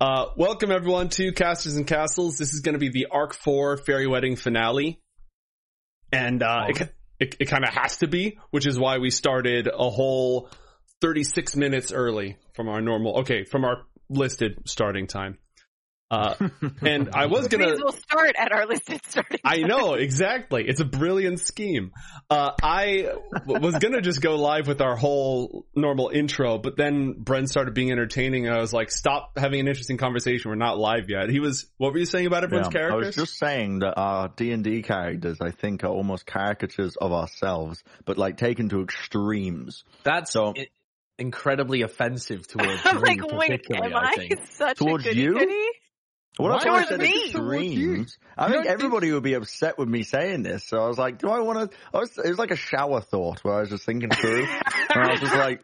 [0.00, 2.38] Uh, welcome everyone to Casters and Castles.
[2.38, 5.00] This is going to be the Arc 4 Fairy Wedding finale.
[6.12, 9.66] And, uh, it, it, it kind of has to be, which is why we started
[9.66, 10.50] a whole
[11.00, 15.38] 36 minutes early from our normal, okay, from our listed starting time.
[16.10, 16.34] Uh,
[16.82, 17.74] and I was gonna.
[17.76, 19.40] We'll start at our listed starting.
[19.44, 20.64] I know exactly.
[20.66, 21.92] It's a brilliant scheme.
[22.30, 23.08] Uh, I
[23.46, 27.74] w- was gonna just go live with our whole normal intro, but then Brent started
[27.74, 30.50] being entertaining, and I was like, "Stop having an interesting conversation.
[30.50, 31.66] We're not live yet." He was.
[31.76, 33.16] What were you saying about everyone's Yeah, I characters?
[33.16, 37.12] was just saying that our D and D characters, I think, are almost caricatures of
[37.12, 39.84] ourselves, but like taken to extremes.
[40.04, 40.68] That's So- i-
[41.18, 44.46] incredibly offensive towards I'm me, like, wait, particularly, am I I, think.
[44.52, 45.32] such Towards a goody you?
[45.34, 45.66] goody?
[46.38, 47.24] Well, that's Why why I towards said me?
[47.24, 48.18] extremes.
[48.36, 50.64] I You think don't everybody would be upset with me saying this.
[50.64, 51.76] So I was like, do I want to?
[51.92, 54.44] Was, it was like a shower thought where I was just thinking through,
[54.90, 55.62] and I was just like,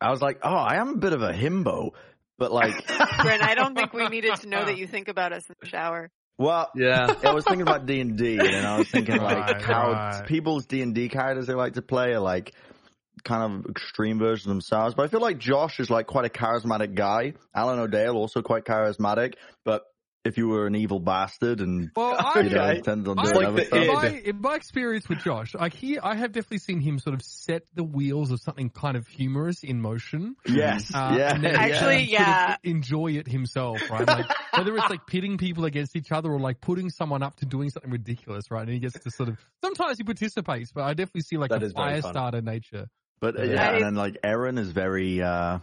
[0.00, 1.92] I was like, oh, I am a bit of a himbo,
[2.38, 2.74] but like,
[3.22, 5.66] Brent, I don't think we needed to know that you think about us in the
[5.66, 6.10] shower.
[6.36, 7.14] well, Yeah.
[7.24, 10.26] I was thinking about D and D, and I was thinking like Right, how right.
[10.26, 12.52] people's D and D characters they like to play are like
[13.22, 14.94] kind of extreme versions of themselves.
[14.94, 17.34] But I feel like Josh is like quite a charismatic guy.
[17.54, 19.34] Alan O'Dale also quite charismatic.
[19.64, 19.82] But
[20.24, 22.78] if you were an evil bastard and Well, I, you know Okay.
[22.78, 25.54] intended on I- doing like other the stuff, in, my, in my experience with Josh,
[25.54, 28.96] like he, I have definitely seen him sort of set the wheels of something kind
[28.96, 30.34] of humorous in motion.
[30.46, 32.56] yes, Uh, yeah, and then Actually, sort of yeah.
[32.64, 34.06] enjoy it himself, right?
[34.08, 34.24] Like
[34.56, 37.68] whether it's like pitting people against each other or like putting someone up to doing
[37.68, 38.62] something ridiculous, right?
[38.62, 41.62] And he gets to sort of sometimes he participates, but I definitely see like That
[41.62, 42.86] a is fire starter nature.
[43.24, 43.52] But uh, Yeah.
[43.54, 45.60] yeah, and then like Aaron is very uh,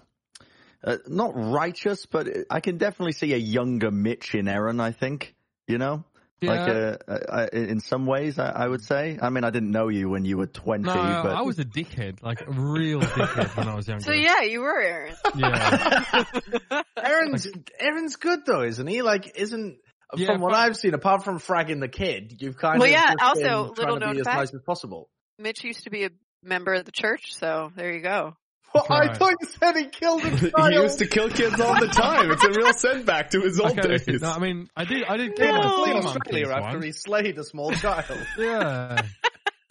[0.84, 4.80] uh not righteous, but I can definitely see a younger Mitch in Aaron.
[4.80, 5.36] I think
[5.68, 6.04] you know.
[6.44, 9.20] Like uh, uh, in some ways, I, I would say.
[9.22, 11.64] I mean, I didn't know you when you were twenty, No, but I was a
[11.66, 14.04] dickhead, like a real dickhead when I was younger.
[14.06, 15.14] So yeah, you were Aaron.
[15.36, 16.24] yeah.
[16.98, 17.48] Aaron's
[17.80, 19.04] Aaron's good though, isn't he?
[19.04, 19.78] Like, isn't
[20.16, 22.92] Yeah, from what but- I've seen, apart from fragging the kid, you've kind Well, of
[22.92, 24.38] yeah, just also, been little known be as fact.
[24.40, 25.12] nice as possible.
[25.38, 26.10] Mitch used to be a
[26.44, 28.36] member of the church, so there you go.
[28.74, 29.10] Well, right.
[29.10, 30.30] I thought you said he killed a
[30.70, 32.32] he used to kill kids all the time.
[32.32, 34.22] It's a real setback to his old Okay, days.
[34.22, 36.86] no, I mean, I did, I did kill He my was sea Australia after once.
[36.86, 38.06] he slayed a small child.
[38.38, 39.04] Yeah.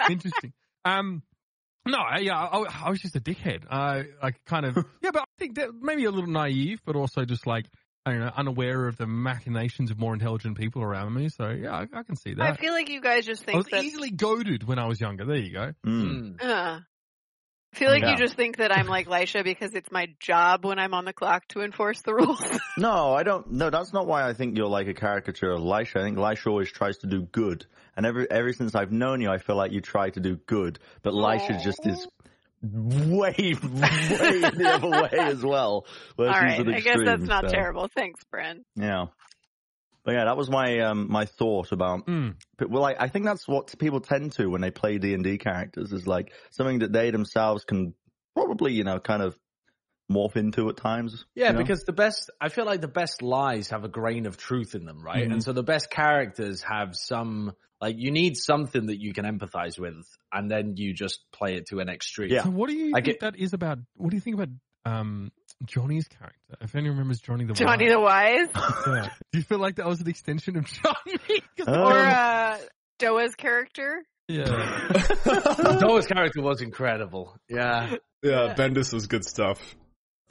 [0.09, 0.53] Interesting.
[0.85, 1.23] Um,
[1.87, 3.65] no, I, yeah, I, I was just a dickhead.
[3.71, 7.25] I, I kind of, yeah, but I think that maybe a little naive, but also
[7.25, 7.67] just like,
[8.07, 11.29] I don't know, unaware of the machinations of more intelligent people around me.
[11.29, 12.43] So yeah, I, I can see that.
[12.43, 13.85] I feel like you guys just think I was think that.
[13.85, 15.27] easily goaded when I was younger.
[15.27, 15.73] There you go.
[15.87, 16.43] Mm.
[16.43, 16.81] Uh,
[17.73, 18.13] I feel like Yeah.
[18.13, 21.13] you just think that I'm like Lisha because it's my job when I'm on the
[21.13, 22.43] clock to enforce the rules.
[22.79, 23.51] No, I don't.
[23.53, 26.01] No, that's not why I think you're like a caricature of Lisha.
[26.01, 29.29] I think Lisha always tries to do good, and ever ever since I've known you,
[29.29, 32.07] I feel like you try to do good, but Lisha just is
[32.63, 35.87] way, way the other way as well.
[36.17, 37.89] where All she's I guess that's not so, terrible.
[37.95, 38.63] Thanks, Bren.
[38.77, 39.07] Yeah,
[40.05, 42.07] but yeah, that was my um my thought about.
[42.07, 42.37] Mm.
[42.59, 45.25] But well, I, I think that's what people tend to when they play D and
[45.25, 47.95] D characters is like something that they themselves can
[48.35, 49.39] probably you know kind of
[50.11, 51.25] morph into at times.
[51.35, 51.59] Yeah, you know?
[51.61, 54.85] because the best, I feel like the best lies have a grain of truth in
[54.85, 55.27] them, right?
[55.29, 55.33] Mhm.
[55.35, 59.79] And so the best characters have some, like, you need something that you can empathize
[59.79, 62.31] with, and then you just play it to an extreme.
[62.31, 62.43] Yeah.
[62.43, 63.79] So what do you I think get- that is about?
[63.95, 64.49] What do you think about
[64.87, 65.31] um,
[65.65, 66.57] Johnny's character?
[66.61, 68.49] If anyone remembers Johnny the Johnny Wise.
[68.53, 69.11] the Wise yeah.
[69.33, 71.41] Do you feel like that was an extension of Johnny?
[71.57, 72.59] 'Cause the- Um, or uh,
[72.99, 74.03] Doa's character.
[74.29, 74.89] yeah.
[75.81, 77.37] Doa's character was incredible.
[77.49, 77.97] Yeah.
[78.23, 79.59] yeah, Bendis was good stuff.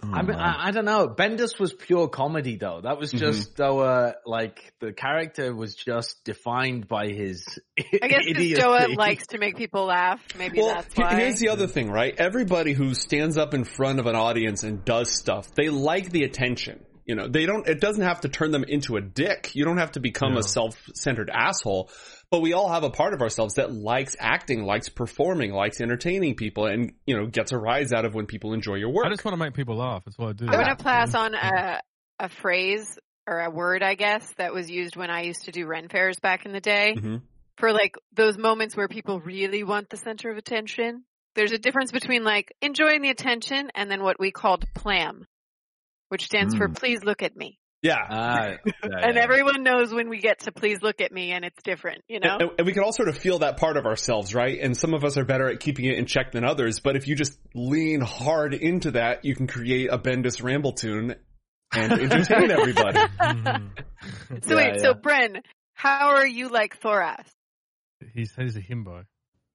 [0.02, 0.36] Oh, I, mean.
[0.38, 1.10] I, I don't know.
[1.10, 2.80] Bendis was pure comedy, though.
[2.82, 7.46] That was just though, uh, like the character was just defined by his.
[7.78, 8.62] I guess because idiocy.
[8.62, 10.22] Doa likes to make people laugh.
[10.38, 11.16] Maybe Well, that's why.
[11.16, 12.16] here's the other thing, right?
[12.18, 16.24] Everybody who stands up in front of an audience and does stuff, they like the
[16.24, 16.86] attention.
[17.06, 19.52] You know, they don't, it doesn't have to turn them into a dick.
[19.56, 20.40] You don't have to become No.
[20.40, 21.90] a self-centered asshole,
[22.32, 26.36] but we all have a part of ourselves that likes acting, likes performing, likes entertaining
[26.36, 29.06] people and, you know, gets a rise out of when people enjoy your work.
[29.06, 30.04] I just want to make people laugh.
[30.06, 30.46] That's what I do.
[30.48, 31.82] I'm gonna pass on a
[32.20, 35.66] a phrase or a word, I guess, that was used when I used to do
[35.66, 37.22] Ren fairs back in the day Mhm.
[37.58, 41.06] for like those moments where people really want the center of attention.
[41.36, 45.26] There's a difference between like enjoying the attention and then what we called PLAM,
[46.10, 46.76] which stands for Mm.
[46.78, 47.59] please look at me.
[47.82, 47.96] Yeah.
[48.10, 49.22] Ah, yeah, And yeah.
[49.24, 52.38] everyone knows when we get to please look at me and it's different, you know?
[52.40, 54.60] And, and we can all sort of feel that part of ourselves, right?
[54.62, 56.80] And some of us are better at keeping it in check than others.
[56.82, 61.16] But if you just lean hard into that, you can create a Bendis ramble tune
[61.74, 63.00] and entertain everybody.
[63.00, 63.70] Mhm.
[64.44, 64.94] So Yeah, wait, so.
[64.94, 65.42] Bren,
[65.74, 67.26] how are you like Thoras?
[68.14, 69.04] He's he's a himbo.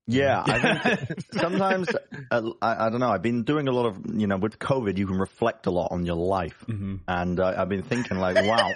[0.06, 1.88] Yeah, I think sometimes
[2.30, 3.08] uh, I, I don't know.
[3.08, 5.92] I've been doing a lot of you know with COVID, you can reflect a lot
[5.92, 8.72] on your life, hmm and uh, I've been thinking like, wow,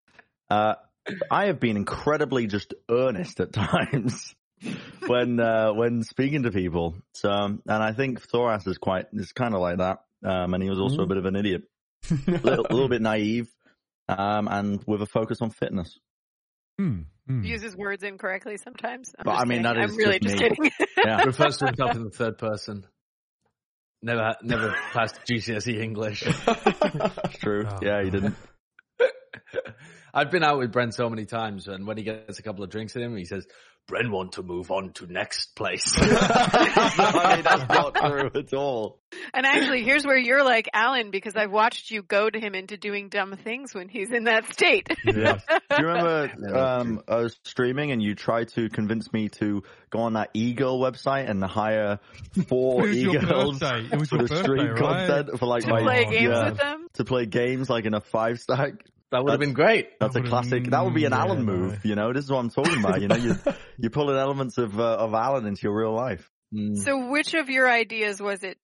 [0.50, 0.74] uh,
[1.30, 4.34] I have been incredibly just earnest at times
[5.06, 6.96] when uh, when speaking to people.
[7.14, 10.68] So, and I think Thoras is quite is kind of like that, um, and he
[10.68, 11.62] was also a bit of an idiot,
[12.10, 13.48] a little, little bit naive,
[14.08, 15.98] um, and with a focus on fitness.
[16.78, 17.42] Hmm, hmm.
[17.42, 19.14] Uses words incorrectly sometimes.
[19.18, 19.62] I'm But, I mean, kidding.
[19.62, 20.70] that is I'm really just just me.
[20.70, 20.86] kidding.
[21.04, 22.86] Yeah, Refers to himself in the third person.
[24.02, 26.20] Never, never passed GCSE English.
[27.40, 27.64] true.
[27.68, 28.36] Oh, yeah, he didn't.
[30.12, 32.70] I've been out with Brent so many times, and when he gets a couple of
[32.70, 33.46] drinks in him, he says,
[33.86, 38.98] "Brent want to move on to next place." I mean, that's not true at all.
[39.34, 43.08] and actually, here's where you're like Alan because I've watched you goad him into doing
[43.08, 44.88] dumb things when he's in that state.
[45.04, 45.42] Yes.
[45.48, 50.00] Do you remember um, I was streaming and you tried to convince me to go
[50.00, 52.00] on that e-girl website and hire
[52.48, 53.96] four It was your e-girls birthday.
[53.96, 54.76] It for the stream right?
[54.76, 56.88] content for like to my play games yeah, with them.
[56.94, 58.84] to play games like in a five stack.
[59.12, 59.98] That would have been great.
[60.00, 60.64] That's a would've- classic.
[60.70, 61.52] That would be an yeah, Alan no.
[61.52, 61.84] move.
[61.84, 63.00] You know, this is what I'm talking about.
[63.00, 63.34] You know, you
[63.78, 66.28] you're pulling elements of uh, of Alan into your real life.
[66.54, 66.76] Mm.
[66.78, 68.58] So, which of your ideas was it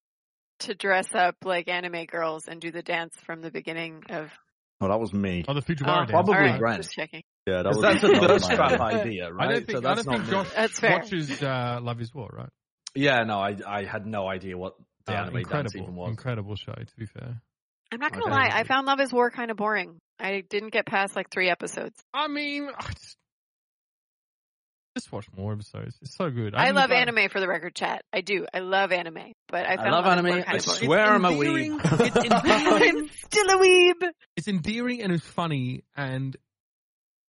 [0.59, 4.31] to dress up like anime girls and do the dance from the beginning of?
[4.81, 5.45] Oh, that was me.
[5.47, 6.11] Oh, the future Oh, Mario dance.
[6.11, 6.81] probably all right, Brent.
[6.83, 7.23] just checking.
[7.47, 7.81] Yeah, that was.
[7.81, 9.01] That's a that thirst trap idea.
[9.01, 9.47] idea, right?
[9.49, 10.53] I don't think, so I that's don't think not Josh.
[10.55, 10.91] That's fair.
[10.91, 12.49] watches uh, Love Is War, right?
[12.95, 14.75] Yeah, no, I I had no idea what
[15.05, 16.09] the Uh, anime dance even was.
[16.09, 16.73] incredible show.
[16.73, 17.41] To be fair,
[17.93, 18.33] I'm not gonna Okay.
[18.33, 19.99] lie, I found Love Is War kind of boring.
[20.19, 21.95] I didn't get past like three episodes.
[22.13, 23.17] I mean, just,
[24.95, 25.95] just watch more episodes.
[26.01, 26.53] It's so good.
[26.55, 28.03] I, haven't love got- anime for the record, chat.
[28.13, 28.45] I do.
[28.53, 30.25] I love anime, but I I love Love anime.
[30.27, 30.59] I of boring.
[30.61, 31.79] swear I'm a endearing.
[31.79, 31.99] weeb.
[32.05, 32.97] It's endearing.
[32.99, 34.09] I'm still a weeb.
[34.37, 36.35] it's endearing and it's funny and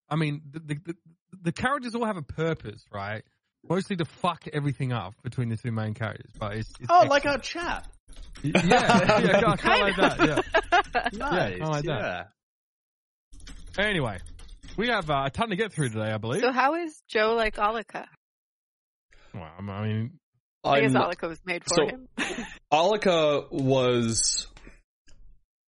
[0.08, 0.96] I mean the, the the
[1.42, 3.22] the characters all have a purpose, right?
[3.68, 7.24] Mostly to fuck everything up between the two main characters, but it's, it's Oh, like
[7.26, 7.86] our chat.
[8.42, 10.44] Yeah, yeah, kind of, kind of like that.
[10.92, 11.08] Yeah.
[11.12, 11.60] Nice.
[11.60, 12.30] I like that.
[13.78, 14.18] Anyway,
[14.76, 16.42] we have uh, a ton to get through today, I believe.
[16.42, 18.06] so how is Joe like Alika?
[19.34, 20.18] well, I'm- mean,
[20.62, 22.08] I guess Alika was made for so- him.
[22.72, 24.46] Alika was.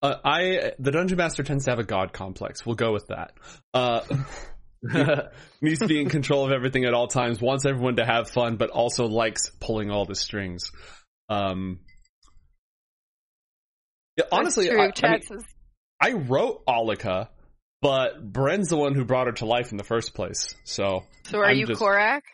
[0.02, 2.64] Uh, I the dungeon master tends to have a god complex.
[2.64, 3.32] We'll go with that.
[3.75, 4.00] Uh,
[5.60, 7.40] needs to be in control of everything at all times.
[7.40, 10.70] Wants everyone to have fun, but also likes pulling all the strings.
[11.28, 11.81] Um,
[14.16, 14.80] yeah, honestly, true.
[14.80, 15.44] I, I, mean,
[16.00, 17.28] I wrote Alika,
[17.82, 20.54] but Bren's the one who brought her to life in the first place.
[20.64, 22.24] So So are I'm you just- Korak?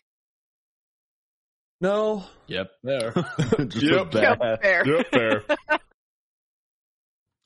[1.81, 2.71] no, Yep.
[2.83, 3.13] There.
[3.59, 4.11] Yep.
[4.11, 4.83] There.
[4.85, 5.43] Yep, There.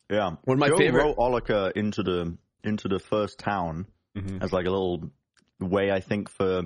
[0.09, 0.31] Yeah.
[0.45, 3.85] One of my Joe favorite- wrote Olika into the into the first town
[4.15, 4.41] Mhm.
[4.41, 5.11] as like a little
[5.59, 6.63] way, I think, for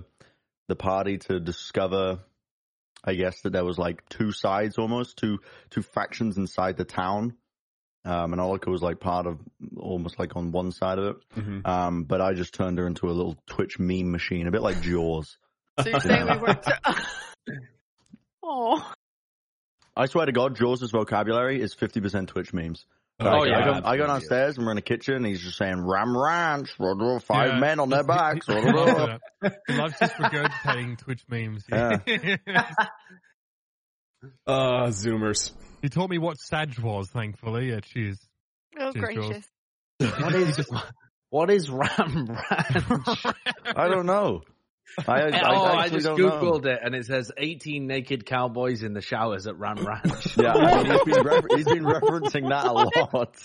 [0.68, 2.20] the party to discover.
[3.04, 5.40] I guess that there was like two sides almost, two
[5.72, 7.36] two factions inside the town.
[8.04, 9.40] Um, and Olika was like part of
[9.78, 11.18] almost like on one side of it.
[11.38, 11.68] Mhm.
[11.68, 14.82] Um, but I just turned her into a little Twitch meme machine, a bit like
[14.82, 15.38] Jaws.
[15.80, 16.66] So you're saying we weren't.
[18.44, 18.92] oh,
[19.96, 22.86] I swear to God, Jaws' vocabulary is 50% Twitch memes.
[23.20, 25.42] Oh, Like, yeah, I, go, I go downstairs and we're in the kitchen and he's
[25.42, 27.60] just saying Ram Ranch, blah, blah, five Yeah.
[27.60, 28.48] men on their backs.
[28.48, 28.96] He, blah, he blah, loves
[29.42, 29.50] blah.
[29.50, 29.54] it.
[29.70, 31.64] Loves just regurgitating Twitch memes.
[31.70, 31.98] Yeah.
[34.48, 35.52] Uh, Zoomers.
[35.82, 37.70] He taught me what Sag was, thankfully.
[37.70, 38.20] Yeah, cheers.
[38.80, 39.28] oh Cheers, Jules.
[39.28, 39.48] gracious.
[40.22, 40.70] What is
[41.30, 43.26] what is Ram Ranch?
[43.76, 44.42] I don't know.
[45.08, 46.30] I, I, oh, I I actually just don't know.
[46.42, 50.38] googled it, and it says 18 naked cowboys in the showers at Ram Ranch.
[50.38, 53.38] Yeah, I mean, he's, been refer- he's been referencing that a lot.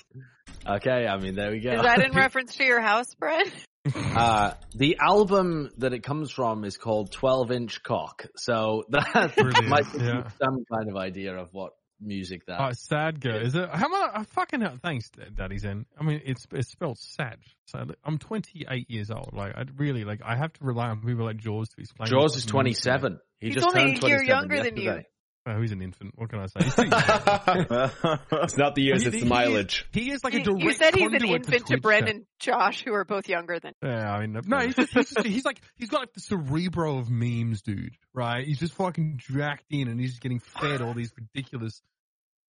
[0.66, 1.72] okay, I mean there we go.
[1.72, 3.46] Is that in reference to your house, Brett?
[3.94, 8.26] Uh, the album that it comes from is called 12 Inch Cock.
[8.36, 10.28] So that Brilliant, might give you yeah.
[10.42, 13.42] some kind of idea of what music that Oh, Sadga.
[13.42, 13.68] Is it?
[13.70, 14.10] How much?
[14.14, 14.78] I fucking hell.
[14.82, 15.86] Thanks, Daddy Zen.
[15.98, 17.38] I mean, it's it's spelled Sad.
[17.66, 19.30] So I'm 28 years old.
[19.32, 20.20] Like, I really like.
[20.24, 22.08] I have to rely on people like Jaws to explain.
[22.08, 22.80] Jaws what is it means.
[22.80, 23.20] 27.
[23.38, 25.02] He He's just only turned a year 27 younger than you.
[25.46, 25.56] Yesterday.
[25.58, 26.12] Oh, he's an infant.
[26.16, 26.64] What can I say?
[26.64, 28.18] He's too young.
[28.44, 29.86] it's not the years, He- it's he- the mileage.
[29.92, 31.82] He is like a You, direct you said he's an conduit to infant to Twitch
[31.82, 32.08] Brett chat.
[32.10, 33.72] and Josh, who are both younger than.
[33.82, 36.98] Yeah, I mean, no, he's just, he's, just, he's like, he's got like the cerebro
[36.98, 38.46] of memes, dude, right?
[38.46, 41.80] He's just fucking dragged in and he's just getting fed all these ridiculous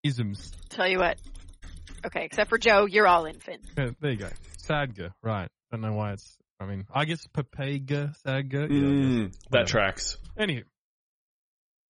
[0.04, 0.52] isms.
[0.70, 1.18] Tell you what.
[2.06, 3.62] Okay, except for Joe, you're all infant.
[3.78, 4.30] Yeah, there you go.
[4.68, 5.50] Sadga, right.
[5.72, 8.54] I don't know why it's, I mean, I guess Papega, Sadga.
[8.54, 8.72] Yeah, I guess.
[8.72, 10.18] Mm, that tracks.
[10.40, 10.64] Anywho,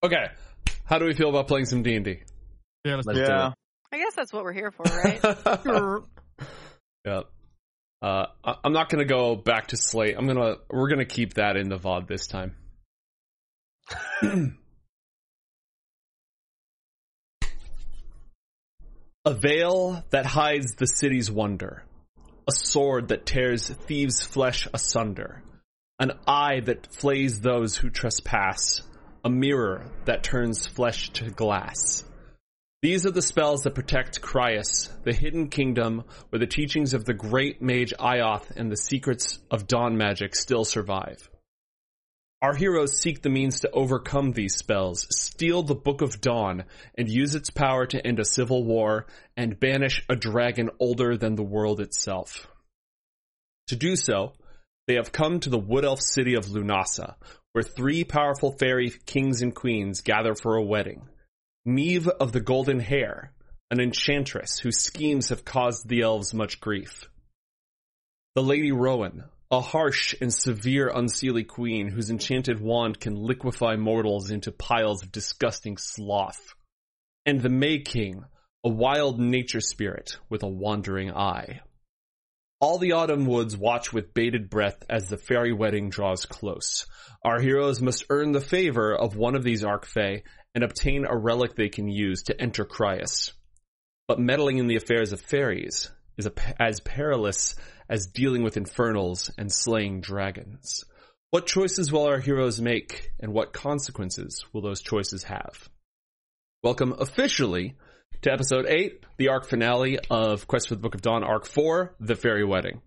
[0.03, 0.25] Okay,
[0.87, 2.19] how do we feel about playing some D and D?
[2.85, 3.51] Yeah, let's let's yeah.
[3.91, 5.19] I guess that's what we're here for, right?
[7.05, 7.21] yeah.
[8.01, 8.25] Uh,
[8.63, 10.15] I'm not gonna go back to Slate.
[10.17, 12.55] I'm gonna we're gonna keep that in the VOD this time.
[19.25, 21.83] a veil that hides the city's wonder,
[22.47, 25.43] a sword that tears thieves' flesh asunder,
[25.99, 28.83] an eye that flays those who trespass,
[29.27, 32.05] a mirror that turns flesh to glass.
[32.81, 37.13] These are the spells that protect Cryas, the hidden kingdom where the teachings of the
[37.13, 41.29] great mage Ioth and the secrets of dawn magic still survive.
[42.41, 46.63] Our heroes seek the means to overcome these spells, steal the Book of Dawn,
[46.97, 51.35] and use its power to end a civil war and banish a dragon older than
[51.35, 52.47] the world itself.
[53.67, 54.31] To do so,
[54.87, 57.15] they have come to the wood elf city of Lunasa,
[57.57, 61.09] where three powerful fairy kings and queens gather for a wedding.
[61.65, 63.33] Neve of the Golden Hair,
[63.71, 67.09] an enchantress whose schemes have caused the elves much grief.
[68.35, 74.29] The Lady Rowan, a harsh and severe unseelie queen whose enchanted wand can liquefy mortals
[74.29, 76.53] into piles of disgusting sloth.
[77.25, 78.23] And the May King,
[78.63, 81.61] a wild nature spirit with a wandering eye.
[82.59, 86.87] All the autumn woods watch with bated breath as the fairy wedding draws close.
[87.23, 90.23] Our heroes must earn the favor of one of these Archfey
[90.55, 93.31] and obtain a relic they can use to enter Cryas.
[94.07, 97.53] But meddling in the affairs of fairies is a, as perilous
[97.89, 100.83] as dealing with infernals and slaying dragons.
[101.29, 105.69] What choices will our heroes make, and what consequences will those choices have?
[106.63, 107.75] Welcome officially
[108.21, 111.93] to episode 8, the arc finale of Quest for the Book of Dawn, arc 4,
[111.99, 112.81] The Fairy Wedding.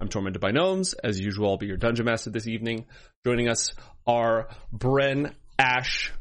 [0.00, 0.94] I'm tormented by gnomes.
[0.94, 2.86] As usual, I'll be your dungeon master this evening.
[3.24, 3.72] Joining us
[4.06, 6.12] are Bren, Ash,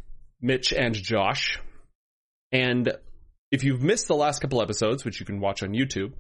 [0.41, 1.59] Mitch, and Josh.
[2.51, 2.93] And
[3.51, 6.13] if you've missed the last couple episodes, which you can watch on YouTube,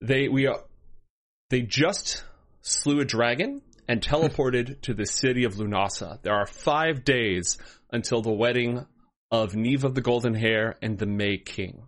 [0.00, 0.62] they we are
[1.50, 2.24] they just
[2.62, 6.20] slew a dragon and teleported to the city of Lunasa.
[6.22, 7.58] There are five days
[7.92, 8.86] until the wedding
[9.30, 11.84] of Neve of the Golden Hair and the May King.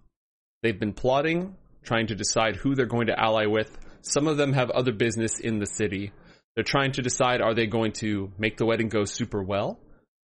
[0.62, 3.76] They've been plotting, trying to decide who they're going to ally with.
[4.02, 6.12] Some of them have other business in the city.
[6.54, 9.78] They're trying to decide are they going to make the wedding go super well,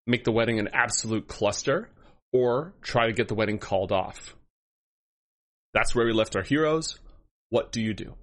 [0.07, 1.89] make the wedding an absolute cluster,
[2.31, 4.35] or try to get the wedding called off.
[5.73, 6.99] That's where we left our heroes.
[7.49, 8.15] What do you do?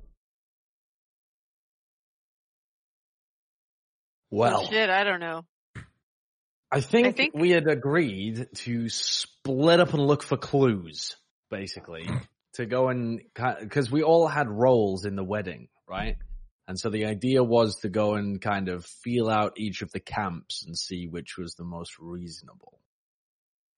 [4.31, 5.45] Well, Shit, I don't know.
[6.73, 11.17] I think, I think- we had agreed to split up and look for clues,
[11.51, 12.07] basically,
[12.55, 13.21] to go and
[13.61, 16.17] because we all had roles in the wedding, right?
[16.69, 19.99] And so the idea was to go and kind of feel out each of the
[19.99, 22.79] camps and see which was the most reasonable.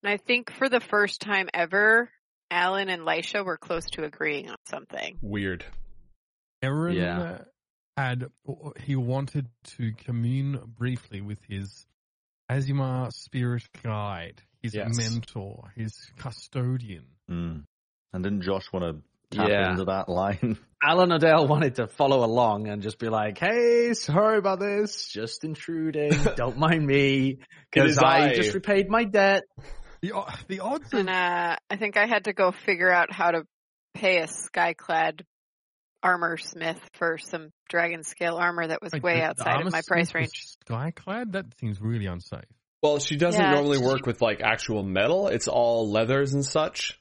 [0.03, 2.11] And I think for the first time ever,
[2.51, 5.17] Alan and Lisha were close to agreeing on something.
[5.23, 5.65] Weird.
[6.63, 7.21] Aaron Yeah.
[7.21, 7.45] uh,
[7.97, 8.31] had
[8.81, 11.87] he wanted to commune briefly with his
[12.57, 14.97] Aasimar spirit guide, his Yes.
[14.97, 17.07] mentor, his custodian.
[17.31, 17.65] Mm.
[18.13, 18.85] And didn't Josh want
[19.31, 19.71] to tap Yeah.
[19.71, 20.59] into that line?
[20.83, 25.45] Alan O'Dell wanted to follow along and just be like, "Hey, sorry about this, just
[25.45, 26.11] intruding.
[26.37, 27.39] Don't mind me,
[27.71, 28.35] because I I.
[28.35, 29.43] just repaid my debt."
[30.03, 30.13] The
[30.49, 33.45] the odds of And uh, I think I had to go figure out how to
[33.95, 35.23] pay a skyclad
[36.03, 39.73] armor smith for some dragon scale armor that was like, way the- the outside of
[39.73, 40.57] my price range.
[40.69, 41.33] Skyclad?
[41.33, 42.45] That seems really unsafe.
[42.83, 45.29] Well, she doesn't Yeah, normally she- work with like actual metal.
[45.29, 46.99] It's all leathers and such.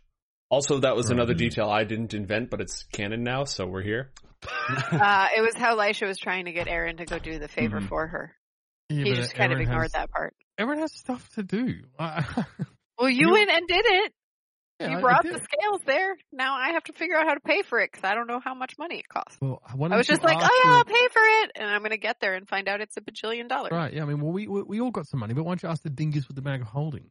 [0.49, 4.11] Also, that was another detail I didn't invent, but it's canon now, so we're here.
[4.91, 7.79] Uh, it was how Lisha was trying to get Aaron to go do the favor
[7.79, 7.87] Mhm.
[7.87, 8.35] for her.
[8.89, 10.33] Yeah, He just kind of ignored has, that part.
[10.57, 11.75] Aaron has stuff to do.
[12.99, 14.13] Well, you You- went and did it.
[14.81, 16.15] Yeah, you brought the scales there.
[16.31, 18.39] Now I have to figure out how to pay for it because I don't know
[18.43, 19.37] how much money it costs.
[19.41, 21.97] Well, I was just like, oh yeah, I'll pay for it, and I'm going to
[21.97, 23.71] get there and find out it's a bajillion dollars.
[23.71, 25.63] Right, yeah, I mean, well, we, we we all got some money, but why don't
[25.63, 27.09] you ask the dingus with the bag of holding?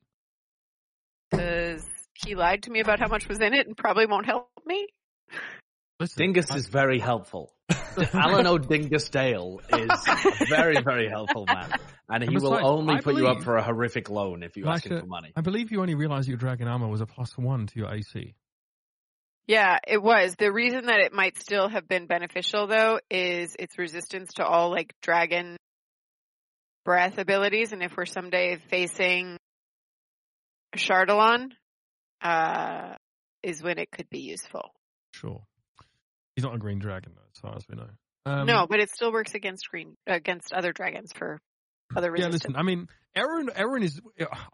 [1.31, 1.85] Because
[2.15, 4.89] he lied to me about how much was in it and probably won't help me.
[6.01, 7.53] Listen, Dingus I- is very helpful.
[8.15, 11.71] Alan O'Dingus Dale is a very, very helpful man.
[12.09, 14.57] And he And will besides, only I put you up for a horrific loan if
[14.57, 15.33] you ask him Elisha, for money.
[15.37, 18.35] I believe you only realized your dragon armor was a plus one to your AC.
[19.47, 20.35] Yeah, it was.
[20.37, 24.71] The reason that it might still have been beneficial though is its resistance to all
[24.71, 25.57] like dragon
[26.85, 29.37] breath abilities and if we're someday facing
[30.77, 31.51] Chardalon,
[32.23, 32.95] uh
[33.43, 34.71] is when it could be useful.
[35.15, 35.43] Sure.
[36.37, 37.89] He's not a green dragon, though, as far as we know.
[38.27, 41.41] Um, no, but it still works against green against other dragons for
[41.97, 42.29] other reasons.
[42.29, 42.57] Yeah, listen.
[42.57, 43.51] I mean, Aaron.
[43.55, 44.01] Aaron is.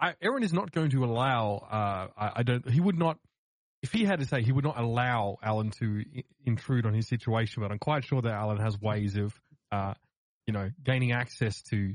[0.00, 1.66] I, Aaron is not going to allow.
[1.70, 2.68] Uh, I, I don't.
[2.68, 3.18] He would not.
[3.82, 7.08] If he had to say, he would not allow Alan to I- intrude on his
[7.08, 7.62] situation.
[7.62, 9.34] But I'm quite sure that Alan has ways of,
[9.70, 9.94] uh,
[10.46, 11.94] you know, gaining access to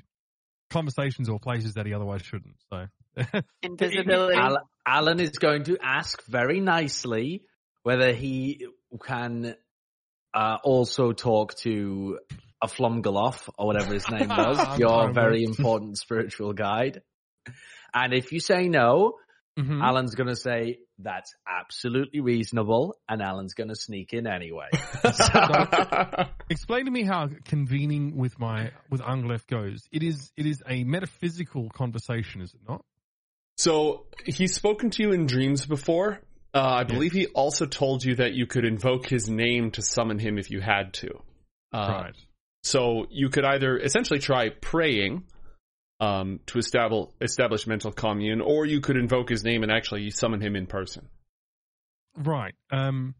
[0.69, 2.55] conversations or places that he otherwise shouldn't.
[2.69, 2.87] So,
[3.63, 4.37] Invisibility.
[4.37, 7.43] Al- Alan is going to ask very nicely
[7.83, 8.67] whether he
[9.03, 9.55] can
[10.33, 12.19] uh, also talk to
[12.61, 17.01] a Flumgaloff or whatever his name was, your very important spiritual guide.
[17.93, 19.15] And if you say no,
[19.59, 19.83] Mhm.
[19.83, 24.69] Alan's going to say that's absolutely reasonable, and Alan's going to sneak in anyway.
[26.49, 29.87] Explain to me how convening with my with Unglef goes.
[29.91, 32.85] It is it is a metaphysical conversation, is it not?
[33.57, 36.19] so he's spoken to you in dreams before.
[36.53, 40.19] Uh, I believe he also told you that you could invoke his name to summon
[40.19, 41.23] him if you had to.
[41.71, 42.15] Uh, right.
[42.63, 45.23] So you could either essentially try praying
[46.01, 50.41] um, to establish establish mental commune, or you could invoke his name and actually summon
[50.41, 51.07] him in person.
[52.17, 52.55] Right.
[52.69, 53.15] Um.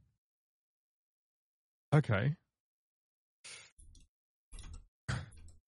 [1.94, 2.36] Okay.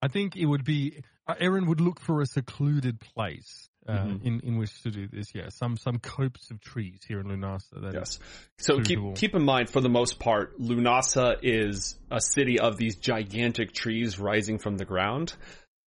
[0.02, 4.24] I think it would be uh, Aaron would look for a secluded place uh, Mhm.
[4.24, 5.34] in in which to do this.
[5.36, 7.82] Yeah, some some copse of trees here in Lunasa.
[7.82, 8.20] That Yes.
[8.58, 9.12] So suitable.
[9.14, 13.74] keep keep in mind, for the most part, Lunasa is a city of these gigantic
[13.74, 15.36] trees rising from the ground,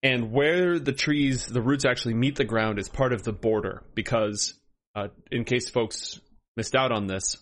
[0.03, 3.83] and where the trees, the roots actually meet the ground, is part of the border.
[3.95, 4.55] Because,
[4.95, 6.21] uh, in case folks
[6.57, 7.37] missed out on this,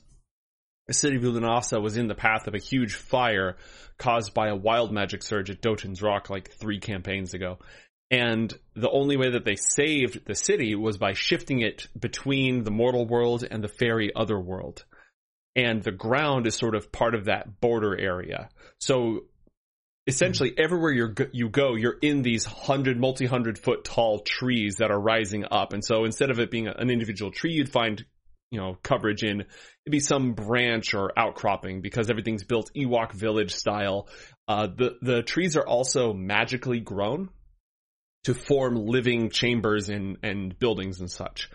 [0.86, 3.56] the city of Lunasa was in the path of a huge fire
[3.96, 7.58] caused by a wild magic surge at Doton's Rock like three campaigns ago.
[8.14, 12.70] And the only way that they saved the city was by shifting it between the
[12.70, 14.84] mortal world and the fairy other world.
[15.56, 18.50] And the ground is sort of part of that border area.
[18.78, 19.24] So
[20.06, 24.92] essentially everywhere you're, go- you go, you're in these hundred, multi-hundred foot tall trees that
[24.92, 25.72] are rising up.
[25.72, 28.04] And so instead of it being an individual tree, you'd find,
[28.52, 33.56] you know, coverage in, it'd be some branch or outcropping because everything's built Ewok village
[33.56, 34.08] style.
[34.46, 37.30] Uh, the, the trees are also magically grown
[38.24, 41.50] to form living chambers and, and buildings and such.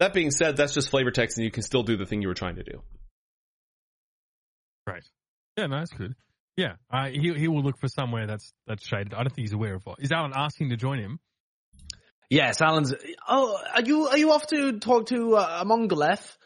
[0.00, 2.28] That being said, that's just flavor text and you can still do the thing you
[2.28, 2.82] were trying to do.
[4.86, 5.04] Right.
[5.56, 6.14] Yeah, no, that's good.
[6.56, 9.14] Yeah, uh, he he will look for somewhere that's that's shaded.
[9.14, 10.00] I don't think he's aware of what.
[10.00, 11.18] Is Alan asking to join him?
[12.28, 12.94] yes, Alan's.
[13.26, 16.36] Oh, are you are you off to talk to uh, Mongoleth?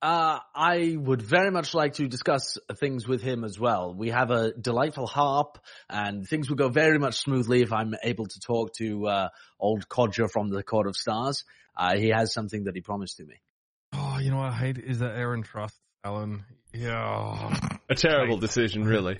[0.00, 3.92] Uh, I would very much like to discuss things with him as well.
[3.94, 5.58] We have a delightful harp,
[5.90, 9.88] and things would go very much smoothly if I'm able to talk to uh, old
[9.88, 11.44] Codger from the Court of Stars.
[11.76, 13.34] Uh, he has something that he promised to me.
[13.92, 16.44] Oh, you know what I hate is that Aaron trusts Alan.
[16.72, 17.56] Yeah.
[17.88, 18.40] A terrible Right.
[18.40, 19.18] decision, really.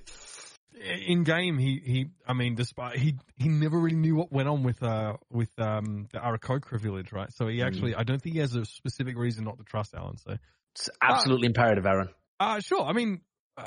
[1.07, 2.07] In game, he he.
[2.27, 6.07] I mean, despite he he never really knew what went on with uh with um
[6.13, 7.33] the Aarakocra village, right?
[7.33, 10.19] So he actually, I don't think he has a specific reason not to trust Alan.
[10.19, 10.37] So
[10.75, 12.09] It's absolutely imperative, Aaron.
[12.39, 12.83] Uh, sure.
[12.83, 13.21] I mean,
[13.57, 13.67] uh,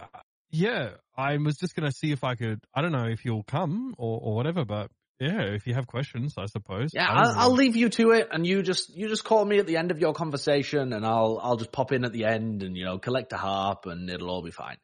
[0.52, 3.44] yeah, I was just going to see if I could, I don't know if you'll
[3.44, 6.92] come or, or whatever, but yeah, if you have questions, I suppose.
[6.94, 9.60] Yeah, I I'll, I'll leave you to it, and you just you just call me
[9.60, 12.64] at the end of your conversation, and I'll I'll just pop in at the end,
[12.64, 14.78] and you know collect a harp, and it'll all be fine.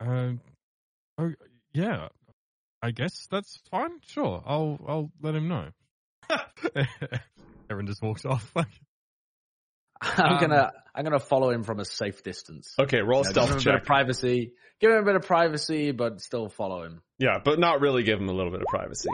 [0.00, 0.40] Um,
[1.18, 1.32] oh,
[1.74, 2.08] yeah,
[2.82, 4.00] I guess that's fine.
[4.06, 4.42] Sure.
[4.46, 5.68] I'll, I'll let him know.
[7.70, 8.52] Aaron just walks off.
[10.02, 12.74] I'm Um, gonna I'm gonna follow him from a safe distance.
[12.78, 13.84] Okay, roll a You know, give him stealth a bit of check.
[13.86, 14.52] privacy.
[14.80, 17.02] Give him a bit of privacy, but still follow him.
[17.18, 19.10] Yeah, but not really give him a little bit of privacy.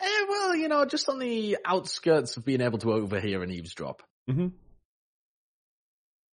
[0.00, 4.02] Eh, well, you know, just on the outskirts of being able to overhear and eavesdrop.
[4.30, 4.48] Mm-hmm.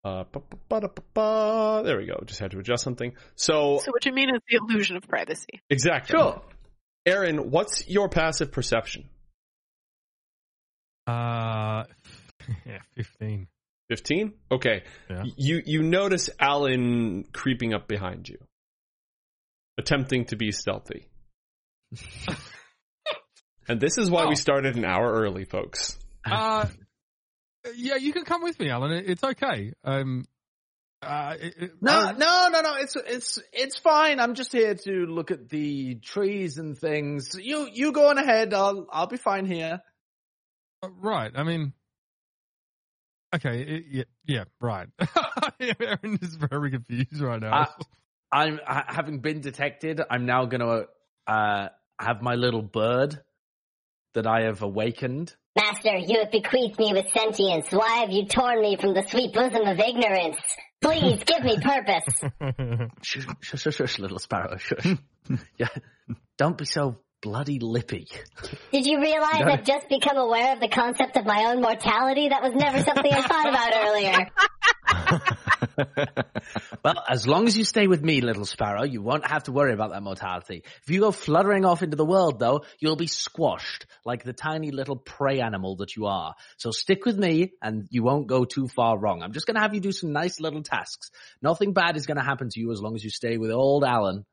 [0.05, 1.83] Uh.
[1.85, 2.21] There we go.
[2.27, 3.13] Just had to adjust something.
[3.37, 5.61] So, So what you mean is the illusion of privacy.
[5.71, 6.19] exactly.
[6.19, 6.43] Sure.
[7.07, 9.09] Aaron, what's your passive perception?
[11.07, 11.85] Uh,
[12.67, 13.47] yeah, 15.
[13.91, 14.33] 15?
[14.51, 14.83] Okay.
[15.11, 15.25] Yeah.
[15.37, 18.39] You, you notice Alan creeping up behind you.
[19.79, 21.09] Attempting to be stealthy.
[23.69, 24.29] and this is why Oh.
[24.29, 25.99] we started an hour early, folks.
[26.25, 26.69] Uh,
[27.77, 28.93] yeah, you can come with me, Alan.
[28.93, 29.73] It's okay.
[29.83, 30.25] Um,
[31.03, 32.75] uh, it, it- No, I- no, no, no.
[32.77, 34.21] It's it's it's fine.
[34.21, 37.35] I'm just here to look at the trees and things.
[37.41, 38.55] You you go on ahead.
[38.55, 39.81] I'll I'll be fine here.
[40.81, 41.33] Uh, Right.
[41.35, 41.73] I mean,
[43.35, 43.63] okay.
[43.63, 44.45] It, yeah, yeah.
[44.61, 44.89] Right.
[45.61, 47.69] Aaron is very confused right now.
[48.33, 50.01] I'm ha- having been detected.
[50.11, 50.85] I'm now gonna
[51.27, 51.69] uh
[51.99, 53.21] have my little bird
[54.15, 55.35] that I have awakened.
[55.57, 57.67] Master, you have bequeathed me with sentience.
[57.71, 60.39] Why have you torn me from the sweet bosom of ignorance?
[60.81, 62.23] Please give me purpose.
[63.03, 64.57] Shush, shush, shush, shush little sparrow.
[64.57, 64.97] Shush.
[65.59, 65.69] yeah,
[66.39, 68.09] don't be so bloody lippy.
[68.73, 69.47] Did you realize No.
[69.47, 72.29] I've just become aware of the concept of my own mortality?
[72.29, 74.31] That was never something I thought about earlier.
[76.85, 79.73] Well, as long as you stay with me, little sparrow, you won't have to worry
[79.73, 80.65] about that mortality.
[80.83, 84.73] If you go fluttering off into the world, though, you'll be squashed like the tiny
[84.73, 86.35] little prey animal that you are.
[86.57, 89.23] So stick with me and you won't go too far wrong.
[89.23, 91.11] I'm just going to have you do some nice little tasks.
[91.41, 93.85] Nothing bad is going to happen to you as long as you stay with old
[93.85, 94.25] Alan.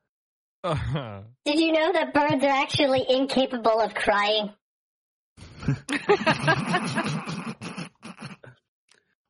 [1.44, 4.50] Did you know that birds are actually incapable of crying?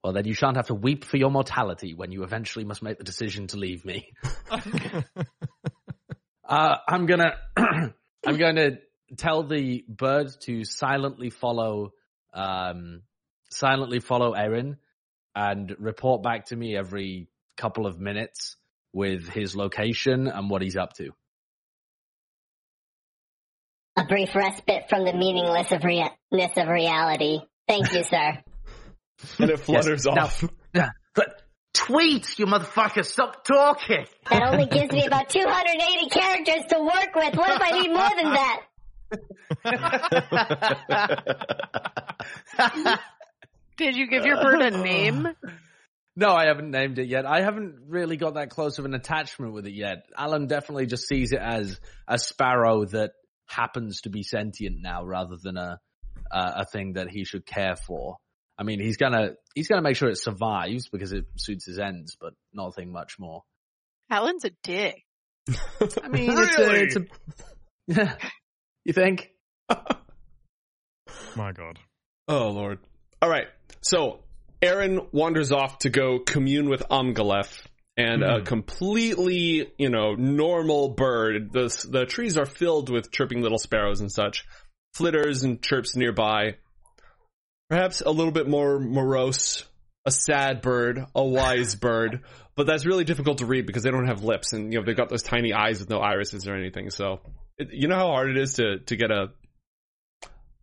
[0.03, 2.97] Well, then you shan't have to weep for your mortality when you eventually must make
[2.97, 4.13] the decision to leave me.
[6.51, 8.79] Uh, I'm gonna, I'm going to
[9.17, 11.93] tell the bird to silently follow,
[12.35, 13.03] um,
[13.51, 14.79] silently follow Aaron
[15.33, 18.57] and report back to me every couple of minutes
[18.93, 21.13] with his location and what he's up to.
[24.11, 27.39] A brief respite from the meaninglessness of, rea- of reality.
[27.69, 28.39] Thank you, sir.
[29.39, 30.43] And it flutters Now- off.
[30.75, 31.43] Yeah, but
[31.75, 33.05] tweet, you motherfucker!
[33.05, 34.07] Stop talking.
[34.31, 37.35] That only gives me about 280 characters to work with.
[37.37, 38.33] What if I need more than
[42.79, 42.99] that?
[43.77, 45.27] Did you give your bird a name?
[46.15, 47.27] No, I haven't named it yet.
[47.27, 50.07] I haven't really got that close of an attachment with it yet.
[50.17, 53.11] Alan definitely just sees it as a sparrow that
[53.51, 55.79] happens to be sentient now rather than a
[56.31, 58.17] a, a thing that he should care for.
[58.59, 62.17] I mean, he's gonna he's gonna make sure it survives because it suits his ends,
[62.21, 63.43] but nothing much more.
[64.11, 65.03] Alan's a dick.
[66.03, 67.05] I mean, it's a,
[67.89, 68.19] it's a
[68.85, 69.31] you think?
[71.37, 71.79] My God.
[72.29, 72.79] Oh lord.
[73.23, 73.47] All right.
[73.83, 74.21] So
[74.61, 77.63] Aaron wanders off to go commune with Amgalef
[77.97, 78.45] and a hmm.
[78.45, 81.53] completely, you know, normal bird.
[81.53, 84.45] The the trees are filled with chirping little sparrows and such.
[84.95, 86.57] Flitters and chirps nearby.
[87.69, 89.65] Perhaps a little bit more morose,
[90.05, 92.23] a sad bird, a wise bird,
[92.57, 94.97] but that's really difficult to read because they don't have lips and you know they've
[94.97, 96.91] got those tiny eyes with no irises or anything.
[96.91, 97.21] So,
[97.59, 99.29] it, you know how hard it is to to get a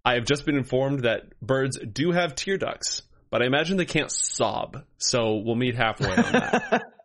[0.04, 3.84] I have just been informed that birds do have tear ducts, but I imagine they
[3.84, 4.86] can't sob.
[4.98, 6.84] So we'll meet halfway on that.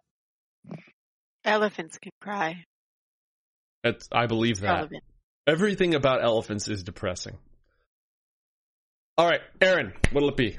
[1.44, 2.64] Elephants can cry.
[3.84, 4.72] It's, I believe that.
[4.72, 5.02] Relevant.
[5.46, 7.36] Everything about elephants is depressing.
[9.18, 10.58] All right, Aaron, what'll it be?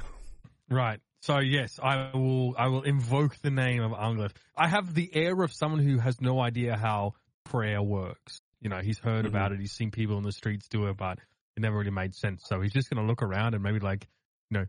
[0.70, 1.00] Right.
[1.22, 2.54] So yes, I will.
[2.58, 4.32] I will invoke the name of Anglif.
[4.58, 7.14] I have the air of someone who has no idea how
[7.46, 8.42] prayer works.
[8.60, 9.60] You know, he's heard about it.
[9.60, 11.20] He's seen people in the streets do it, but
[11.56, 12.44] it never really made sense.
[12.46, 14.08] So he's just going to look around and maybe like,
[14.50, 14.66] you know,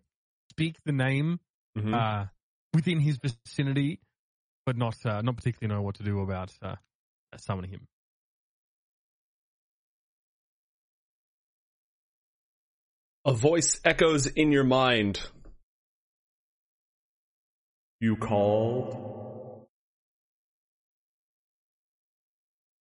[0.51, 1.41] speak the name
[1.77, 1.93] Mhm.
[1.95, 2.27] uh,
[2.73, 4.01] within his vicinity,
[4.67, 6.77] but not uh, not particularly know what to do about uh,
[7.37, 7.87] summoning him.
[13.27, 15.21] A voice echoes in your mind.
[18.01, 19.67] You called?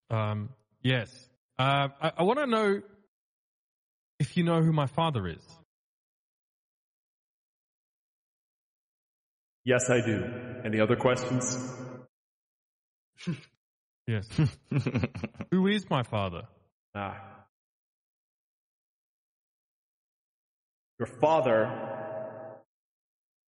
[0.09, 0.49] Um,
[0.81, 1.09] yes.
[1.57, 2.81] Uh, I, I want to know
[4.19, 5.62] if you know who my father is.
[9.65, 10.23] Yes, I do.
[10.65, 11.57] Any other questions?
[14.05, 14.27] Yes.
[15.51, 16.43] who is my father?
[16.93, 17.21] Ah.
[20.99, 21.71] Your father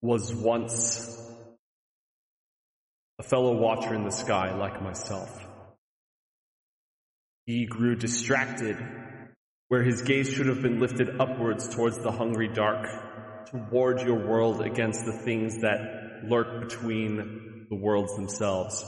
[0.01, 1.11] was once
[3.19, 5.29] a fellow watcher in the sky like myself.
[7.45, 8.77] He grew distracted
[9.67, 12.87] where his gaze should have been lifted upwards towards the hungry dark,
[13.47, 18.83] toward your world against the things that lurk between the worlds themselves.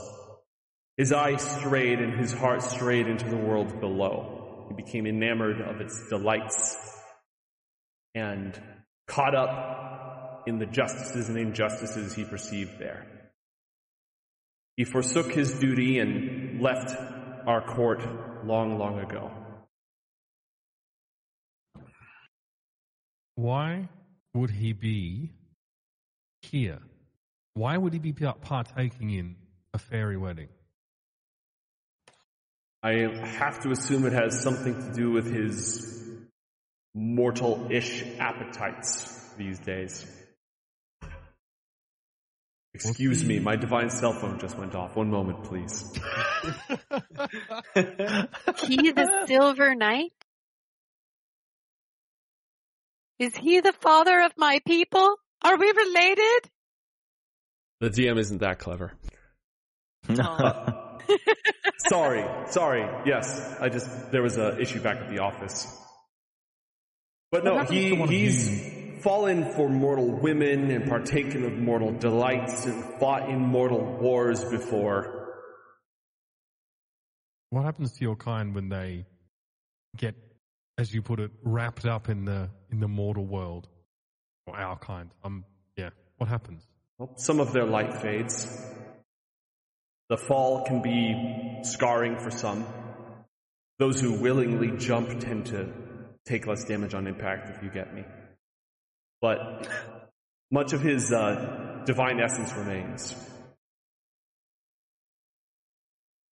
[0.96, 4.66] His eyes strayed and his heart strayed into the world below.
[4.68, 6.76] He became enamored of its delights
[8.14, 8.60] and
[9.06, 13.06] caught up in the justices and injustices he perceived there.
[14.76, 16.94] He forsook his duty and left
[17.46, 18.02] our court
[18.44, 19.30] long, long ago.
[23.34, 23.88] Why
[24.34, 25.30] would he be
[26.42, 26.80] here?
[27.58, 29.34] Why would he be partaking in
[29.74, 30.46] a fairy wedding?
[32.84, 32.92] I
[33.24, 36.08] have to assume it has something to do with his
[36.94, 40.06] mortal-ish appetites these days.
[42.74, 44.94] Excuse me, my divine cell phone just went off.
[44.94, 45.92] One moment, please.
[48.68, 50.12] He the Silver Knight?
[53.18, 55.16] Is he the father of my people?
[55.42, 56.50] Are we related?
[57.80, 58.92] The DM isn't that clever.
[60.08, 60.98] Oh.
[61.88, 62.86] Sorry, sorry.
[63.06, 65.66] Yes, I just there was a issue back at the office.
[67.30, 68.98] But no, he to one of he's you?
[69.00, 75.36] fallen for mortal women and partaken of mortal delights and fought in mortal wars before.
[77.50, 79.06] What happens to your kind when they
[79.96, 80.14] get,
[80.76, 83.66] as you put it, wrapped up in the in the mortal world?
[84.46, 85.10] Or our kind.
[85.24, 85.44] Um
[85.76, 85.90] yeah.
[86.18, 86.66] What happens?
[86.98, 88.46] Well, some of their light fades.
[90.08, 92.66] The fall can be scarring for some.
[93.78, 95.72] Those who willingly jump tend to
[96.26, 98.04] take less damage on impact, if you get me.
[99.20, 99.68] But
[100.50, 103.14] much of his uh, divine essence remains.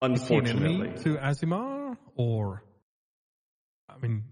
[0.03, 1.03] Is he an enemy Unfortunately.
[1.05, 2.63] to Aasimar or
[3.89, 4.25] I mean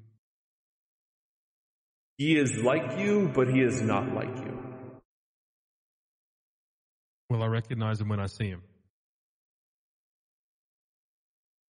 [2.18, 4.63] He is like you, but he is not like you.
[7.34, 8.62] Will I recognize him when I see him?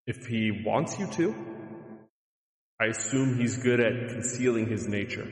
[0.06, 1.34] If he wants you to,
[2.80, 5.26] I assume he's good at concealing his nature.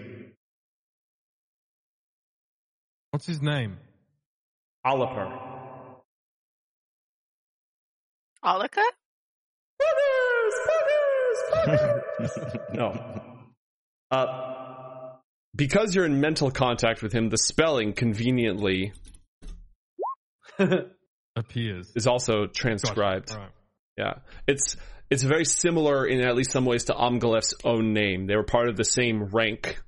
[3.10, 3.76] What's his name?
[4.86, 5.38] Alipar.
[8.44, 8.82] Alika?
[12.74, 13.20] No.
[14.10, 14.26] Uh,
[15.54, 18.92] because you're in mental contact with him, the spelling conveniently
[21.36, 21.92] Appears.
[21.94, 23.34] is also transcribed.
[23.34, 23.48] Right.
[23.96, 24.14] Yeah,
[24.46, 24.76] it's
[25.10, 28.26] it's very similar in at least some ways to Omgalef's own name.
[28.26, 29.78] They were part of the same rank,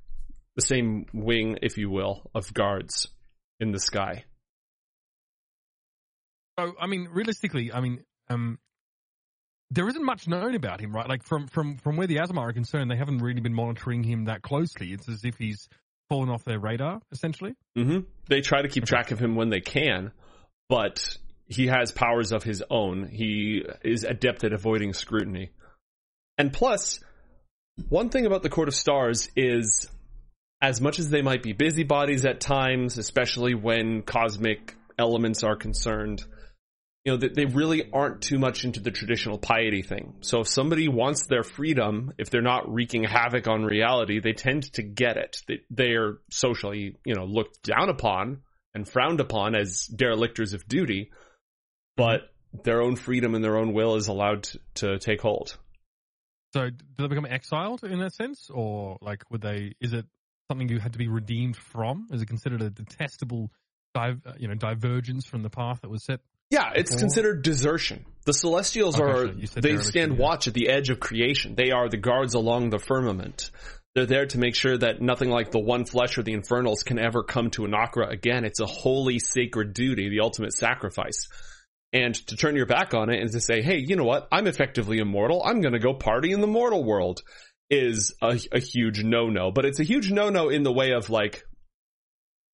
[0.56, 3.08] the same wing, if you will, of guards
[3.60, 4.24] in the sky.
[6.58, 8.58] So, I mean, realistically, I mean, um,
[9.70, 11.08] there isn't much known about him, right?
[11.08, 14.26] Like from from from where the Aasimar are concerned, they haven't really been monitoring him
[14.26, 14.92] that closely.
[14.92, 15.68] It's as if he's
[16.08, 17.54] fallen off their radar, essentially.
[17.74, 20.12] hmm They try to keep track of him when they can,
[20.68, 23.08] but he has powers of his own.
[23.08, 25.50] He is adept at avoiding scrutiny.
[26.38, 27.00] And plus,
[27.88, 29.88] one thing about the Court of Stars is,
[30.60, 36.24] as much as they might be busybodies at times, especially when cosmic elements are concerned,
[37.04, 40.14] you know, they, they really aren't too much into the traditional piety thing.
[40.22, 44.72] So if somebody wants their freedom, if they're not wreaking havoc on reality, they tend
[44.74, 45.36] to get it.
[45.70, 48.40] They are socially, you know, looked down upon
[48.74, 51.10] and frowned upon as derelictors of duty,
[51.96, 52.22] but
[52.64, 55.56] their own freedom and their own will is allowed to, to take hold.
[56.52, 59.74] So, do they become exiled in that sense, or like would they?
[59.80, 60.06] Is it
[60.48, 62.06] something you had to be redeemed from?
[62.12, 63.50] Is it considered a detestable,
[63.96, 66.20] uh, you know, divergence from the path that was set?
[66.50, 68.04] Yeah, it's Or- considered desertion.
[68.26, 69.34] The Celestials Okay, are sure.
[69.34, 71.56] they dereliction, stand watch at the edge of creation.
[71.56, 73.50] They are the guards along the firmament.
[73.94, 76.98] They're there to make sure that nothing like the One Flesh or the Infernals can
[76.98, 78.44] ever come to Anakra again.
[78.44, 81.28] It's a holy, sacred duty, the ultimate sacrifice.
[81.92, 84.26] And to turn your back on it and to say, hey, you know what?
[84.32, 85.42] I'm effectively immortal.
[85.44, 87.22] I'm gonna go party in the mortal world
[87.70, 89.52] is a, a huge no-no.
[89.52, 91.44] But it's a huge no-no in the way of like,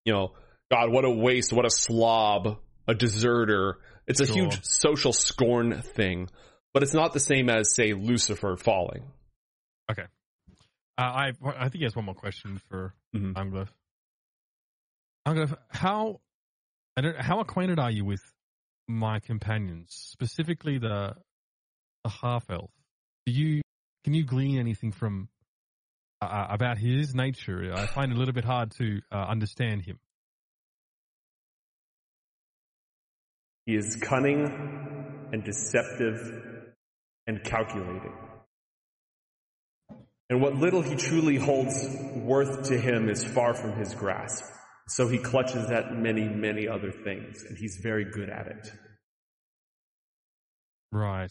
[0.05, 0.33] you know,
[0.73, 3.79] God, what a waste, what a slob, a deserter.
[4.09, 4.35] It's a Sure.
[4.35, 6.31] huge social scorn thing,
[6.75, 9.05] but it's not the same as, say, Lucifer falling.
[10.99, 12.93] Uh, I I think he has one more question for.
[13.37, 13.67] Anglo.
[15.25, 16.21] Anglo, how
[16.97, 18.23] I don't how acquainted are you with
[18.89, 21.15] my companions, specifically the
[22.03, 22.71] the half elf?
[23.27, 23.63] Do you
[24.05, 25.29] can you glean anything from
[26.21, 27.73] uh, about his nature?
[27.73, 30.01] I find it a little bit hard to uh, understand him.
[33.67, 36.75] He is cunning and deceptive
[37.27, 38.28] and calculating.
[40.31, 44.45] And what little he truly holds worth to him is far from his grasp.
[44.89, 48.73] So he clutches at many, many other things, and he's very good at it.
[50.93, 51.31] Right.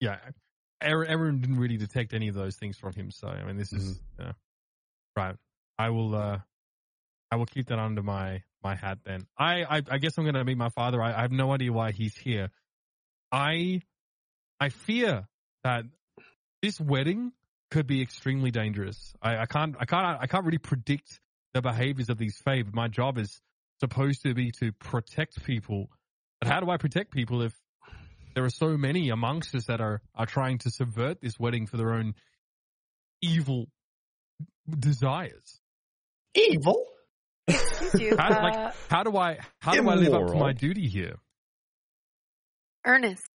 [0.00, 0.18] Yeah.
[0.82, 3.72] Aaron, Aaron didn't really detect any of those things from him, so I mean, this
[3.72, 4.32] is yeah.
[5.16, 5.36] right.
[5.78, 6.14] I will.
[6.14, 6.38] uh
[7.30, 8.98] I will keep that under my my hat.
[9.04, 11.02] Then I I, I guess I'm going to meet my father.
[11.02, 12.50] I, I have no idea why he's here.
[13.32, 13.82] I
[14.60, 15.26] I fear
[15.64, 15.84] that
[16.66, 17.30] this wedding
[17.70, 19.14] could be extremely dangerous.
[19.22, 21.20] I, I can't I can't I can't really predict
[21.54, 22.64] the behaviors of these Fae.
[22.72, 23.40] My job is
[23.78, 25.88] supposed to be to protect people.
[26.40, 27.54] But how do I protect people if
[28.34, 31.76] there are so many amongst us that are, are trying to subvert this wedding for
[31.76, 32.14] their own
[33.22, 33.68] evil
[34.68, 35.60] desires?
[36.34, 36.84] Evil?
[37.48, 41.14] How, uh, like, how do I how do I live up to my duty here?
[42.84, 43.25] Ernest.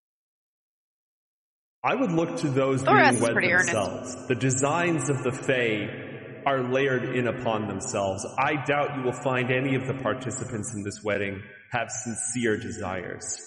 [1.84, 3.72] I would look to those Thoras being wed pretty earnest.
[3.72, 4.28] themselves.
[4.28, 8.26] The designs of the Fae are layered in upon themselves.
[8.38, 11.42] I doubt you will find any of the participants in this wedding
[11.72, 13.40] have sincere desires.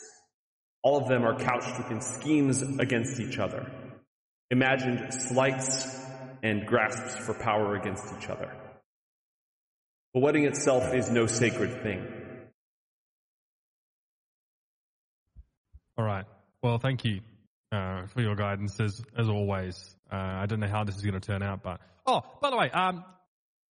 [0.83, 3.71] All of them are couched within schemes against each other,
[4.51, 5.87] imagined slights
[6.43, 8.53] and grasps for power against each other.
[10.13, 12.07] The wedding itself is no sacred thing.
[15.97, 16.25] All right.
[16.63, 17.21] Well, thank you
[17.75, 19.97] uh, for your guidance as as always.
[20.13, 22.57] Uh, I don't know how this is going to turn out, but oh, by the
[22.57, 23.05] way, um,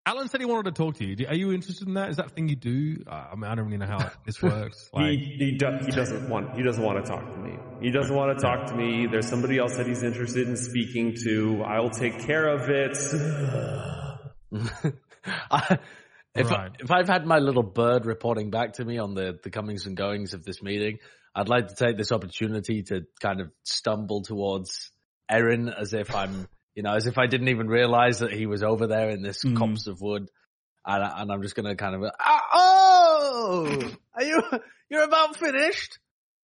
[0.05, 1.15] Alan said he wanted to talk to you.
[1.15, 2.11] Do- Are you interested in that?
[2.11, 3.05] Is that a thing you do?
[3.07, 4.91] Uh, I mean, I don't really know how this works.
[4.93, 7.57] Like, he he, do, he doesn't want he doesn't want to talk to me.
[7.81, 9.07] He doesn't want to talk to me.
[9.07, 11.63] There's somebody else that he's interested in speaking to.
[11.65, 12.99] I'll take care of it.
[15.51, 15.79] I-
[16.35, 19.51] if, I, if I've had my little bird reporting back to me on the, the
[19.51, 20.99] comings and goings of this meeting,
[21.35, 24.91] I'd like to take this opportunity to kind of stumble towards
[25.31, 28.63] Aaron as if I'm, you know, as if I didn't even realize that he was
[28.63, 29.57] over there in this Mhm.
[29.57, 30.29] copse of wood.
[30.87, 34.43] And, I- and I'm just going to kind of, ah, oh, are you,
[34.91, 35.99] you're about finished?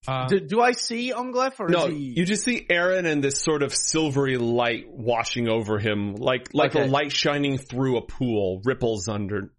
[0.07, 2.15] Uh, Do, do I see Onglef or No, is he?
[2.17, 6.75] you just see Aaron and this sort of silvery light washing over him, like like
[6.77, 6.87] Okay.
[6.87, 9.53] a light shining through a pool, ripples under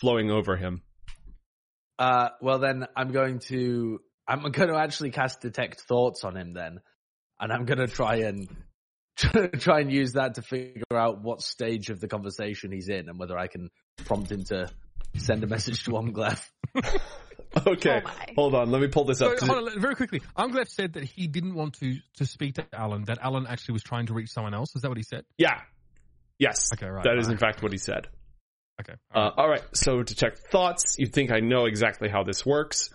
[0.00, 0.82] flowing over him.
[1.98, 6.52] Uh, well then I'm going to, I'm going to actually cast detect thoughts on him
[6.54, 6.80] then.
[7.38, 8.48] And I'm going to try and,
[9.60, 13.18] try and use that to figure out what stage of the conversation he's in and
[13.18, 13.70] whether I can
[14.04, 14.70] prompt him to
[15.16, 16.44] send a message to Omglef.
[17.66, 18.26] Okay, Oh my.
[18.36, 19.38] hold on, let me pull this so, up.
[19.40, 20.20] hold on, very quickly.
[20.36, 23.04] Unglef said that he didn't want to to speak to Alan.
[23.04, 24.74] That Alan actually was trying to reach someone else.
[24.74, 25.24] Is that what he said?
[25.38, 25.60] Yeah,
[26.38, 27.04] yes, Okay, right.
[27.04, 28.08] that is in fact what he said.
[28.80, 28.94] Okay.
[29.14, 30.96] Uh, all right, so detect thoughts.
[30.98, 32.90] You think I know exactly how this works.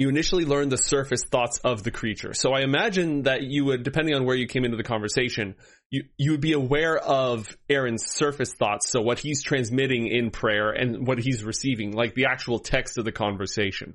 [0.00, 2.32] You initially learn the surface thoughts of the creature.
[2.32, 5.56] So I imagine that you would, depending on where you came into the conversation,
[5.90, 8.88] you, you would be aware of Aaron's surface thoughts.
[8.90, 13.04] So what he's transmitting in prayer and what he's receiving, like the actual text of
[13.04, 13.92] the conversation,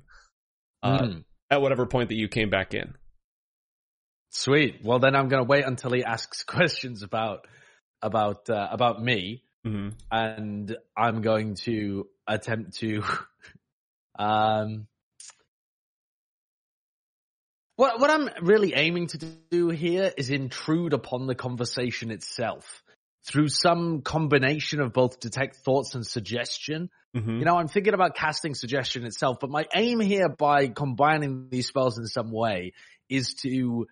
[0.80, 1.24] uh, Mm.
[1.50, 2.94] at whatever point that you came back in.
[4.30, 4.84] Sweet.
[4.84, 7.48] Well then I'm going to wait until he asks questions about,
[8.00, 9.42] about, uh, about me.
[9.64, 13.02] hmm and I'm going to attempt to
[14.20, 14.86] um
[17.76, 19.18] what what I'm really aiming to
[19.50, 22.82] do here is intrude upon the conversation itself
[23.26, 26.90] through some combination of both detect thoughts and suggestion.
[27.14, 31.48] hmm You know, I'm thinking about casting suggestion itself, but my aim here by combining
[31.50, 32.72] these spells in some way
[33.08, 33.86] is to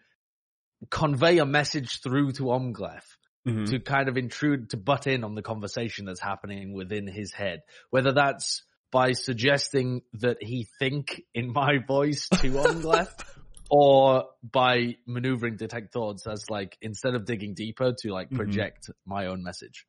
[0.91, 3.03] convey a message through to Omglef
[3.45, 7.33] hmm to kind of intrude, to butt in on the conversation that's happening within his
[7.33, 7.61] head.
[7.91, 13.09] Whether that's by suggesting that he think in my voice to Onglef,
[13.77, 18.37] or by maneuvering detect thoughts as like, instead of digging deeper to like Mhm.
[18.37, 19.85] project my own message.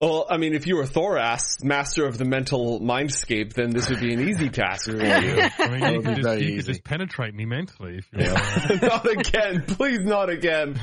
[0.00, 4.00] Well, I mean, if you were Thoras, master of the mental mindscape, then this would
[4.00, 5.02] be an easy task for you.
[5.58, 8.82] I mean, you would could, just, you could just penetrate me mentally if you want.
[8.82, 9.64] not again.
[9.66, 10.80] Please not again.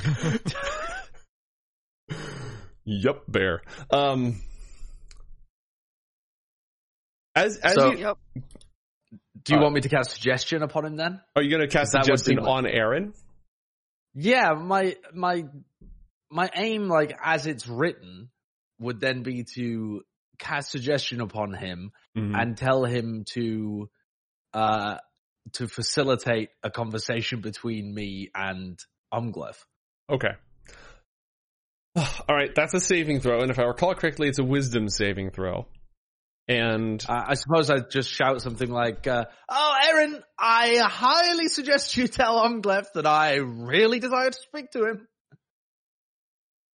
[2.85, 3.61] yup, bear.
[3.91, 4.41] Um,
[7.35, 8.17] as as So- you, Yep.
[9.43, 11.21] Do you Uh, want me to cast suggestion upon him then?
[11.35, 13.13] are you going to cast suggestion on Aaron?
[14.13, 15.45] Yeah, my, my,
[16.29, 18.29] my aim, like, as it's written,
[18.79, 20.03] would then be to
[20.37, 22.35] cast suggestion upon him Mhm.
[22.39, 23.89] and tell him to
[24.53, 24.97] uh
[25.53, 28.77] to facilitate a conversation between me and
[29.13, 29.63] Umglef.
[30.09, 30.33] Okay.
[31.95, 35.31] All right, that's a saving throw, and if I recall correctly, it's a wisdom saving
[35.31, 35.67] throw.
[36.57, 41.95] And Uh, I suppose I'd just shout something like, uh, "Oh, Aaron, I highly suggest
[41.95, 45.07] you tell Umglef that I really desire to speak to him."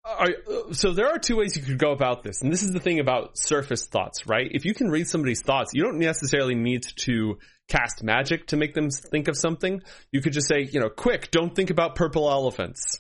[0.06, 0.30] Are,
[0.72, 3.00] so there are two ways you could go about this, and this is the thing
[3.00, 4.48] about surface thoughts, right?
[4.52, 8.76] If you can read somebody's thoughts, you don't necessarily need to cast magic to make
[8.76, 9.82] them think of something.
[10.12, 13.00] You could just say, you know, quick, don't think about purple elephants.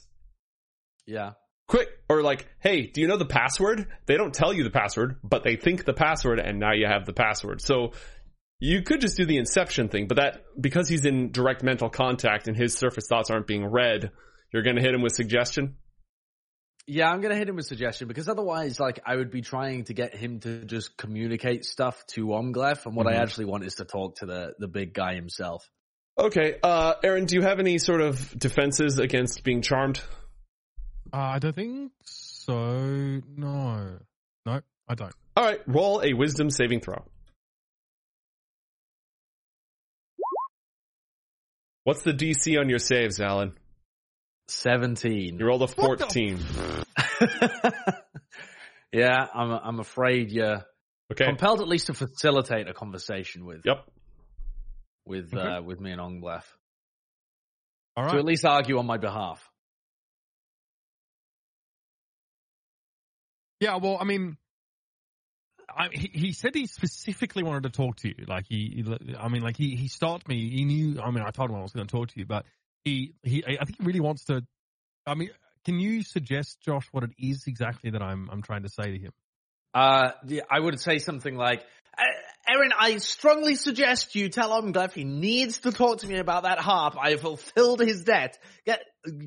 [1.05, 1.33] Yeah.
[1.67, 3.87] Quick, or like, hey, do you know the password?
[4.05, 7.05] They don't tell you the password, but they think the password, and now you have
[7.05, 7.61] the password.
[7.61, 7.93] So
[8.59, 12.47] you could just do the inception thing, but that because he's in direct mental contact
[12.47, 14.11] and his surface thoughts aren't being read,
[14.53, 15.77] you're going to hit him with suggestion.
[16.87, 19.95] Yeah, I'm gonna hit him with suggestion because otherwise, like, I would be trying to
[19.95, 23.13] get him to just communicate stuff to Umglef, and what Mhm.
[23.13, 25.67] I actually want is to talk to the the big guy himself.
[26.15, 29.99] Okay, uh, Aaron, do you have any sort of defenses against being charmed?
[31.15, 33.21] Uh, I don't think so.
[33.37, 33.99] No.
[34.45, 35.13] No, I don't.
[35.37, 37.05] All right, roll a wisdom saving throw.
[41.85, 43.53] What's the DC on your saves, Alan?
[44.47, 45.37] Seventeen.
[45.39, 46.39] You rolled a What the- 14.
[48.91, 50.65] yeah, I'm I'm afraid you're
[51.11, 51.25] Okay.
[51.25, 53.87] compelled at least to facilitate a conversation with Yep.
[55.05, 55.41] with Okay.
[55.41, 56.43] uh, with me and Onglef.
[57.95, 58.19] All To right.
[58.19, 59.47] at least argue on my behalf.
[63.59, 64.37] Yeah, well, I mean,
[65.69, 68.25] I, he, he said he specifically wanted to talk to you.
[68.27, 70.49] Like he, he- I mean, like he he stopped me.
[70.49, 70.99] He knew.
[71.01, 72.45] I mean, I told him I was going to talk to you, but
[72.83, 74.43] he he, I think he really wants to.
[75.07, 75.29] I mean,
[75.65, 78.97] can you suggest, Josh, what it is exactly that I'm I'm trying to say to
[78.97, 79.11] him?
[79.73, 81.63] Uh, yeah, I would say something like,
[81.97, 82.03] "Uh,
[82.47, 86.59] Aaron, I strongly suggest you tell Omglef he needs to talk to me about that
[86.59, 86.95] harp.
[86.99, 88.37] I fulfilled his debt.
[88.65, 88.81] Get,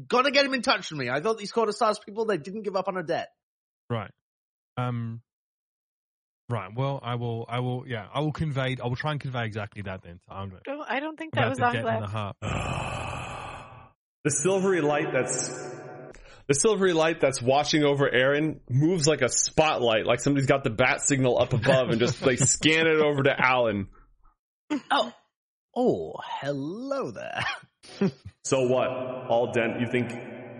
[0.07, 1.11] gotta get him in touch with me.
[1.11, 3.29] I thought these Court of Stars people, they didn't give up on a debt.
[3.91, 4.11] Right.
[4.77, 5.21] Um.
[6.51, 6.71] Right.
[6.75, 7.45] Well, I will.
[7.49, 7.85] I will.
[7.87, 8.07] Yeah.
[8.13, 8.77] I will convey.
[8.83, 10.61] I will try and convey exactly that then to Angler.
[10.67, 12.05] No, I don't think that was the on debt the Gleb.
[12.09, 12.37] harp.
[14.25, 15.49] The silvery light that's
[16.49, 20.71] the silvery light that's watching over Aaron moves like a spotlight, like somebody's got the
[20.71, 23.87] bat signal up above and just like scan it over to Alan.
[24.91, 25.13] Oh.
[25.77, 27.45] Oh, hello there.
[28.45, 28.89] So what?
[28.89, 29.81] All dent?
[29.81, 30.11] You think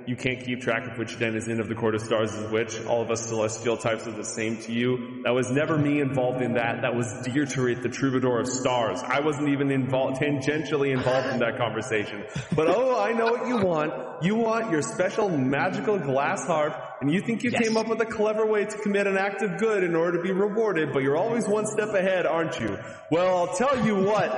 [0.09, 2.83] you can't keep track of which denizen of the Court of Stars is which?
[2.87, 5.23] All of us celestial types are the same to you?
[5.25, 6.81] That was never me involved in that.
[6.83, 9.01] That was Dietrich, the troubadour of stars.
[9.05, 12.25] I wasn't even involved, tangentially involved in that conversation.
[12.57, 14.23] But oh, I know what you want.
[14.25, 17.69] You want your special magical glass harp, and you think you Yes.
[17.69, 20.23] came up with a clever way to commit an act of good in order to
[20.23, 22.79] be rewarded, but you're always one step ahead, aren't you?
[23.11, 24.31] Well, I'll tell you what.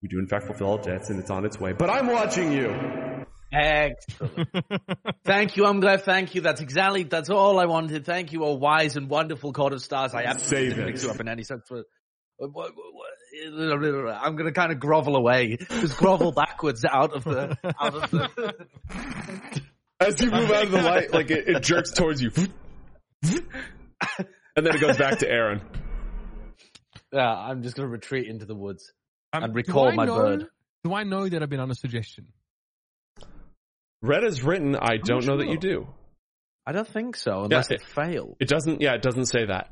[0.00, 2.52] We do in fact fulfill all debts and it's on its way, but I'm watching
[2.52, 3.01] you!
[3.52, 4.48] Excellent.
[5.24, 6.02] thank you, Omglef.
[6.02, 6.40] Thank you.
[6.40, 8.06] That's exactly, that's all I wanted.
[8.06, 10.14] Thank you, oh wise and wonderful court of stars.
[10.14, 11.62] I absolutely Save didn't mix you up in any sense.
[11.68, 11.82] For,
[12.40, 12.50] I'm
[14.36, 18.66] going to kind of grovel away, just grovel backwards out of the, out of the,
[20.00, 22.30] As you move out of the light, like it, it jerks towards you.
[23.22, 23.36] and
[24.56, 25.60] then it goes back to Aaron.
[27.12, 28.92] yeah, I'm just going to retreat into the woods.
[29.32, 30.46] Um, And do recall my know- bird.
[30.84, 32.26] Do I know that I've been on a suggestion?
[34.02, 35.86] Red is written, I don't know that you do.
[36.66, 38.36] I don't think so, unless Yeah, it failed.
[38.40, 39.70] It doesn't, yeah, it doesn't say that.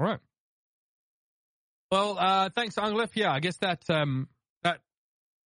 [0.00, 0.18] All right.
[1.90, 3.10] Well, uh, thanks, Anglef.
[3.14, 4.28] Yeah, I guess that um,
[4.64, 4.80] that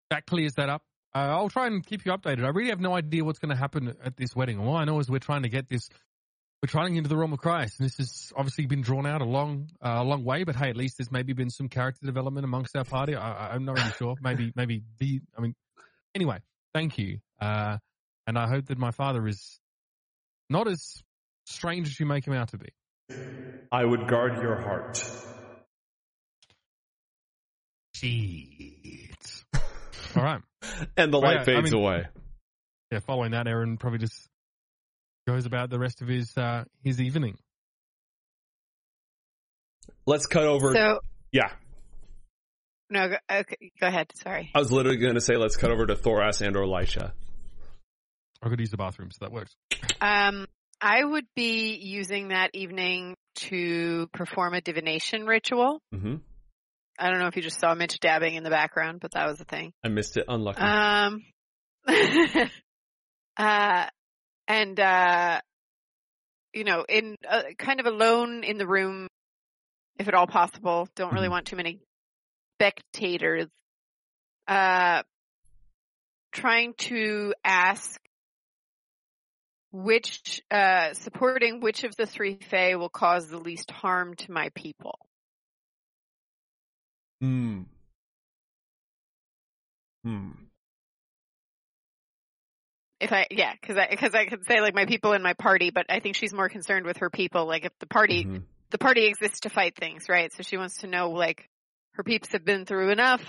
[0.08, 0.82] that clears that up.
[1.14, 2.44] Uh, I'll try and keep you updated.
[2.44, 4.58] I really have no idea what's going to happen at this wedding.
[4.58, 5.88] All I know is we're trying to get this.
[6.62, 9.24] We're trying into the realm of Christ, and this has obviously been drawn out a
[9.24, 10.44] long, uh, a long way.
[10.44, 13.14] But hey, at least there's maybe been some character development amongst our party.
[13.14, 14.16] I, I- I'm not really sure.
[14.22, 15.20] Maybe, maybe the.
[15.36, 15.54] I mean,
[16.14, 16.38] anyway,
[16.74, 17.78] thank you, uh,
[18.26, 19.58] and I hope that my father is
[20.48, 21.02] not as
[21.46, 22.68] strange as you make him out to be.
[23.72, 25.02] I would guard your heart.
[27.94, 29.44] Shit.
[30.16, 30.40] All right.
[30.96, 32.06] And the Well, light yeah, I fades mean- away.
[32.92, 34.26] Yeah, following that, Aaron probably just
[35.28, 37.38] goes about the rest of his uh, his evening.
[40.06, 40.72] Let's cut over.
[40.74, 40.98] So
[41.30, 41.52] yeah,
[42.90, 44.10] no, okay, go ahead.
[44.22, 44.50] Sorry.
[44.54, 47.12] I was literally going to say let's cut over to Thoras and or Elisha.
[48.42, 49.54] I could use the bathroom, so that works.
[50.00, 50.46] Um,
[50.80, 55.80] I would be using that evening to perform a divination ritual.
[55.92, 56.16] hmm
[56.98, 59.38] I don't know if you just saw Mitch dabbing in the background, but that was
[59.38, 59.72] the thing.
[59.82, 60.26] I missed it.
[60.28, 60.60] Unlucky.
[60.60, 61.22] Um,
[63.38, 63.86] uh,
[64.48, 65.40] and, uh,
[66.52, 69.06] you know, in uh, kind of alone in the room,
[69.98, 70.88] if at all possible.
[70.94, 71.30] Don't really Mhm.
[71.30, 71.80] want too many
[72.60, 73.46] spectators.
[74.46, 75.02] Uh,
[76.32, 78.00] trying to ask
[79.72, 84.50] which, uh, supporting which of the three Fae will cause the least harm to my
[84.54, 84.98] people.
[87.20, 87.62] Hmm.
[90.04, 90.30] Hmm.
[93.00, 95.70] If I, yeah, cause I, cause I could say like my people in my party,
[95.70, 97.46] but I think she's more concerned with her people.
[97.46, 98.42] Like if the party, Mhm.
[98.70, 100.30] the party exists to fight things, right?
[100.32, 101.48] So she wants to know like
[101.92, 103.22] her peeps have been through enough.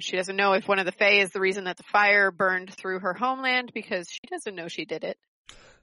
[0.00, 2.74] She doesn't know if one of the Fae is the reason that the fire burned
[2.74, 5.16] through her homeland because she doesn't know she did it.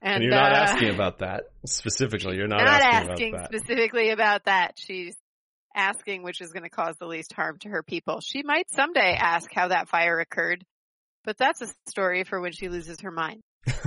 [0.01, 2.35] And, you're not uh, asking about that specifically.
[2.35, 3.59] You're not, not asking, asking about that.
[3.59, 4.73] specifically about that.
[4.77, 5.15] She's
[5.75, 8.19] asking which is going to cause the least harm to her people.
[8.19, 10.65] She might someday ask how that fire occurred,
[11.23, 13.41] but that's a story for when she loses her mind.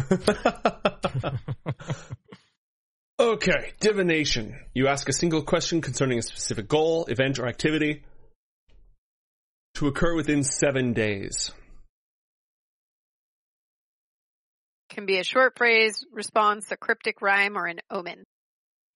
[3.18, 4.58] okay, divination.
[4.74, 8.02] You ask a single question concerning a specific goal, event, or activity
[9.74, 11.50] to occur within seven days.
[14.90, 18.22] Can be a short phrase, response, a cryptic rhyme, or an omen.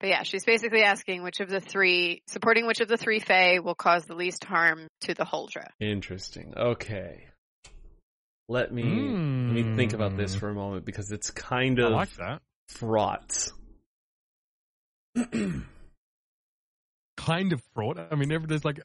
[0.00, 3.58] But yeah, she's basically asking which of the three, supporting which of the three Fae
[3.58, 5.66] will cause the least harm to the Huldra.
[5.80, 6.54] Interesting.
[6.56, 7.24] Okay.
[8.48, 10.38] Let me let me think about this Hmm.
[10.38, 12.42] for a moment because it's kind I of like that.
[12.68, 13.50] fraught.
[17.16, 17.98] Kind of fraught.
[18.10, 18.80] I mean, there's like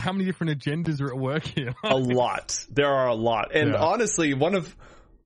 [0.00, 1.74] how many different agendas are at work here?
[1.84, 2.64] a lot.
[2.70, 3.54] There are a lot.
[3.54, 3.78] And Yeah.
[3.82, 4.74] honestly, one of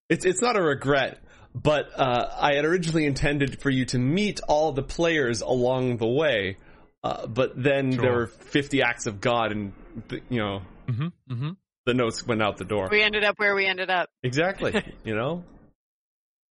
[0.09, 1.21] it's it's not a regret.
[1.55, 6.07] but uh, I had originally intended for you to meet all the players along the
[6.07, 6.57] way.
[7.03, 8.03] Uh, but then Sure.
[8.03, 9.73] there were 50 acts of God, and
[10.09, 11.07] the, you know Mm-hmm.
[11.33, 11.51] Mm-hmm.
[11.87, 12.89] the notes went out the door.
[12.91, 14.09] We ended up where we ended up.
[14.23, 14.73] Exactly.
[15.05, 15.45] you know,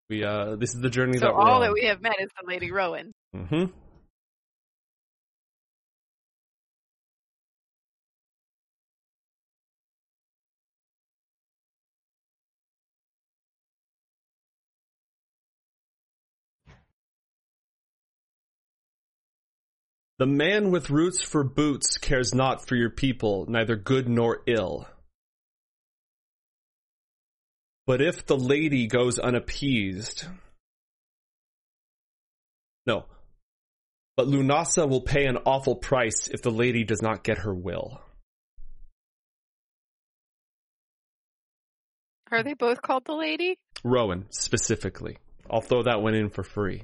[0.09, 1.61] we uh, this is the journey So that we're all on.
[1.61, 3.13] that we have met is the Lady Rowan.
[3.37, 3.65] Hmm
[20.19, 24.87] The man with roots for boots cares not for your people, neither good nor ill.
[27.85, 30.25] But if the lady goes unappeased,
[32.87, 33.05] no.
[34.17, 38.01] But Lunasa will pay an awful price if the lady does not get her will.
[42.31, 43.57] Are they both called the Lady?
[43.83, 45.17] Rowan, specifically.
[45.49, 46.83] I'll throw that one in for free.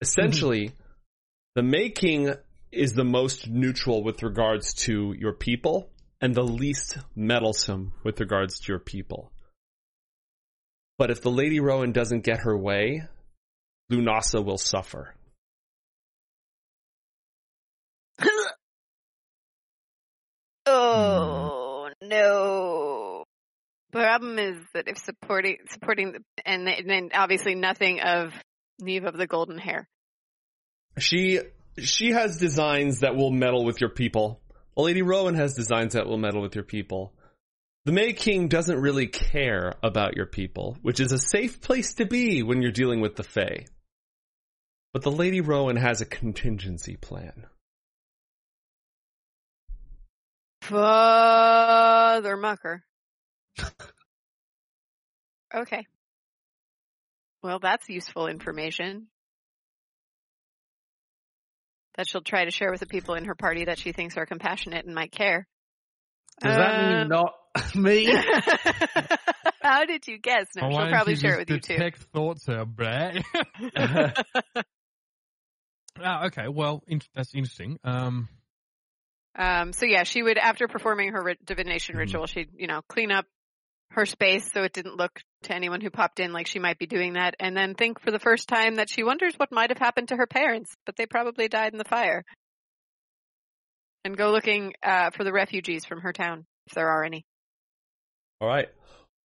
[0.00, 0.72] Essentially,
[1.54, 2.32] the May King
[2.72, 5.90] is the most neutral with regards to your people
[6.20, 9.30] and the least meddlesome with regards to your people.
[10.96, 13.02] But if the Lady Rowan doesn't get her way,
[13.92, 15.14] Lunasa will suffer.
[22.08, 23.24] No.
[23.92, 28.34] Problem is that if supporting supporting the, and then- obviously nothing of
[28.80, 29.88] Neve of the Golden Hair.
[30.98, 31.40] She
[31.78, 34.40] she has designs that will meddle with your people.
[34.76, 37.14] Lady Rowan has designs that will meddle with your people.
[37.84, 42.04] The May King doesn't really care about your people, which is a safe place to
[42.04, 43.64] be when you're dealing with the Fae.
[44.92, 47.46] But the Lady Rowan has a contingency plan.
[50.68, 52.82] Father Mucker.
[55.54, 55.86] okay.
[57.42, 59.06] Well, that's useful information.
[61.96, 64.26] That she'll try to share with the people in her party that she thinks are
[64.26, 65.46] compassionate and might care.
[66.40, 67.32] Does that Uh, mean not
[67.74, 68.06] me?
[69.62, 70.46] How did you guess?
[70.54, 71.74] No, Oh, she'll probably share it with you too.
[71.74, 73.16] detect thoughts, her brat.
[76.00, 77.78] ah, okay, well, in- that's interesting.
[77.82, 78.28] Um,
[79.38, 81.98] Um, so yeah, she would, after performing her ri- divination Mhm.
[82.00, 83.24] ritual, she'd, you know, clean up
[83.92, 86.86] her space so it didn't look to anyone who popped in like she might be
[86.86, 89.78] doing that, and then think for the first time that she wonders what might have
[89.78, 92.24] happened to her parents, but they probably died in the fire.
[94.04, 97.24] And go looking, uh, for the refugees from her town, if there are any.
[98.40, 98.68] All right.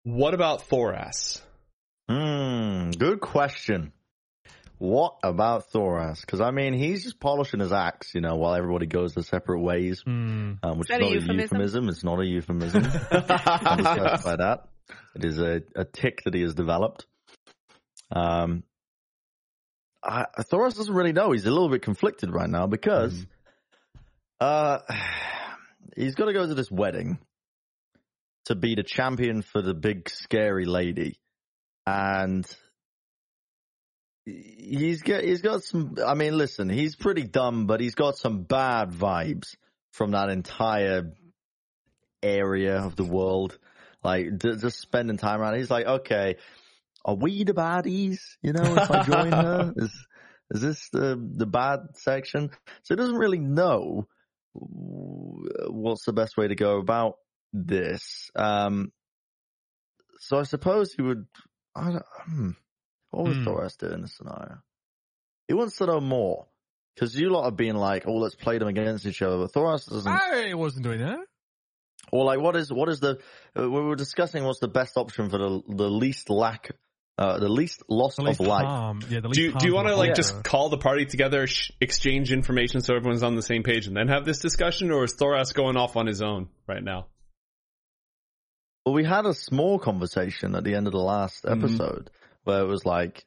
[0.04, 1.42] What about Thoras?
[2.10, 3.94] Hmm, good question.
[4.86, 6.20] What about Thoras?
[6.20, 9.62] Because I mean, he's just polishing his axe, you know, while everybody goes their separate
[9.62, 10.02] ways.
[10.06, 10.56] hmm.
[10.62, 11.40] Um, which Is is that a not a euphemism?
[11.40, 11.88] euphemism.
[11.90, 12.84] It's not a euphemism.
[13.12, 14.68] I'll just specify that.
[15.16, 17.06] It is a, a tick that he has developed.
[18.12, 18.64] Um,
[20.04, 21.32] I, Thoras doesn't really know.
[21.32, 23.28] He's a little bit conflicted right now because Mm.
[24.42, 24.80] uh,
[25.96, 27.20] he's got to go to this wedding
[28.48, 31.18] to be the champion for the big scary lady,
[31.88, 32.46] and
[34.26, 35.96] he's got he's got some.
[36.06, 39.56] I mean, listen, he's pretty dumb, but he's got some bad vibes
[39.92, 41.12] from that entire
[42.22, 43.58] area of the world.
[44.04, 45.58] Like d- just spending time around.
[45.58, 46.36] He's like, okay,
[47.06, 48.20] are we the baddies?
[48.42, 50.08] You know, if I join her, is
[50.52, 52.50] is this the the bad section?
[52.84, 54.08] So he doesn't really know
[54.54, 57.16] what's the best way to go about
[57.52, 58.30] this.
[58.36, 58.92] Um,
[60.20, 61.26] so I suppose he would.
[61.76, 62.50] I don't, hmm,
[63.14, 63.44] what was Hmm.
[63.48, 64.58] Thoras do in this scenario?
[65.48, 66.48] He wants to know more
[66.96, 69.90] because you lot have been like, "Oh, let's play them against each other." But Thoras
[69.90, 70.12] doesn't.
[70.12, 71.20] I wasn't doing that.
[72.12, 73.20] Or like, what is what is the?
[73.58, 76.72] Uh, we were discussing what's the best option for the the least lack,
[77.18, 78.66] uh, the least loss The least of life.
[78.66, 79.00] harm.
[79.10, 80.16] Yeah, the least Do you, do you want to like player.
[80.16, 83.96] just call the party together, sh- exchange information so everyone's on the same page, and
[83.98, 87.08] then have this discussion, or is Thoras going off on his own right now?
[88.86, 91.58] Well, we had a small conversation at the end of the last Mhm.
[91.58, 92.10] episode
[92.44, 93.26] where it was like,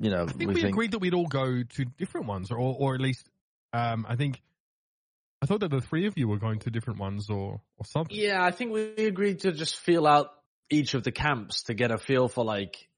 [0.00, 2.94] you know, I think we, agreed that we'd all go to different ones, or or
[2.94, 3.28] at least,
[3.72, 4.40] um, I think,
[5.40, 8.16] I thought that the three of you were going to different ones, or or something.
[8.16, 10.30] yeah, I think we agreed to just feel out
[10.70, 12.88] each of the camps to get a feel for like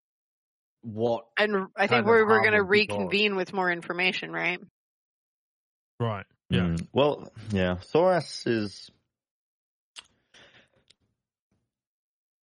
[0.83, 1.25] what.
[1.39, 4.61] And I think we're, we're going to would be reconvene with more information, right?
[5.99, 6.27] Right.
[6.51, 6.61] Yeah.
[6.61, 6.87] Mm.
[6.93, 8.91] Well, yeah, Thoras is.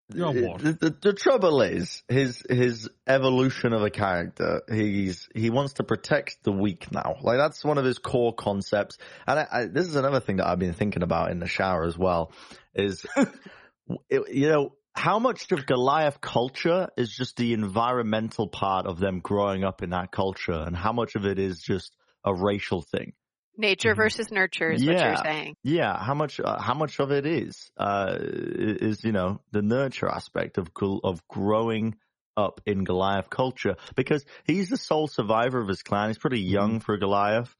[0.57, 4.61] The, the, the trouble is his his evolution of a character.
[4.69, 7.15] He's he wants to protect the weak now.
[7.21, 8.97] Like that's one of his core concepts.
[9.27, 11.85] And I, I, this is another thing that I've been thinking about in the shower
[11.85, 12.31] as well.
[12.73, 13.05] Is
[14.09, 19.19] it, you know how much of Goliath culture is just the environmental part of them
[19.19, 21.95] growing up in that culture, and how much of it is just
[22.25, 23.13] a racial thing?
[23.57, 23.97] Nature Mhm.
[23.97, 25.55] versus nurture is what you're saying.
[25.63, 30.07] Yeah, how much uh, how much of it is uh, is you know the nurture
[30.07, 30.69] aspect of
[31.03, 31.95] of growing
[32.37, 36.09] up in Goliath culture because he's the sole survivor of his clan.
[36.09, 37.53] He's pretty young for Goliath,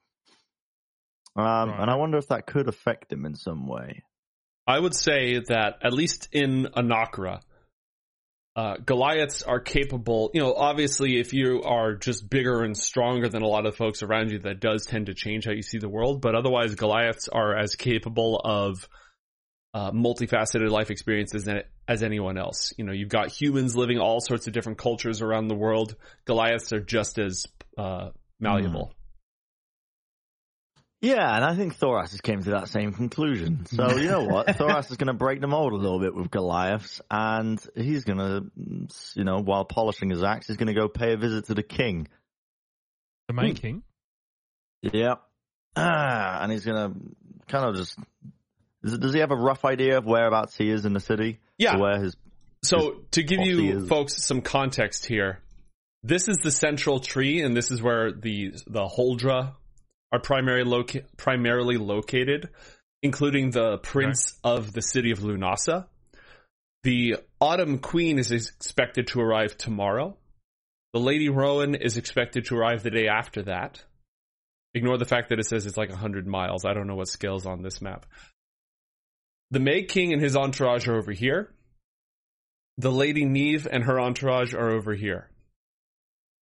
[1.36, 1.80] um, Right.
[1.82, 4.04] and I wonder if that could affect him in some way.
[4.66, 7.42] I would say that at least in Anakra,
[8.56, 10.30] uh, Goliaths are capable.
[10.34, 14.04] You know, obviously, if you are just bigger and stronger than a lot of folks
[14.04, 16.22] around you, that does tend to change how you see the world.
[16.22, 18.90] But otherwise, Goliaths are as capable of
[19.74, 21.48] uh, multifaceted life experiences
[21.88, 22.74] as, anyone else.
[22.78, 25.96] You know, you've got humans living all sorts of different cultures around the world.
[26.26, 27.46] Goliaths are just as
[27.78, 28.94] uh, malleable.
[31.02, 33.66] Yeah, and I think Thoras has came to that same conclusion.
[33.66, 36.30] So you know what, Thoras is going to break the mold a little bit with
[36.30, 38.46] Goliaths, and he's going to,
[39.16, 41.64] you know, while polishing his axe, he's going to go pay a visit to the
[41.64, 42.08] king.
[43.28, 43.84] The main king.
[44.82, 45.16] Yeah.
[45.74, 46.92] Ah, and he's gonna
[47.48, 47.98] kind of just.
[48.84, 51.40] Does, does he have a rough idea of whereabouts he is in the city?
[51.58, 51.78] Yeah.
[51.78, 52.18] Where his.
[52.62, 55.40] So to give you is- folks some context here,
[56.04, 59.54] this is the central tree, and this is where the the Huldra
[60.12, 62.50] are primary loca- primarily located,
[63.02, 65.88] including the prince of the city of Lunasa.
[66.84, 70.18] The Autumn Queen is expected to arrive tomorrow.
[70.94, 73.84] The Lady Rowan is expected to arrive the day after that.
[74.74, 76.66] Ignore the fact that it says it's like 100 miles.
[76.66, 78.06] I don't know what scale's on this map.
[79.52, 81.54] The May King and his entourage are over here.
[82.78, 85.31] The Lady Neve and her entourage are over here.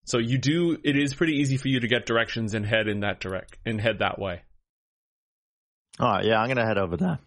[0.10, 3.02] So you do, it is pretty easy for you to get directions and head in
[3.02, 4.42] that direct, and head that way.
[6.00, 7.20] All right, yeah, I'm gonna head over there.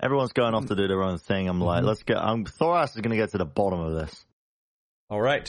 [0.00, 1.48] Everyone's going off to do their own thing.
[1.48, 1.86] I'm like, Mhm.
[1.86, 2.16] let's get.
[2.16, 4.26] Um, Thoras is gonna get to the bottom of this.
[5.08, 5.48] All right.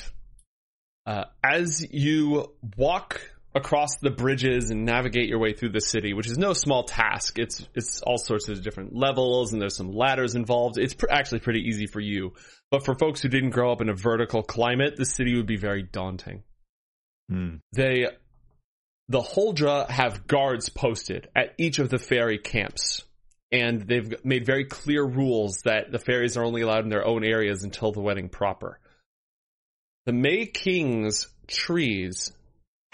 [1.07, 3.21] Uh, as you walk
[3.56, 7.39] across the bridges and navigate your way through the city, which is no small task,
[7.39, 10.78] it's it's all sorts of different levels and there's some ladders involved.
[10.78, 12.34] It's pr- actually pretty easy for you,
[12.70, 15.58] but for folks who didn't grow up in a vertical climate, the city would be
[15.58, 16.43] very daunting.
[17.30, 17.56] Hmm.
[17.72, 18.08] They,
[19.08, 23.03] the Huldra have guards posted at each of the fairy camps.
[23.51, 27.24] And they've made very clear rules that the fairies are only allowed in their own
[27.24, 28.80] areas until the wedding proper.
[30.08, 32.34] The May King's trees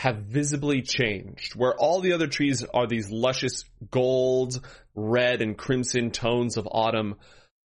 [0.02, 1.54] have visibly changed.
[1.54, 4.60] Where all the other trees are these luscious gold,
[4.96, 7.18] red, and crimson tones of autumn,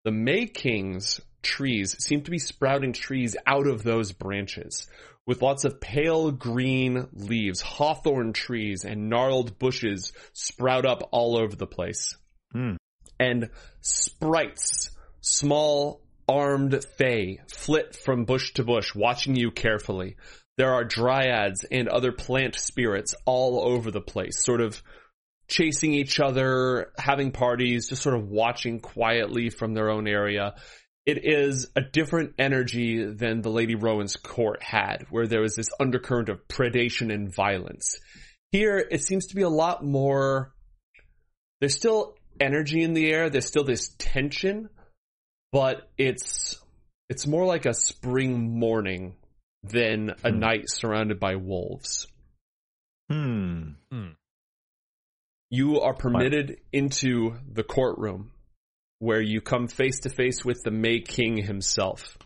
[0.03, 4.87] the May King's trees seem to be sprouting trees out of those branches
[5.25, 7.61] with lots of pale green leaves.
[7.61, 12.15] Hawthorn trees and gnarled bushes sprout up all over the place.
[12.51, 12.75] Hmm.
[13.19, 13.49] And
[13.81, 20.17] sprites, small armed fae, flit from bush to bush, watching you carefully.
[20.57, 24.81] There are dryads and other plant spirits all over the place, sort of
[25.47, 30.55] chasing each other, having parties, just sort of watching quietly from their own area.
[31.05, 35.69] It is a different energy than the Lady Rowan's court had, where there was this
[35.79, 37.99] undercurrent of predation and violence.
[38.51, 40.53] Here, it seems to be a lot more.
[41.61, 43.29] There's still energy in the air.
[43.29, 44.69] There's still this tension,
[45.51, 46.61] but it's
[47.09, 49.15] it's more like a spring morning
[49.69, 50.39] than a Hmm.
[50.39, 52.07] night surrounded by wolves.
[53.09, 53.71] Hmm.
[55.49, 58.31] You are permitted into the courtroom
[58.99, 62.17] where you come face to face with the May King himself.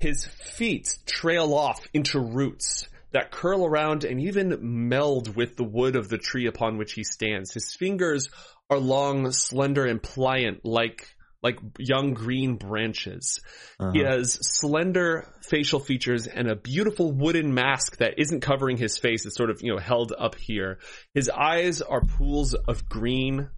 [0.00, 5.94] His feet trail off into roots that curl around and even meld with the wood
[5.94, 7.52] of the tree upon which he stands.
[7.52, 8.28] His fingers
[8.70, 13.40] are long, slender, and pliant like like young green branches.
[13.78, 13.92] Uh-huh.
[13.92, 19.24] He has slender facial features and a beautiful wooden mask that isn't covering his face.
[19.24, 20.78] It's sort of, you know, held up here.
[21.14, 23.48] His eyes are pools of green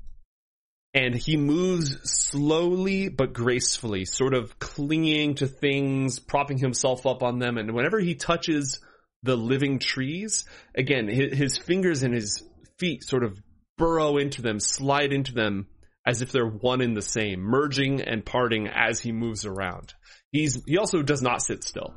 [0.95, 7.39] and he moves slowly but gracefully, sort of clinging to things, propping himself up on
[7.39, 7.57] them.
[7.57, 8.79] And whenever he touches
[9.23, 12.45] the living trees, again, his, his fingers and his
[12.79, 13.41] feet sort of
[13.79, 15.67] burrow into them, slide into them
[16.07, 19.95] as if they're one in the same, merging and parting as he moves around.
[20.31, 21.95] He's he also does not sit still.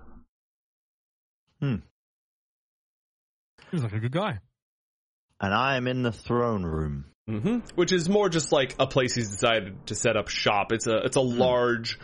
[3.71, 4.39] Seems like a good guy.
[5.41, 7.05] And I am in the throne room.
[7.27, 10.71] hmm Which is more just like a place he's decided to set up shop.
[10.71, 11.99] It's a it's a large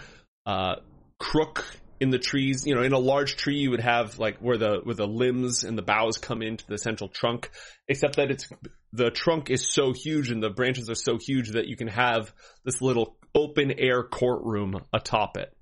[0.45, 0.75] uh,
[1.19, 1.65] crook
[1.99, 2.65] in the trees.
[2.65, 5.63] You know, in a large tree, you would have like where the where the limbs
[5.63, 7.51] and the boughs come into the central trunk.
[7.87, 8.49] Except that it's
[8.93, 12.33] the trunk is so huge and the branches are so huge that you can have
[12.63, 15.55] this little open air courtroom atop it.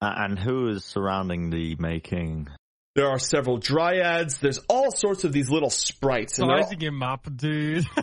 [0.00, 2.48] Uh, and who is surrounding the May King?
[2.94, 4.38] There are several dryads.
[4.38, 7.86] There's all sorts of these little sprites, and they're all, Sizing him up, dude.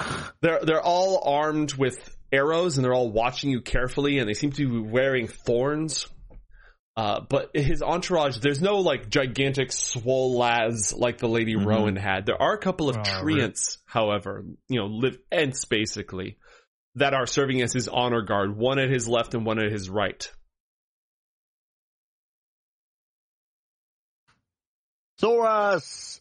[0.40, 4.52] they're they're all armed with arrows, and they're all watching you carefully, and they seem
[4.52, 6.06] to be wearing thorns.
[6.94, 11.64] Uh, but his entourage, there's no like gigantic swole lads like the Lady Mhm.
[11.66, 12.26] Rowan had.
[12.26, 16.36] There are a couple of Oh, treants, however, you know, live ents basically,
[16.96, 18.54] that are serving as his honor guard.
[18.56, 20.30] One at his left and one at his right.
[25.20, 26.20] Thoras,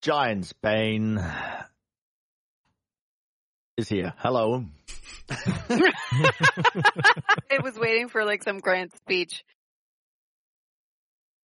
[0.00, 1.20] Giant's Bane,
[3.76, 4.14] is here.
[4.18, 4.64] Hello.
[7.50, 9.44] It was waiting for like some grand speech.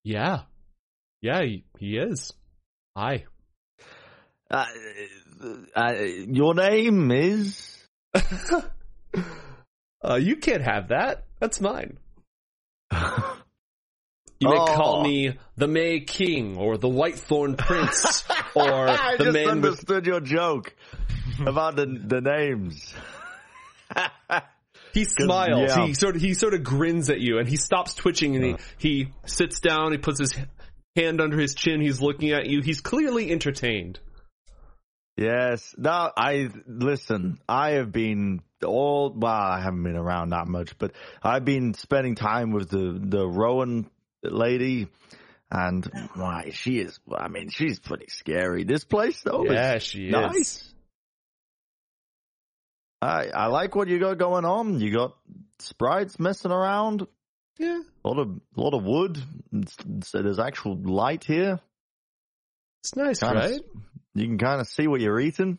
[0.09, 0.45] Yeah,
[1.21, 2.33] yeah, he, he is.
[2.97, 3.27] Hi.
[4.51, 4.65] Uh,
[5.77, 5.93] uh,
[6.27, 7.77] your name is?
[10.03, 11.25] uh, you can't have that.
[11.41, 11.99] That's mine.
[14.41, 14.67] You may Oh.
[14.77, 18.23] call me the May King or the Whitethorn Prince
[18.55, 19.65] or I the just man with.
[19.73, 20.77] understood your joke
[21.45, 22.95] about the the names.
[24.99, 25.71] He smiles.
[25.77, 25.87] yeah.
[25.87, 28.57] He sort of he sort of grins at you, and he stops twitching, and he
[28.79, 29.93] he sits down.
[29.93, 30.35] He puts his
[30.97, 31.81] hand under his chin.
[31.81, 32.61] He's looking at you.
[32.63, 34.01] He's clearly entertained.
[35.17, 35.75] yes.
[35.77, 37.39] Now I listen.
[37.49, 39.13] I have been all.
[39.17, 40.93] Well, I haven't been around that much, but
[41.23, 43.91] I've been spending time with the the Rowan
[44.23, 44.89] lady,
[45.51, 45.85] and
[46.15, 46.99] why she is.
[47.17, 48.65] I mean, she's pretty scary.
[48.65, 50.13] This place, though, is yeah, she is.
[50.13, 50.68] nice.
[53.01, 54.81] I I like what you got going on.
[54.81, 55.17] You got
[55.61, 57.07] sprites messing around.
[57.59, 59.19] Yeah, A lot of a lot of wood.
[60.05, 61.59] So there's actual light here.
[62.83, 63.53] it's nice, Kinda right?
[63.55, 63.61] s-
[64.15, 65.59] You can kind of see what you're eating.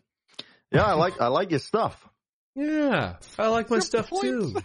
[0.71, 2.07] Yeah, I like I like your stuff.
[2.55, 4.23] Yeah, I like my Your stuff point.
[4.23, 4.55] too.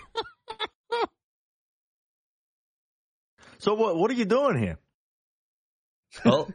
[3.59, 4.79] So what what are you doing here?
[6.25, 6.51] Well,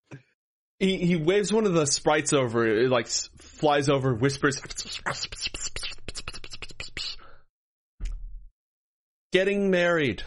[0.78, 2.66] he he waves one of the sprites over.
[2.66, 3.28] It like s-
[3.60, 4.60] flies over, whispers.
[9.32, 10.22] Getting married.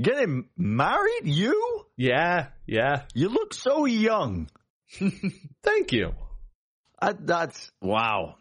[0.00, 1.22] Getting married?
[1.24, 1.86] You?
[1.96, 3.02] Yeah, yeah.
[3.14, 4.48] You look so young.
[5.62, 6.12] Thank you.
[7.00, 8.36] I, that's wow.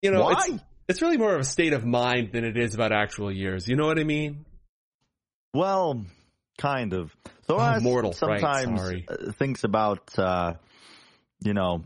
[0.00, 0.32] You know, Why?
[0.48, 3.68] it's it's really more of a state of mind than it is about actual years.
[3.68, 4.46] You know what I mean?
[5.52, 6.04] Well,
[6.58, 7.14] kind of.
[7.46, 9.06] Thoras Oh, mortal, right, sometimes sorry.
[9.08, 10.54] uh, thinks about uh,
[11.42, 11.84] you know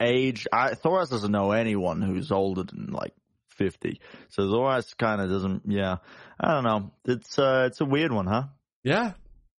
[0.00, 0.46] age.
[0.52, 3.14] I, Thoras doesn't know anyone who's older than like
[3.48, 4.00] fifty.
[4.30, 5.62] So Thoras kind of doesn't.
[5.66, 5.96] Yeah,
[6.38, 6.92] I don't know.
[7.04, 8.44] It's uh, it's a weird one, huh?
[8.84, 9.12] Yeah,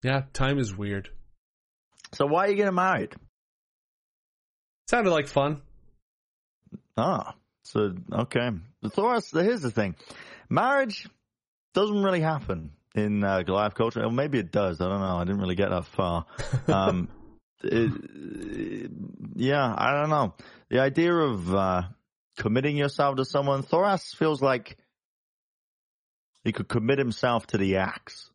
[0.04, 0.24] yeah.
[0.34, 1.10] Time is weird.
[2.14, 3.14] So why are you getting married?
[4.90, 5.62] Sounded like fun.
[6.98, 8.50] Ah, so okay.
[8.82, 9.32] The Thoras.
[9.32, 9.96] Here's the thing:
[10.50, 11.08] marriage
[11.74, 14.04] doesn't really happen in uh, Goliath culture.
[14.04, 14.80] Or maybe it does.
[14.80, 15.18] I don't know.
[15.18, 16.26] I didn't really get that far.
[16.68, 17.10] Um,
[17.64, 18.92] it-
[19.36, 20.34] yeah, I don't know.
[20.70, 21.84] The idea of uh,
[22.38, 24.78] committing yourself to someone, Thoras feels like
[26.44, 28.30] he could commit himself to the axe.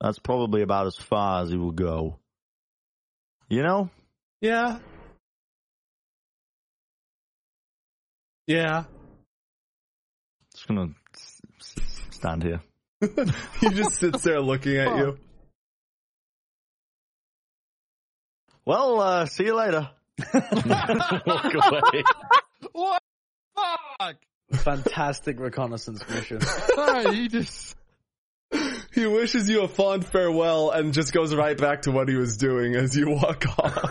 [0.00, 2.18] That's probably about as far as he will go.
[3.48, 3.90] You know?
[4.40, 4.78] Yeah.
[8.46, 8.84] Yeah.
[10.54, 11.76] Just gonna s- s-
[12.10, 12.60] stand here.
[13.60, 15.18] he just sits there looking at you.
[18.68, 19.88] Well, uh, see you later.
[20.34, 20.52] Walk
[21.54, 22.04] away.
[22.72, 23.02] what?
[23.56, 24.16] Fuck!
[24.52, 26.40] Fantastic reconnaissance mission.
[26.76, 27.74] No, he just.
[28.92, 32.36] He wishes you a fond farewell and just goes right back to what he was
[32.36, 33.90] doing as you walk off.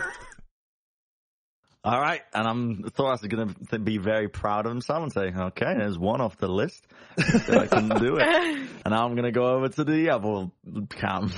[1.82, 5.32] All right, and I'm Thoras is going to be very proud of himself and say,
[5.36, 6.86] "Okay, there's one off the list.
[7.18, 8.28] I can do it."
[8.84, 10.52] And now I'm going to go over to the other
[10.90, 11.32] camp.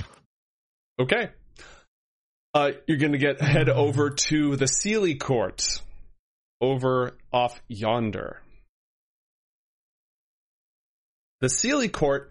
[0.99, 1.31] Okay.
[2.53, 5.81] Uh, you're gonna get head over to the Seelie Court,
[6.59, 8.41] over off yonder.
[11.39, 12.29] The Seelie Court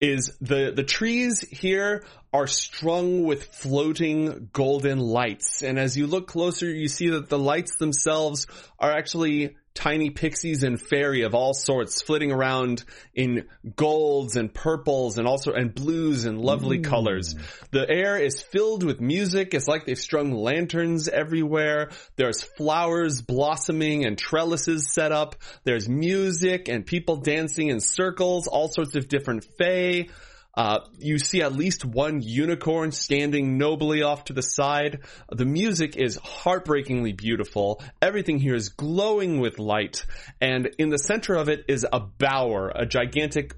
[0.00, 6.26] is the the trees here are strung with floating golden lights, and as you look
[6.26, 11.54] closer, you see that the lights themselves are actually tiny pixies and fairy of all
[11.54, 16.84] sorts flitting around in golds and purples and also and blues and lovely mm.
[16.84, 17.34] colors.
[17.70, 19.54] The air is filled with music.
[19.54, 21.92] It's like they've strung lanterns everywhere.
[22.16, 25.36] There's flowers blossoming and trellises set up.
[25.64, 30.08] There's music and people dancing in circles, all sorts of different fae.
[30.54, 35.00] Uh, you see at least one unicorn standing nobly off to the side.
[35.30, 37.82] The music is heartbreakingly beautiful.
[38.02, 40.04] Everything here is glowing with light.
[40.40, 43.54] And in the center of it is a bower, a gigantic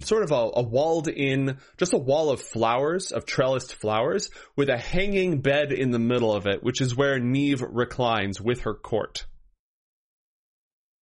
[0.00, 4.68] sort of a, a walled in, just a wall of flowers, of trellised flowers, with
[4.68, 8.74] a hanging bed in the middle of it, which is where Neve reclines with her
[8.74, 9.26] court.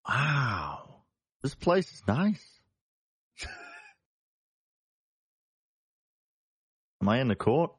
[0.07, 1.01] Wow.
[1.41, 2.50] This place is nice.
[7.01, 7.71] Am I in the court?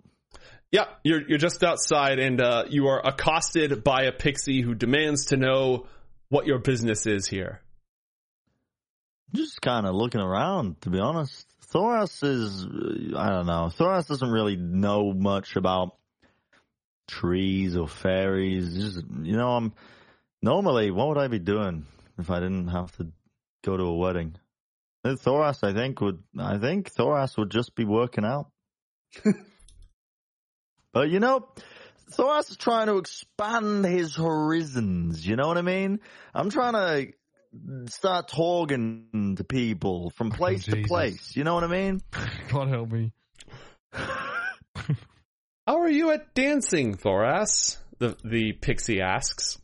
[0.70, 5.26] Yeah, you're you're just outside, and uh, you are accosted by a pixie who demands
[5.26, 5.86] to know
[6.30, 7.60] what your business is here.
[9.34, 11.46] Just kind of looking around, to be honest.
[11.72, 12.66] Thoras is,
[13.16, 13.70] I don't know.
[13.70, 15.96] Thoras doesn't really know much about
[17.08, 18.74] trees or fairies.
[18.74, 19.72] Just, you know, I'm
[20.42, 21.86] normally, what would I be doing
[22.18, 23.08] if I didn't have to
[23.64, 24.34] go to a wedding?
[25.04, 28.50] Thoras, I think would, I think Thoras would just be working out.
[30.92, 31.48] but you know,
[32.12, 35.26] Thoras is trying to expand his horizons.
[35.26, 36.00] You know what I mean?
[36.34, 37.12] I'm trying to
[37.90, 41.36] start talking to people from place to place.
[41.36, 42.00] You know what I mean?
[42.50, 43.12] God help me.
[43.92, 47.78] How are you at dancing, Thoras?
[47.98, 49.58] The the pixie asks.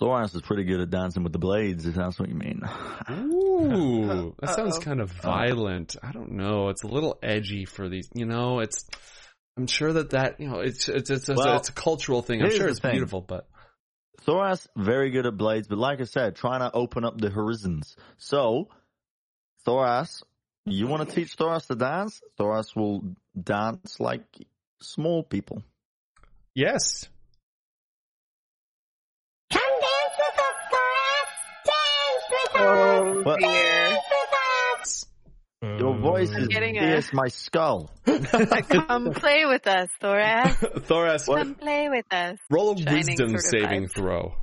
[0.00, 2.62] Thoras is pretty good at dancing with the blades, if that's what you mean.
[3.10, 5.96] Ooh, that sounds kind of violent.
[6.02, 6.68] I don't know.
[6.68, 8.08] It's a little edgy for these.
[8.14, 8.84] You know, it's.
[9.56, 12.42] I'm sure that that you know it's it's it's, it's, Well, it's a cultural thing.
[12.42, 12.90] I'm sure it's thing.
[12.92, 13.48] beautiful, but
[14.26, 17.96] Thoras, very good at blades, but like I said, trying to open up the horizons.
[18.18, 18.68] So,
[19.66, 20.22] Thoras,
[20.66, 22.20] you want to teach Thoras to dance?
[22.38, 24.24] Thoras will dance like
[24.82, 25.62] small people.
[26.54, 27.08] yes,
[32.58, 33.40] Oh What?
[33.40, 33.48] dear.
[33.48, 35.06] Dance with us!
[35.80, 37.90] Your voice Uh, is getting a- pierced my skull.
[38.06, 40.54] Come play with us, Thoras.
[40.86, 42.38] Thoras, Come play with us.
[42.50, 43.92] roll a Shining wisdom sort of saving vibes.
[43.94, 44.34] throw.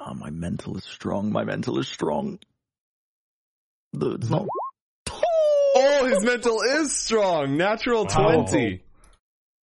[0.00, 1.32] Oh, my mental is strong.
[1.32, 2.38] My mental is strong.
[3.92, 4.46] The- It's not.
[5.80, 7.56] Oh, his mental is strong.
[7.56, 8.44] Natural Wow.
[8.44, 8.82] twenty.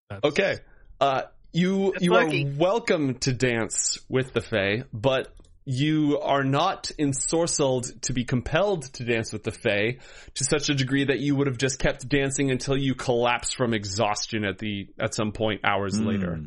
[0.10, 0.58] that's- Okay.
[1.00, 2.46] Uh, you you lucky.
[2.48, 5.34] are welcome to dance with the Fae, but
[5.66, 9.98] you are not ensorcelled to be compelled to dance with the Fae
[10.36, 13.74] to such a degree that you would have just kept dancing until you collapse from
[13.74, 16.36] exhaustion at the at some point hours later.
[16.36, 16.46] Hmm.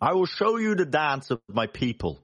[0.00, 2.20] I will show you the dance of my people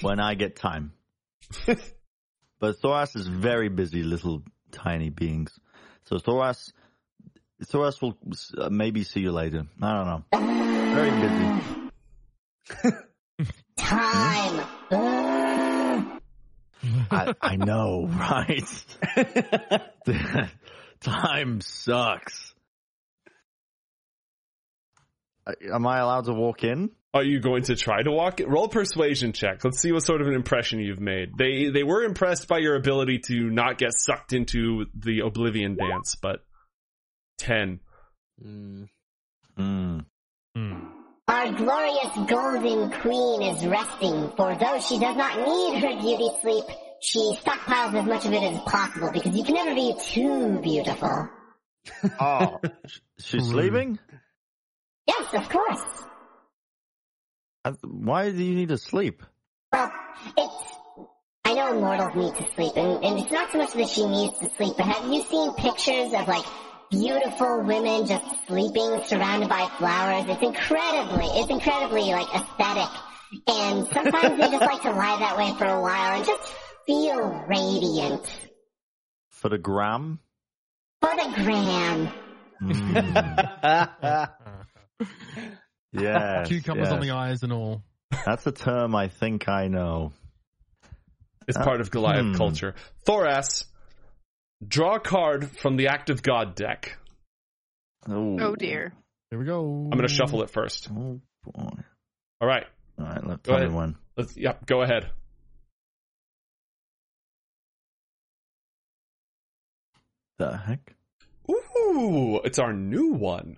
[0.00, 0.92] when I get time.
[1.66, 5.58] but Thoras is very busy, little tiny beings.
[6.04, 6.72] So Thoras,
[7.64, 8.16] Thoras will
[8.56, 9.66] uh, maybe see you later.
[9.82, 10.94] I don't know.
[10.94, 12.96] Very busy.
[13.86, 14.66] Time!
[17.08, 18.84] I, I know, right?
[21.00, 22.52] time sucks.
[25.72, 26.90] Am I allowed to walk in?
[27.14, 28.48] Are you going to try to walk it?
[28.48, 29.64] Roll a persuasion check.
[29.64, 31.38] Let's see what sort of an impression you've made.
[31.38, 36.16] They they were impressed by your ability to not get sucked into the oblivion dance,
[36.20, 36.44] but
[37.38, 37.78] ten.
[38.44, 38.88] Mm.
[39.56, 40.00] Hmm.
[41.48, 41.54] Hmm.
[41.54, 46.64] Our glorious golden queen is resting, for though she does not need her beauty sleep,
[47.00, 51.28] she stockpiles as much of it as possible because you can never be too beautiful.
[52.20, 52.60] Oh,
[53.18, 53.50] she's Rude.
[53.52, 53.98] sleeping?
[55.06, 56.04] Yes, of course.
[57.64, 59.22] Uh, Why do you need to sleep?
[59.72, 59.92] Well,
[60.36, 60.72] it's.
[61.44, 64.36] I know mortals need to sleep, and, and it's not so much that she needs
[64.40, 66.44] to sleep, but have you seen pictures of like
[66.90, 70.24] beautiful women just sleeping surrounded by flowers?
[70.28, 72.88] It's incredibly, it's incredibly like aesthetic.
[73.48, 76.54] And sometimes they just like to lie that way for a while and just
[76.86, 78.24] feel radiant.
[79.30, 80.20] For the gram?
[81.00, 82.08] For the gram.
[82.62, 84.28] Mm,
[85.92, 87.82] yes, Cucumbers on the eyes and all.
[88.24, 90.12] That's a term I think I know.
[91.46, 92.34] It's Uh, part of Goliath hmm.
[92.34, 92.74] culture.
[93.06, 93.64] Thoras,
[94.66, 96.98] draw a card from the Act of God deck.
[98.08, 98.92] Oh, Oh dear.
[99.30, 99.60] Here we go.
[99.64, 100.88] I'm going to shuffle it first.
[100.90, 101.70] Oh boy.
[102.40, 102.66] All right.
[102.98, 103.76] All right, let Go tell me ahead.
[103.76, 103.96] when.
[104.16, 104.36] Let's.
[104.36, 104.66] Yep.
[104.66, 105.10] Go ahead.
[110.38, 110.94] The heck?
[111.50, 113.56] Ooh, it's our new one.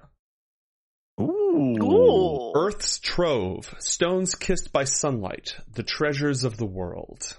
[1.21, 2.53] Ooh.
[2.55, 7.37] Earth's Trove, stones kissed by sunlight, the treasures of the world.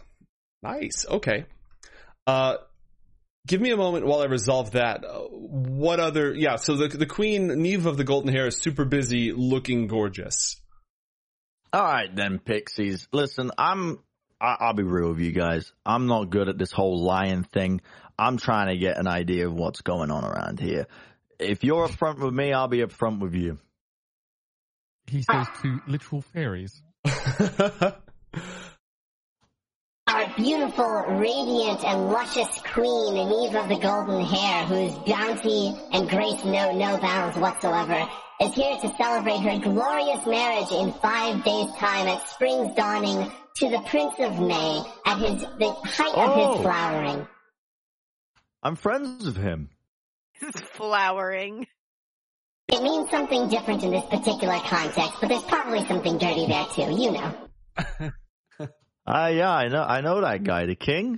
[0.61, 1.05] Nice.
[1.09, 1.45] Okay.
[2.27, 2.57] Uh,
[3.49, 5.03] give me a moment while I resolve that.
[5.03, 6.33] Uh, what other?
[6.33, 6.55] Yeah.
[6.55, 10.55] So the the queen Neve of the Golden Hair is super busy, looking gorgeous.
[11.73, 13.09] All right then, pixies.
[13.11, 13.99] Listen, I'm.
[14.39, 15.73] I, I'll be real with you guys.
[15.85, 17.81] I'm not good at this whole lion thing.
[18.17, 20.87] I'm trying to get an idea of what's going on around here.
[21.39, 23.57] If you're upfront with me, I'll be upfront with you.
[25.07, 26.81] He says to literal fairies.
[30.39, 36.45] Our beautiful, radiant, and luscious queen, Neve of the golden hair, whose bounty and grace
[36.45, 38.07] know no bounds whatsoever,
[38.41, 43.69] is here to celebrate her glorious marriage in five days' time at spring's dawning to
[43.69, 46.53] the Prince of May at his the height of Oh.
[46.53, 47.27] his flowering.
[48.63, 49.69] I'm friends with him.
[50.73, 51.67] Flowering.
[52.69, 56.95] It means something different in this particular context, but there's probably something dirty there too,
[56.95, 58.11] you know.
[59.11, 59.81] Ah, yeah, I know.
[59.81, 61.17] I know that guy, the king.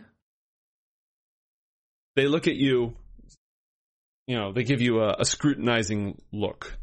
[2.16, 2.96] They look at you.
[4.28, 6.78] You know, they give you a, a scrutinizing look.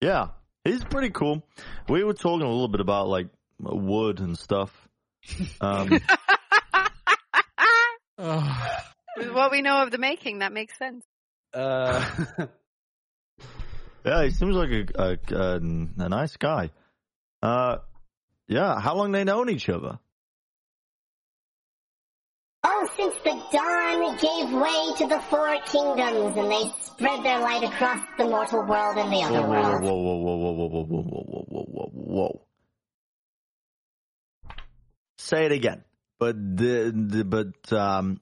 [0.00, 0.28] Yeah,
[0.64, 1.42] he's pretty cool.
[1.90, 3.28] We were talking a little bit about like
[3.60, 4.70] wood and stuff.
[5.60, 5.90] Um,
[8.16, 11.04] With what we know of the May King, that makes sense.
[11.52, 12.08] Uh,
[14.04, 16.70] yeah, he seems like a a, a, a nice guy.
[17.42, 17.78] Uh,
[18.48, 19.98] yeah, how long they known each other?
[22.66, 27.62] Oh, since the dawn gave way to the four kingdoms and they spread their light
[27.62, 29.82] across the mortal world and the other whoa, world.
[29.82, 32.46] whoa, whoa, whoa, whoa, whoa, whoa, whoa, whoa, whoa, whoa, whoa.
[35.18, 35.84] Say it again,
[36.18, 38.20] but the, the but um,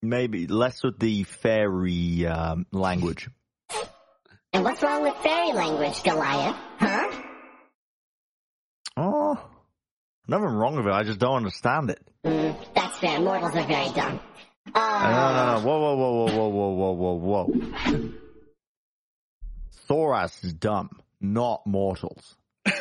[0.00, 3.28] maybe less with the fairy um, language.
[4.52, 6.56] And what's wrong with fairy language, Goliath?
[6.78, 7.22] Huh?
[8.96, 9.50] Oh,
[10.28, 10.92] nothing wrong with it.
[10.92, 12.00] I just don't understand it.
[12.24, 13.18] Mm, that's fair.
[13.20, 14.20] Mortals are very dumb.
[14.74, 15.66] No, Uh, no, no.
[15.66, 18.12] Whoa, whoa, whoa, whoa, whoa, whoa, whoa, whoa, whoa.
[19.88, 20.90] Thoras is dumb,
[21.20, 22.36] not mortals.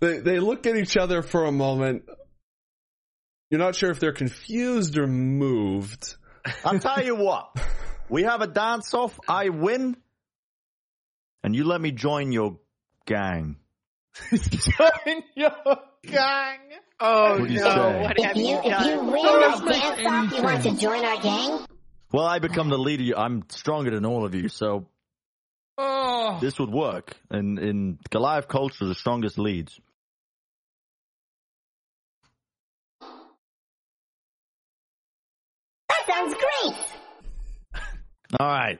[0.00, 2.04] They they look at each other for a moment.
[3.50, 6.16] You're not sure if they're confused or moved.
[6.64, 7.54] I'll tell you what.
[8.10, 9.18] We have a dance off.
[9.28, 9.96] I win,
[11.44, 12.58] and you let me join your
[13.06, 13.56] gang.
[14.32, 15.52] join your
[16.02, 16.58] gang.
[16.98, 17.70] Oh What do you no!
[17.70, 18.02] say?
[18.02, 19.06] What if have you you if you done?
[19.12, 21.66] win Oh, that that's dance off, you want to join our gang?
[22.12, 23.16] Well, I become the leader.
[23.16, 24.86] I'm stronger than all of you, so
[25.78, 26.38] oh.
[26.40, 27.16] this would work.
[27.30, 29.78] And in Goliath culture, the strongest leads.
[38.38, 38.78] All right,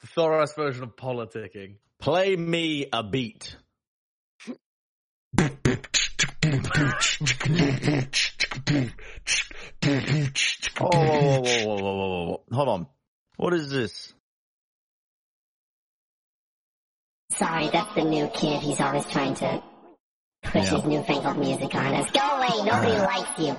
[0.00, 1.76] The Thoras version of politicking.
[2.00, 3.56] play me a beat.
[10.80, 12.42] Oh, whoa, whoa, whoa, whoa, whoa, whoa, whoa.
[12.52, 12.86] Hold on.
[13.36, 14.12] What is this?
[17.32, 18.60] Sorry, that's the new kid.
[18.62, 19.62] He's always trying to
[20.42, 20.76] push Yeah.
[20.76, 22.10] his newfangled music on us.
[22.10, 22.64] Go away.
[22.64, 23.56] Nobody likes you.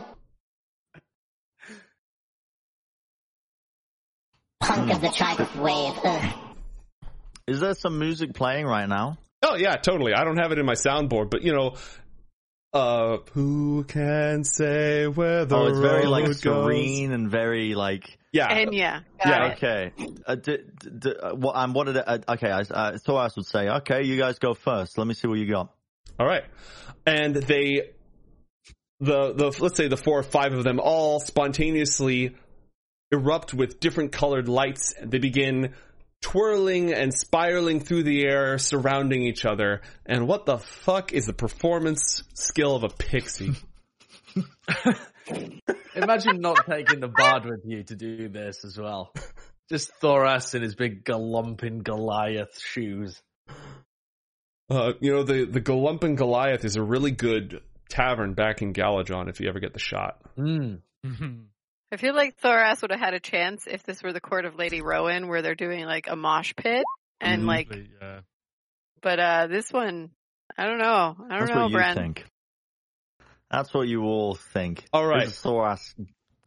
[4.64, 5.94] Punk of the tribe wave.
[6.04, 6.34] Ugh.
[7.48, 9.18] Is there some music playing right now?
[9.42, 10.14] Oh yeah, totally.
[10.14, 11.76] I don't have it in my soundboard, but you know,
[12.74, 16.40] uh, who can say where the oh, it's very like goes?
[16.40, 18.18] serene and very like.
[18.32, 19.54] Yeah, And yeah, got Yeah, it.
[19.54, 19.92] Okay.
[20.26, 23.36] Uh, d- d- d- uh, what, um, what did it, uh, okay, I, uh, Thoras
[23.36, 24.98] would say, okay, you guys go first.
[24.98, 25.72] Let me see what you got.
[26.20, 26.44] All right.
[27.06, 27.92] And they,
[29.00, 32.36] the, the, let's say the four or five of them all spontaneously
[33.14, 34.94] erupt with different colored lights.
[35.02, 35.74] They begin
[36.22, 39.82] twirling and spiraling through the air, surrounding each other.
[40.06, 43.54] And what the fuck is the performance skill of a pixie?
[45.96, 49.14] Imagine not taking the bard with you to do this as well.
[49.70, 53.22] Just Thoras in his big galumping Goliath shoes.
[54.70, 59.30] Uh, you know, the, the Galumpin Goliath is a really good tavern back in Galajon
[59.30, 60.20] if you ever get the shot.
[60.38, 60.80] Mm.
[61.94, 64.56] I feel like Thoras would have had a chance if this were the court of
[64.56, 66.84] Lady Rowan, where they're doing like a mosh pit,
[67.22, 67.48] and Mhm.
[67.48, 67.70] like,
[68.02, 68.22] yeah.
[69.02, 70.10] but uh, this one,
[70.58, 71.16] I don't know.
[71.30, 71.94] I don't That's know, what you Bren.
[71.94, 72.26] think.
[73.52, 74.84] That's what you all think.
[74.92, 75.26] All right.
[75.26, 75.94] This is Thoras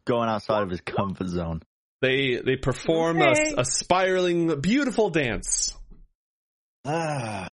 [0.05, 1.61] going outside of his comfort zone.
[2.01, 3.53] They, they perform Okay.
[3.55, 5.73] a, a spiraling, beautiful dance.
[6.83, 7.47] Ah.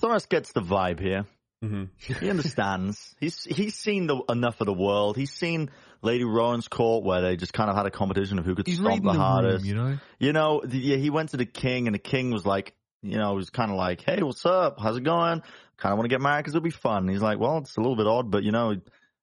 [0.00, 1.26] Thoras gets the vibe here.
[1.62, 3.14] Hmm He understands.
[3.20, 5.16] he's he's seen the, enough of the world.
[5.16, 5.70] He's seen
[6.02, 8.78] Lady Rowan's court where they just kind of had a competition of who could He's
[8.78, 9.64] stomp the the hardest.
[9.64, 9.98] room, you know.
[10.18, 13.18] You know, the, yeah, he went to the king, and the king was like, you
[13.18, 14.80] know, was kind of like, "Hey, what's up?
[14.80, 15.42] How's it going?
[15.76, 17.76] Kind of want to get married because it'll be fun." And he's like, "Well, it's
[17.76, 18.76] a little bit odd, but you know,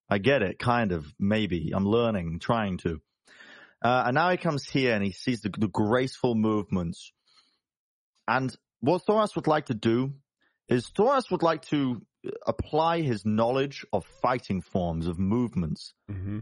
[0.09, 1.71] I get it, kind of, maybe.
[1.73, 3.01] I'm learning, trying to."
[3.83, 7.11] Uh, and now he comes here and he sees the, the graceful movements.
[8.27, 10.13] And what Thoras would like to do
[10.67, 12.01] is Thoras would like to
[12.45, 16.39] apply his knowledge of fighting forms, of movements, hmm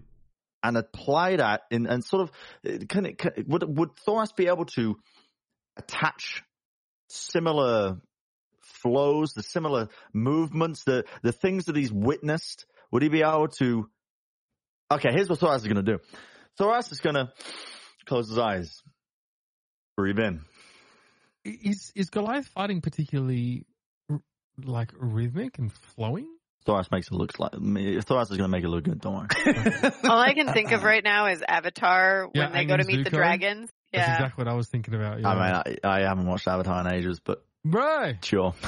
[0.65, 2.31] and apply that in and sort of
[2.67, 4.97] uh, can it can, would would Thoras be able to
[5.77, 6.43] attach
[7.07, 8.01] similar
[8.61, 12.65] flows, the similar movements, the the things that he's witnessed?
[12.91, 13.89] Would he be able to?
[14.91, 15.99] Okay, here's what Thoras is going to do.
[16.59, 17.31] Thoras is going to
[18.05, 18.81] close his eyes,
[19.95, 20.41] breathe in.
[21.43, 23.74] Is is Goliath fighting particularly r-
[24.63, 26.27] like rhythmic and flowing?
[26.65, 28.99] Thoras makes it look like Thoras is going to make it look good.
[28.99, 29.91] Don't worry.
[30.09, 33.03] All I can think of right now is Avatar when Yeah, they go to meet
[33.03, 33.17] the Zuko.
[33.17, 33.69] dragons.
[33.93, 35.19] That's exactly what I was thinking about.
[35.21, 35.29] Yeah.
[35.29, 35.33] I
[35.63, 38.17] mean, I, I haven't watched Avatar in ages, but right.
[38.25, 38.55] sure.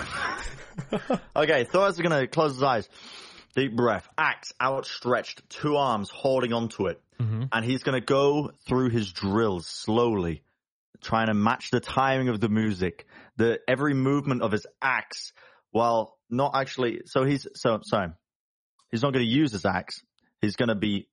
[1.36, 2.88] okay, Thoras is going to close his eyes.
[3.56, 4.08] Deep breath.
[4.18, 7.02] Axe outstretched, two arms holding onto it.
[7.20, 10.44] hmm and he's going to go through his drills slowly,
[11.02, 13.08] trying to match the timing of the music,
[13.38, 15.34] the every movement of his axe,
[15.78, 17.02] while not actually.
[17.06, 18.10] So he's so sorry.
[18.92, 20.02] He's not going to use his axe.
[20.42, 21.08] He's going to be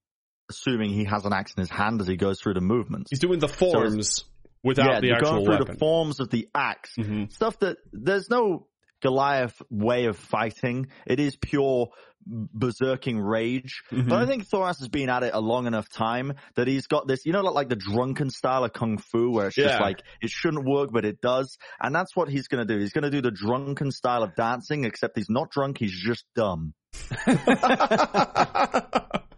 [0.50, 3.10] assuming he has an axe in his hand as he goes through the movements.
[3.10, 4.24] He's doing the forms
[4.62, 5.66] without yeah, the actual going through weapon.
[5.72, 7.30] the forms of the axe, Mhm.
[7.32, 8.66] stuff that there's no
[9.05, 10.86] Goliath way of fighting.
[11.07, 11.90] It is pure
[12.26, 13.82] berserking rage.
[13.92, 14.09] Mhm.
[14.09, 17.07] But I think Thoras has been at it a long enough time that he's got
[17.07, 20.30] this, you know, like the drunken style of kung fu where it's just like, it
[20.30, 21.59] shouldn't work, but it does.
[21.82, 22.80] And that's what he's going to do.
[22.80, 25.76] He's going to do the drunken style of dancing, except he's not drunk.
[25.76, 26.72] He's just dumb.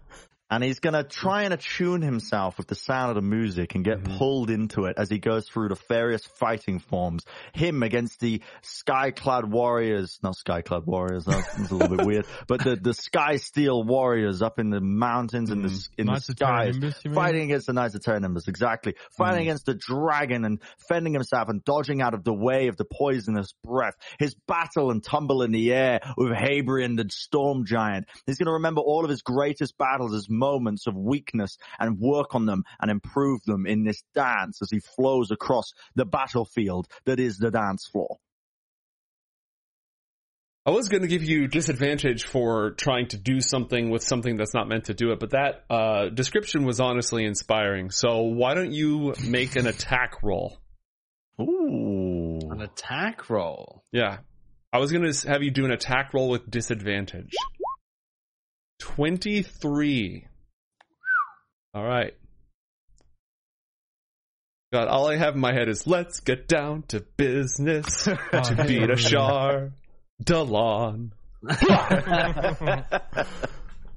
[0.49, 3.85] And he's going to try and attune himself with the sound of the music and
[3.85, 4.17] get Mhm.
[4.19, 7.25] pulled into it as he goes through the various fighting forms.
[7.53, 12.77] Him against the sky-clad warriors, not sky-clad warriors, that's, a little bit weird, but the,
[12.77, 16.73] the sky steel warriors up in the mountains and the, s- in Knights the Terra
[16.73, 16.95] skies.
[17.13, 18.95] Fighting against the Knights of Terra Nimbus, exactly.
[19.17, 19.43] Fighting Mm.
[19.43, 23.53] against the dragon and fending himself and dodging out of the way of the poisonous
[23.65, 23.95] breath.
[24.21, 28.07] His battle and tumble in the air with Hadrian the storm giant.
[28.27, 32.35] He's going to remember all of his greatest battles as moments of weakness and work
[32.35, 37.21] on them and improve them in this dance as he flows across the battlefield that
[37.21, 38.19] is the dance floor.
[40.67, 44.53] I was going to give you disadvantage for trying to do something with something that's
[44.53, 47.91] not meant to do it, but that uh, description was honestly inspiring.
[47.91, 50.59] So why don't you make an attack roll?
[51.41, 52.41] Ooh.
[52.51, 53.85] An attack roll.
[53.93, 54.19] Yeah.
[54.73, 57.33] I was going to have you do an attack roll with disadvantage.
[58.79, 60.27] 23.
[61.75, 62.15] All right.
[64.73, 68.91] God, all I have in my head is let's get down to business to beat
[68.91, 69.73] a Shar
[70.23, 71.13] Dalon.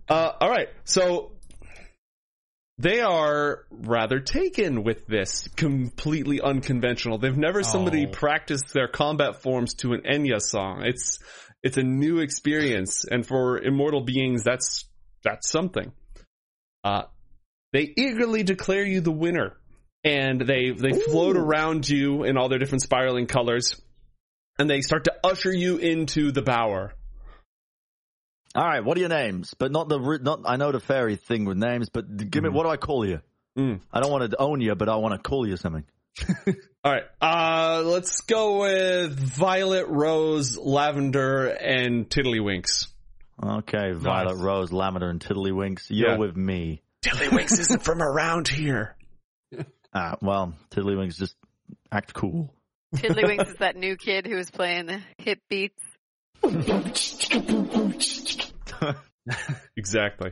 [0.10, 0.70] Uh, all right.
[0.86, 1.34] So
[2.80, 7.20] they are rather taken with this completely unconventional.
[7.20, 8.12] They've never somebody Oh.
[8.12, 10.82] practiced their combat forms to an Enya song.
[10.84, 11.20] It's
[11.64, 14.86] it's a new experience, and for immortal beings, that's
[15.24, 15.92] that's something.
[16.84, 17.04] Uh,
[17.74, 19.58] they eagerly declare you the winner,
[20.04, 23.80] and they they float around you in all their different spiraling colors,
[24.58, 26.94] and they start to usher you into the bower.
[28.56, 29.54] All right, what are your names?
[29.54, 30.42] But not the not.
[30.46, 33.22] I know the fairy thing with names, but give me what do I call you?
[33.58, 33.82] Mm.
[33.92, 35.84] I don't want to own you, but I want to call you something.
[36.84, 37.04] All right.
[37.22, 42.88] Uh, let's go with Violet, Rose, Lavender, and Tiddlywinks.
[43.44, 44.44] Okay, Violet, Nice.
[44.44, 45.86] Rose, Lavender, and Tiddlywinks.
[45.90, 46.18] You're Yeah.
[46.18, 46.82] with me.
[47.04, 48.96] Tiddlywinks isn't from around here.
[49.94, 51.36] Ah, well, Tiddlywinks just
[51.92, 52.54] act cool.
[52.96, 55.82] Tiddlywinks is that new kid who was playing the hip beats.
[59.78, 60.32] Exactly.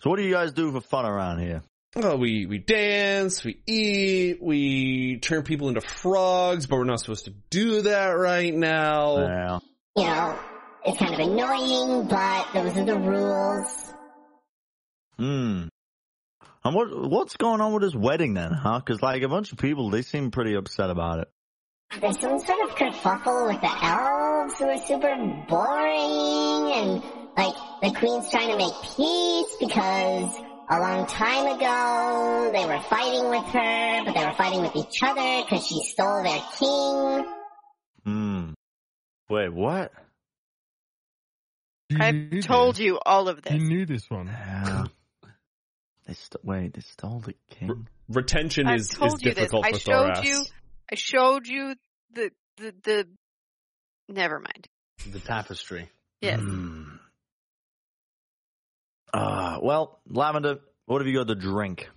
[0.00, 1.62] So what do you guys do for fun around here?
[1.94, 7.26] Well, we, we dance, we eat, we turn people into frogs, but we're not supposed
[7.26, 9.18] to do that right now.
[9.18, 9.58] Yeah.
[9.96, 10.38] You know,
[10.86, 13.92] it's kind of annoying, but those are the rules.
[15.18, 15.68] Hmm.
[16.64, 18.78] And what what's going on with this wedding then, huh?
[18.78, 21.28] Because like a bunch of people, they seem pretty upset about it.
[22.00, 25.14] There's some sort of kerfuffle with the elves who are super
[25.46, 27.02] boring, and
[27.36, 30.32] like the queen's trying to make peace because
[30.72, 35.02] a long time ago they were fighting with her, but they were fighting with each
[35.02, 37.32] other because she stole their king.
[38.04, 38.52] Hmm.
[39.28, 39.92] Wait, what?
[41.98, 42.84] I've told this.
[42.84, 43.52] you all of this.
[43.52, 44.26] You knew this one.
[44.28, 44.84] Yeah.
[46.06, 47.86] they st- wait, they stole the king.
[48.08, 49.34] Retention I've is, is told you this.
[49.34, 50.24] difficult I for showed Thoras.
[50.24, 50.44] you.
[50.90, 51.74] I showed you
[52.14, 53.08] the the the.
[54.08, 54.68] Never mind.
[55.10, 55.88] The tapestry.
[56.20, 56.40] Yes.
[56.40, 56.84] Hmm.
[59.12, 61.88] Uh, well, Lavender, what have you got to drink?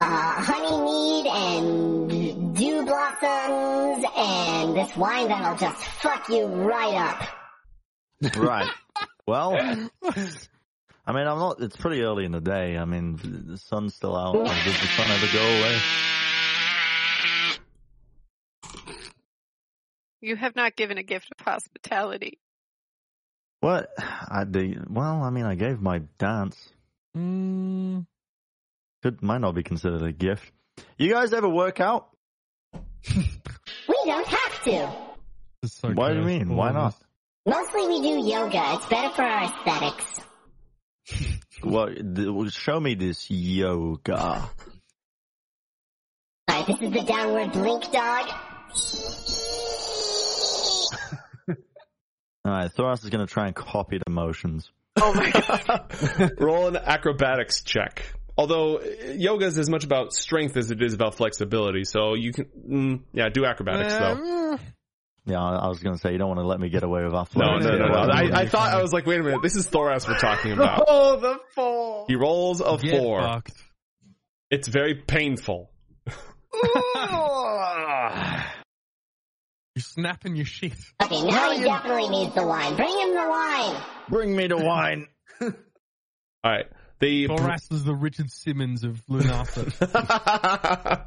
[0.00, 0.04] Uh,
[0.42, 8.36] honey mead and dew blossoms and this wine that'll just fuck you right up.
[8.36, 8.68] Right.
[9.26, 12.76] well, I mean, I'm not, it's pretty early in the day.
[12.76, 14.34] I mean, the sun's still out.
[14.34, 15.78] Does the sun ever go away?
[20.20, 22.38] You have not given a gift of hospitality.
[23.62, 23.90] What?
[23.96, 24.82] I do.
[24.90, 26.56] Well, I mean, I gave my dance.
[27.16, 28.04] Mm,
[29.04, 30.50] Could might not be considered a gift.
[30.98, 32.08] You guys ever work out?
[33.88, 34.92] We don't have to.
[35.62, 36.56] it's so What do you mean?
[36.56, 36.94] Why of not?
[37.46, 38.62] Mostly we do yoga.
[38.74, 40.20] It's better for our aesthetics.
[41.64, 44.50] Well, th- well, show me this yoga.
[46.50, 48.28] Alright, this is the downward blink dog.
[52.44, 54.70] All right, Thoras is going to try and copy the motions.
[55.00, 56.32] Oh my god.
[56.40, 58.04] Roll an acrobatics check.
[58.36, 58.80] Although
[59.14, 63.00] yoga is as much about strength as it is about flexibility, so you can, mm,
[63.12, 64.52] yeah, do acrobatics though.
[64.54, 64.58] Um,
[65.24, 67.04] Yeah, I I was going to say you don't want to let me get away
[67.04, 67.64] with No, athletics.
[67.66, 67.94] no, no, no.
[68.10, 70.84] I, I thought I was like, wait a minute, this is Thoras we're talking about.
[70.88, 72.06] Oh, the four.
[72.08, 73.20] He rolls a get four.
[73.22, 73.52] fucked.
[74.50, 75.70] It's very painful.
[79.74, 80.74] You're snapping your shit.
[81.02, 82.76] Okay, now he definitely needs the wine.
[82.76, 83.82] Bring him the wine.
[84.08, 85.08] Bring me the wine.
[85.40, 85.50] All
[86.44, 86.66] right,
[87.00, 91.06] they Thoras is the Richard Simmons of Lunasa.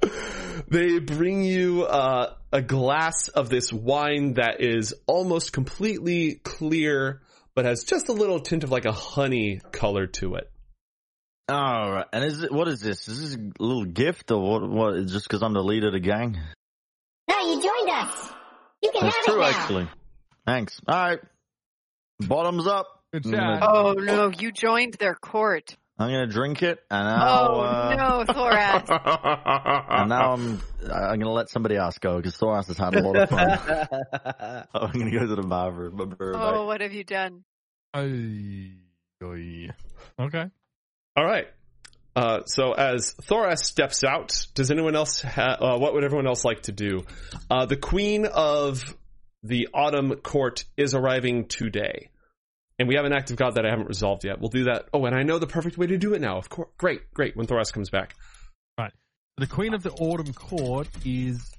[0.68, 7.20] they bring you uh, a glass of this wine that is almost completely clear,
[7.54, 10.50] but has just a little tint of like a honey color to it.
[11.48, 13.06] All right, and is it what is this?
[13.08, 14.68] Is this a little gift or what?
[14.68, 15.06] What?
[15.06, 16.38] Just because I'm the leader of the gang?
[18.04, 18.30] No, you joined us.
[18.82, 19.60] You can That's have true, it now.
[19.60, 19.88] actually.
[20.46, 20.80] Thanks.
[20.86, 21.20] All right,
[22.20, 22.86] bottoms up.
[23.12, 23.62] Good chat.
[23.62, 25.76] Oh no, you joined their court.
[25.98, 29.86] I'm gonna drink it, and now, Oh uh, no, Thoras.
[29.90, 30.60] and now I'm
[30.92, 34.66] I'm gonna let somebody else go because Thoras has had a lot of fun.
[34.74, 36.16] I'm gonna go to the bathroom.
[36.20, 37.44] Oh, what have you done?
[37.96, 38.72] Oy,
[39.22, 39.70] oy.
[40.18, 40.50] Okay.
[41.16, 41.46] All right.
[42.16, 45.20] Uh, so as Thoras steps out, does anyone else?
[45.22, 47.04] Ha- uh, what would everyone else like to do?
[47.50, 48.82] Uh, the Queen of
[49.42, 52.10] the Autumn Court is arriving today,
[52.78, 54.40] and we have an act of God that I haven't resolved yet.
[54.40, 54.86] We'll do that.
[54.92, 56.38] Oh, and I know the perfect way to do it now.
[56.38, 57.36] Of course, great, great.
[57.36, 58.14] When Thoras comes back,
[58.78, 58.92] right.
[59.36, 61.50] The Queen of the Autumn Court is.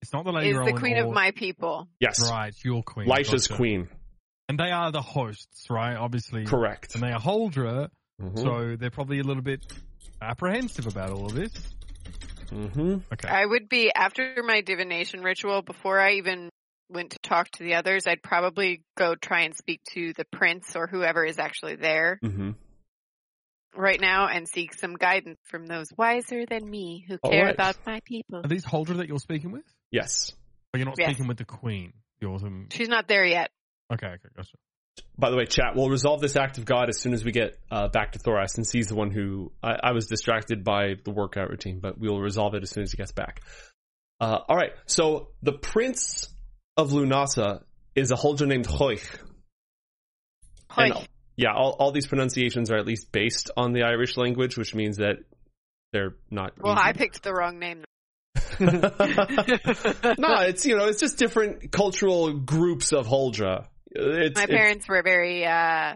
[0.00, 1.88] It's not the Lady Is the queen or- of my people.
[1.98, 3.08] yes, Right, your queen.
[3.08, 3.56] Lisha's Gotcha.
[3.56, 3.88] Queen,
[4.50, 5.96] And they are the hosts, right?
[5.96, 6.44] Obviously.
[6.44, 6.94] correct.
[6.94, 7.88] And they are Huldra,
[8.20, 8.38] Mhm.
[8.38, 9.64] so they're probably a little bit
[10.24, 11.52] apprehensive about all of this.
[12.50, 12.98] Mm-hmm.
[13.12, 13.28] Okay.
[13.28, 16.50] I would be after my divination ritual before I even
[16.88, 18.06] went to talk to the others.
[18.06, 22.50] I'd probably go try and speak to the prince or whoever is actually there mm-hmm.
[23.76, 27.54] right now and seek some guidance from those wiser than me who All care right.
[27.54, 28.40] about my people.
[28.44, 29.64] Are these Huldra that you're speaking with?
[29.90, 30.32] Yes.
[30.72, 31.08] Or you're not Yes.
[31.08, 31.92] speaking with the Queen?
[32.20, 32.68] You're some.
[32.70, 33.50] She's not there yet.
[33.92, 34.56] Okay, okay, gotcha.
[35.16, 37.56] By the way, chat, we'll resolve this act of God as soon as we get
[37.70, 41.12] uh, back to Thoras, since he's the one who I, I was distracted by the
[41.12, 43.42] workout routine, but we'll resolve it as soon as he gets back.
[44.20, 46.28] Uh, all right, so the Prince
[46.76, 47.62] of Lunasa
[47.94, 49.06] is a Huldra named Hoich.
[50.76, 51.06] And, Hoich.
[51.36, 54.96] yeah, all, all these pronunciations are at least based on the Irish language, which means
[54.96, 55.18] that
[55.92, 56.54] they're not.
[56.60, 56.82] Well, easy.
[56.82, 57.84] I picked the wrong name.
[58.58, 63.66] no, it's you know, it's just different cultural groups of Huldra.
[63.94, 65.94] It's, My parents were very uh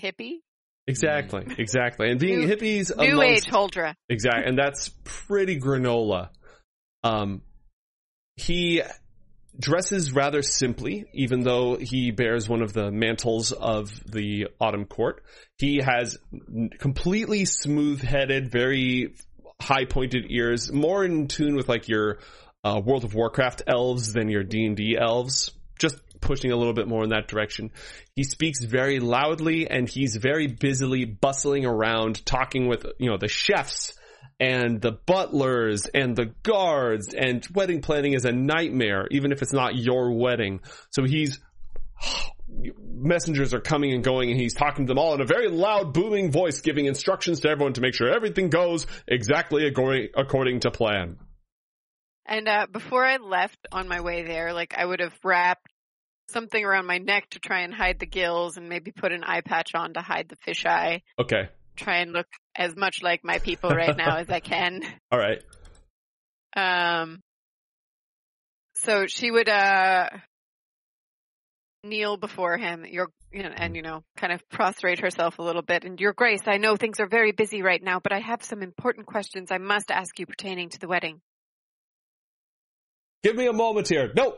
[0.00, 0.38] hippie,
[0.86, 3.94] exactly, exactly, and being New- hippies, new amongst- age Huldra.
[4.08, 6.30] Exactly, and that's pretty granola.
[7.04, 7.42] Um,
[8.36, 8.82] he
[9.58, 15.22] dresses rather simply, even though he bears one of the mantles of the Autumn Court.
[15.58, 16.16] He has
[16.78, 19.14] completely smooth-headed, very
[19.60, 22.18] high-pointed ears, more in tune with like your
[22.62, 25.50] uh, World of Warcraft elves than your D and D elves.
[25.80, 27.70] Just pushing a little bit more in that direction.
[28.14, 33.28] He speaks very loudly, and he's very busily bustling around, talking with you know the
[33.28, 33.94] chefs
[34.40, 39.52] and the butlers and the guards and wedding planning is a nightmare even if it's
[39.52, 41.40] not your wedding so he's
[42.78, 45.92] messengers are coming and going and he's talking to them all in a very loud
[45.92, 51.16] booming voice giving instructions to everyone to make sure everything goes exactly according, to plan
[52.26, 55.66] And uh, before I left on my way there, like I would have wrapped
[56.28, 59.40] something around my neck to try and hide the gills, and maybe put an eye
[59.40, 61.02] patch on to hide the fisheye.
[61.18, 62.26] okay Try and look
[62.56, 64.80] as much like my people right now as I can.
[65.12, 65.42] all right
[66.56, 67.20] Um.
[68.74, 70.08] So she would uh
[71.84, 75.62] kneel before him, your you know, and you know, kind of prostrate herself a little
[75.62, 75.84] bit.
[75.84, 78.62] And Your Grace, I know things are very busy right now, but I have some
[78.62, 81.20] important questions I must ask you pertaining to the wedding.
[83.22, 84.36] give me a moment here no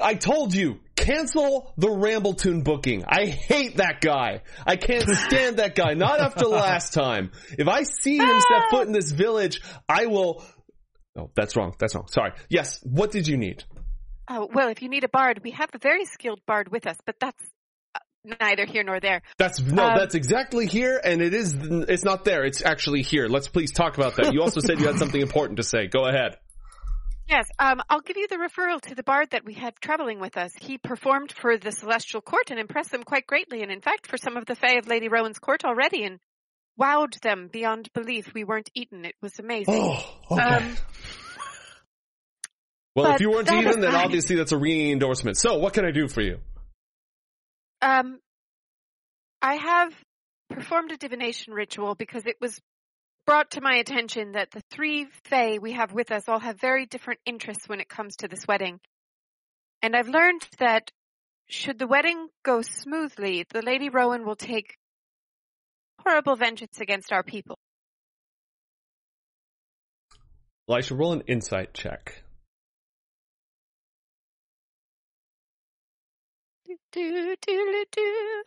[0.00, 5.74] i told you cancel the rambletoon booking i hate that guy i can't stand that
[5.74, 10.06] guy not after last time if i see him step foot in this village i
[10.06, 10.44] will
[11.16, 13.64] oh that's wrong that's wrong sorry yes what did you need
[14.30, 16.96] Oh, well, if you need a bard, we have a very skilled bard with us,
[17.06, 17.42] but that's
[17.94, 18.00] uh,
[18.40, 19.22] neither here nor there.
[19.38, 21.56] That's no, Um, that's exactly here, and it is.
[21.58, 22.44] It's not there.
[22.44, 23.26] It's actually here.
[23.26, 24.34] Let's please talk about that.
[24.34, 25.86] You also said you had something important to say.
[25.86, 26.36] Go ahead.
[27.28, 30.38] Yes, um, I'll give you the referral to the bard that we had traveling with
[30.38, 30.50] us.
[30.58, 34.16] He performed for the Celestial Court and impressed them quite greatly, and in fact, for
[34.16, 36.20] some of the Fae of Lady Rowan's court already, and
[36.80, 38.32] wowed them beyond belief.
[38.34, 39.04] We weren't eaten.
[39.04, 39.74] It was amazing.
[39.74, 40.42] Oh, okay.
[40.42, 40.76] Um,
[42.94, 45.36] well, if you weren't that even, then obviously that's a ringing endorsement.
[45.36, 46.38] So, what can I do for you?
[47.82, 48.20] Um,
[49.42, 49.92] I have
[50.48, 52.58] performed a divination ritual because it was
[53.28, 56.86] brought to my attention that the three Fae we have with us all have very
[56.86, 58.80] different interests when it comes to this wedding.
[59.82, 60.90] And I've learned that
[61.46, 64.78] should the wedding go smoothly, the Lady Rowan will take
[66.02, 67.58] horrible vengeance against our people.
[70.66, 72.22] Elisha, roll an insight check.
[76.64, 78.42] Do, do, do, do.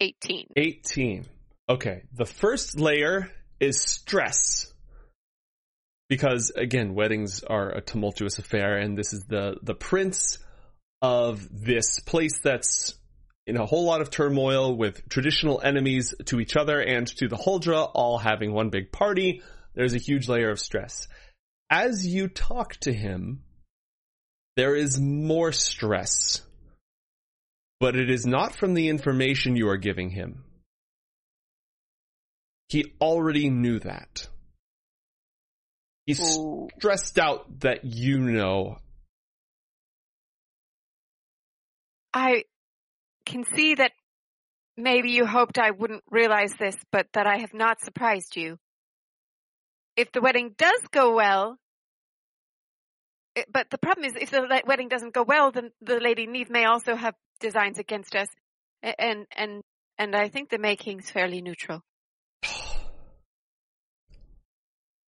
[0.00, 0.46] 18.
[0.56, 1.26] 18.
[1.70, 2.02] Okay.
[2.12, 3.30] The first layer
[3.60, 4.72] is stress.
[6.08, 10.38] Because again, weddings are a tumultuous affair and this is the, the prince
[11.00, 12.94] of this place that's
[13.46, 17.36] in a whole lot of turmoil with traditional enemies to each other and to the
[17.36, 19.42] Huldra all having one big party.
[19.74, 21.06] There's a huge layer of stress.
[21.70, 23.44] As you talk to him,
[24.56, 26.42] there is more stress
[27.80, 30.44] but it is not from the information you are giving him.
[32.70, 34.28] He already knew that.
[36.06, 36.68] He's Ooh.
[36.78, 38.78] stressed out that you know.
[42.14, 42.44] I
[43.26, 43.90] can see that
[44.76, 48.56] maybe you hoped I wouldn't realize this, but that I have not surprised you.
[49.96, 51.58] If the wedding does go well,
[53.52, 56.66] but the problem is if the wedding doesn't go well, then the Lady Neve may
[56.66, 58.28] also have designs against us.
[58.82, 59.62] And, and,
[59.98, 61.82] and I think the May King's fairly neutral.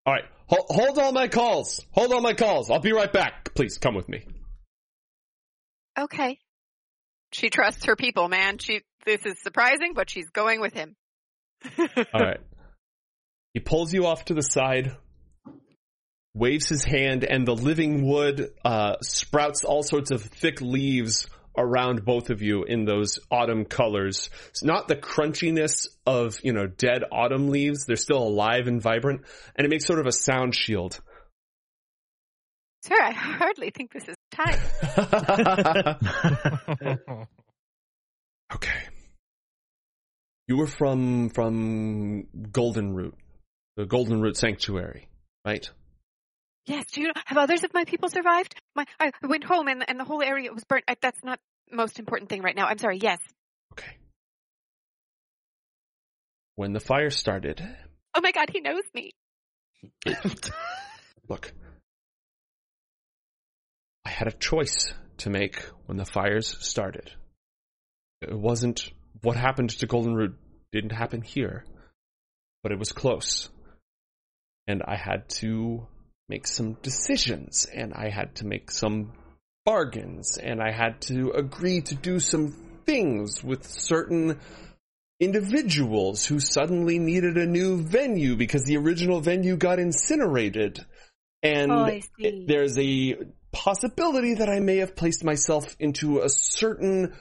[0.05, 1.85] All right, hold, hold all my calls.
[1.93, 2.71] Hold all my calls.
[2.71, 3.55] I'll be right back.
[3.55, 4.25] Please come with me.
[5.99, 6.39] Okay.
[7.33, 8.59] She trusts her people, man.
[8.59, 10.97] She, this is surprising, but she's going with him.
[11.79, 12.41] All right.
[13.55, 14.97] He pulls you off to the side,
[16.35, 22.05] waves his hand, and the living wood uh, sprouts all sorts of thick leaves around
[22.05, 24.31] both of you in those autumn colors.
[24.49, 27.85] It's not the crunchiness of, you know, dead autumn leaves.
[27.85, 29.23] They're still alive and vibrant,
[29.57, 31.01] and it makes sort of a sound shield.
[32.83, 34.59] Sir, I hardly think this is time.
[38.55, 38.81] okay.
[40.49, 43.15] You were from from Golden Root,
[43.77, 45.09] the Golden Root Sanctuary,
[45.47, 45.71] right?
[46.67, 48.55] Yes, do you know, have others of my people survived?
[48.77, 50.85] My, I went home and, and the whole area was burnt.
[50.87, 52.67] I, that's not the most important thing right now.
[52.67, 52.99] I'm sorry.
[53.03, 53.19] Yes.
[53.73, 53.97] Okay.
[56.55, 57.61] When the fire started,
[58.15, 59.13] Oh my god, he knows me.
[61.29, 61.53] look,
[64.05, 67.11] I had a choice to make when the fires started.
[68.21, 68.91] It wasn't
[69.23, 70.37] what happened to Golden Root
[70.73, 71.65] didn't happen here,
[72.63, 73.49] but it was close.
[74.67, 75.87] And I had to
[76.33, 79.13] make some decisions, and I had to make some
[79.67, 82.53] bargains, and I had to agree to do some
[82.87, 84.41] things with certain
[85.21, 90.85] individuals who suddenly needed a new venue because the original venue got incinerated.
[91.43, 93.17] And Oh, it- there's a
[93.53, 97.15] possibility that I may have placed myself into a certain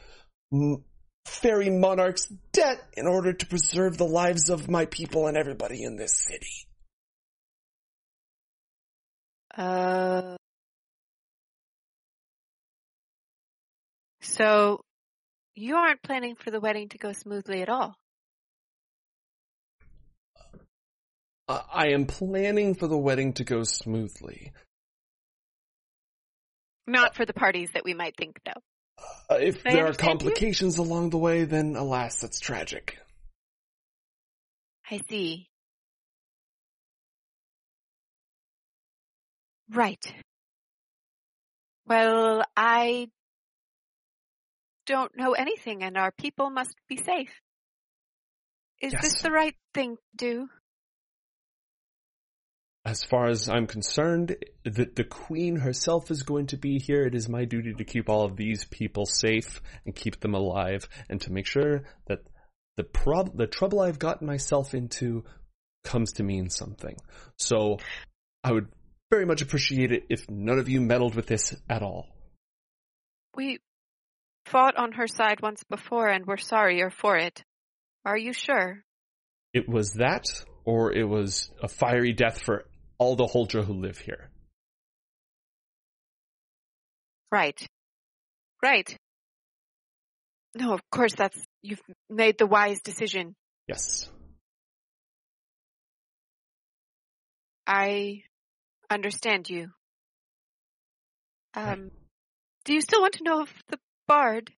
[1.25, 5.97] fairy monarch's debt in order to preserve the lives of my people and everybody in
[5.97, 6.70] this city.
[9.57, 10.35] Uh.
[14.21, 14.81] So,
[15.55, 17.95] you aren't planning for the wedding to go smoothly at all.
[21.47, 24.53] Uh, I am planning for the wedding to go smoothly.
[26.87, 28.61] Not for the parties that we might think, though.
[29.29, 30.29] Uh, if I there are understand you.
[30.29, 32.97] complications along the way, then alas, that's tragic.
[34.89, 35.47] I see.
[39.73, 40.13] Right.
[41.87, 43.09] Well, I
[44.85, 47.31] don't know anything and our people must be safe.
[48.81, 49.01] Is Yes.
[49.01, 50.49] this the right thing to do?
[52.83, 57.05] As far as I'm concerned, the, the queen herself is going to be here.
[57.05, 60.89] It is my duty to keep all of these people safe and keep them alive
[61.07, 62.21] and to make sure that
[62.77, 65.23] the prob- the trouble I've gotten myself into
[65.83, 66.97] comes to mean something.
[67.37, 67.77] So
[68.43, 68.69] I would
[69.11, 72.07] very much appreciate it if none of you meddled with this at all.
[73.35, 73.59] We
[74.45, 77.43] fought on her side once before and we're sorrier for it.
[78.05, 78.83] Are you sure?
[79.53, 80.25] It was that,
[80.63, 82.65] or it was a fiery death for
[82.97, 84.31] all the Huldra who live here.
[87.31, 87.59] Right.
[88.63, 88.97] Right.
[90.55, 93.35] No, of course that's, you've made the wise decision.
[93.67, 94.09] Yes.
[97.67, 98.23] I
[98.93, 99.69] understand you.
[101.53, 101.91] Um,
[102.65, 103.77] do you still want to know of the
[104.07, 104.51] bard?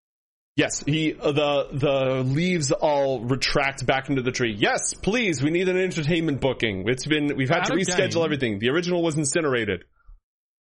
[0.55, 4.53] Yes, he uh, the the leaves all retract back into the tree.
[4.55, 6.87] Yes, please, we need an entertainment booking.
[6.87, 8.23] It's been we've had Out to reschedule game.
[8.25, 8.59] everything.
[8.59, 9.85] The original was incinerated.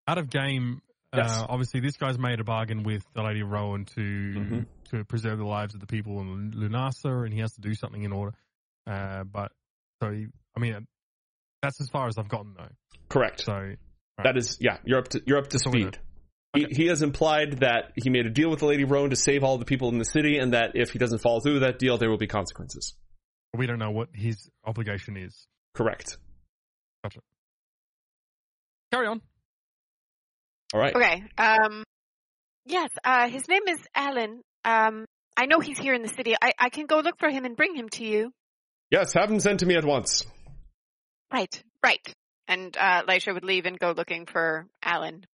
[0.09, 0.81] Out of game,
[1.15, 1.31] Yes.
[1.43, 4.66] uh, obviously this guy's made a bargain with the Lady Rowan to Mhm.
[4.93, 8.03] to preserve the lives of the people in Lunasa, and he has to do something
[8.03, 8.35] in order.
[8.86, 9.53] Uh, but
[10.03, 10.27] so he,
[10.57, 10.86] I mean,
[11.62, 12.68] that's as far as I've gotten though.
[13.09, 13.43] Correct.
[13.44, 13.74] So
[14.22, 15.90] That is yeah, you're up to you're up to So we know.
[15.90, 16.01] speed.
[16.55, 19.43] He, he has implied that he made a deal with the Lady Rowan to save
[19.43, 21.78] all the people in the city, and that if he doesn't follow through with that
[21.78, 22.94] deal, there will be consequences.
[23.56, 25.47] we don't know what his obligation is.
[25.74, 26.18] Correct.
[27.02, 27.20] Gotcha.
[28.93, 29.22] Carry on.
[30.74, 30.94] All right.
[30.94, 31.22] Okay.
[31.39, 31.84] Um,
[32.66, 34.43] yes, uh, his name is Alan.
[34.64, 35.06] Um,
[35.36, 36.34] I know he's here in the city.
[36.40, 38.32] I, I can go look for him and bring him to you.
[38.90, 40.24] Yes, have him sent to me at once.
[41.32, 42.14] Right, right.
[42.48, 45.24] And, uh, Laisha would leave and go looking for Alan.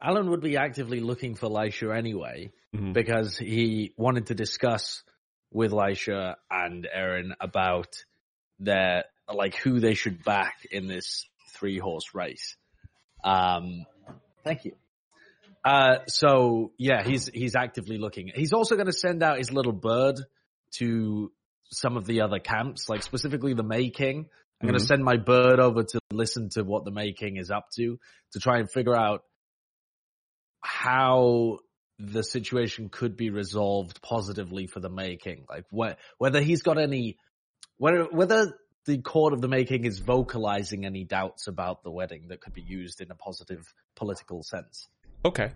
[0.00, 2.92] Alan would be actively looking for Lisha anyway Mhm.
[2.92, 5.02] because he wanted to discuss
[5.50, 8.04] with Lisha and Aaron about
[8.58, 12.56] their like who they should back in this three horse race.
[13.24, 13.86] Um,
[14.44, 14.76] thank you.
[15.64, 18.30] Uh, so yeah, he's he's actively looking.
[18.34, 20.16] He's also going to send out his little bird
[20.76, 21.32] to
[21.70, 24.28] some of the other camps, like specifically the May King.
[24.60, 24.82] I'm going Mhm.
[24.82, 27.98] to send my bird over to listen to what the May King is up to
[28.32, 29.22] to try and figure out
[30.60, 31.58] how
[31.98, 35.44] the situation could be resolved positively for the May King.
[35.48, 37.18] Like wh- whether he's got any,
[37.76, 42.28] whether, whether the court of the May King is vocalizing any doubts about the wedding
[42.28, 44.88] that could be used in a positive political sense.
[45.24, 45.52] Okay.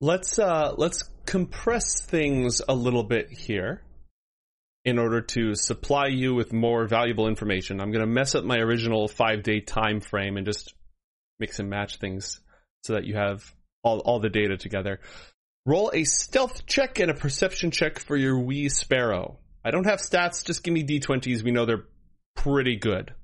[0.00, 3.82] Let's uh let's compress things a little bit here
[4.84, 7.80] in order to supply you with more valuable information.
[7.80, 10.74] I'm going to mess up my original 5-day time frame and just
[11.38, 12.40] mix and match things
[12.82, 15.00] so that you have all all the data together.
[15.64, 19.38] Roll a stealth check and a perception check for your wee sparrow.
[19.64, 21.42] I don't have stats, just give me d20s.
[21.42, 21.84] We know they're
[22.34, 23.14] pretty good.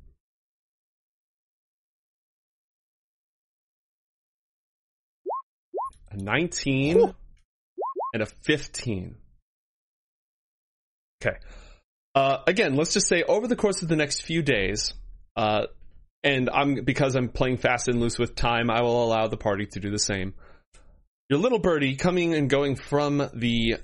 [6.11, 7.15] A 19
[8.15, 9.17] and a 15.
[11.21, 11.37] Okay.
[12.15, 14.95] Uh, again, let's just say over the course of the next few days,
[15.37, 15.67] uh,
[16.25, 19.67] and I'm because I'm playing fast and loose with time, I will allow the party
[19.73, 20.35] to do the same.
[21.29, 23.77] Your little birdie coming and going from the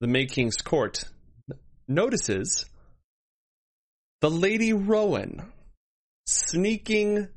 [0.00, 1.04] the May King's court
[1.88, 2.64] notices
[4.20, 5.52] the Lady Rowan
[6.26, 7.28] sneaking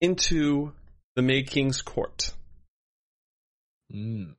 [0.00, 0.72] into
[1.16, 2.32] the May King's court.
[3.94, 4.36] Mm.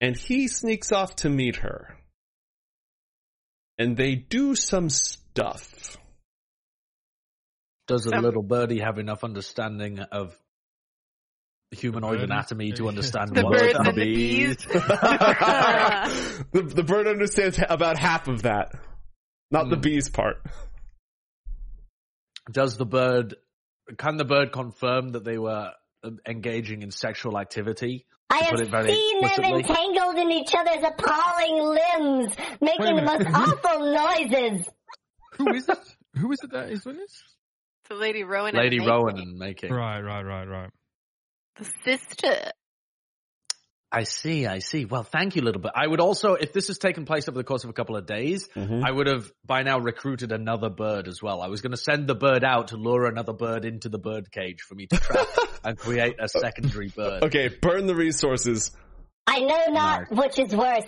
[0.00, 1.94] and he sneaks off to meet her.
[3.78, 5.96] And they do some stuff.
[7.86, 10.36] Does a Some- little birdie have enough understanding of
[11.70, 14.56] humanoid bird- anatomy to understand The what birds the and the bees.
[16.52, 18.72] the, the bird understands about half of that.
[19.50, 19.82] Not the Hmm.
[19.82, 20.36] bees part.
[22.50, 23.34] Does the bird,
[23.98, 25.72] can the bird confirm that they were
[26.26, 28.06] engaging in sexual activity?
[28.30, 32.96] I have put it very seen them entangled in each other's appalling limbs, May King
[32.96, 34.68] the most awful noises.
[35.34, 35.78] Who is it?
[36.16, 37.22] Who is it that is doing this?
[37.88, 38.54] the Lady Rowan.
[38.54, 39.28] Lady and Rowan Mayfair.
[39.28, 39.72] and making.
[39.72, 40.70] Right, right, right, right.
[41.56, 42.52] The sister.
[43.94, 44.86] I see, I see.
[44.86, 45.70] Well, thank you, little bit.
[45.72, 48.06] I would also, if this has taken place over the course of a couple of
[48.06, 48.84] days, mm-hmm.
[48.84, 51.40] I would have by now recruited another bird as well.
[51.40, 54.32] I was going to send the bird out to lure another bird into the bird
[54.32, 55.28] cage for me to trap
[55.64, 57.22] and create a secondary bird.
[57.22, 58.72] Okay, burn the resources.
[59.28, 60.82] I know not which is worse.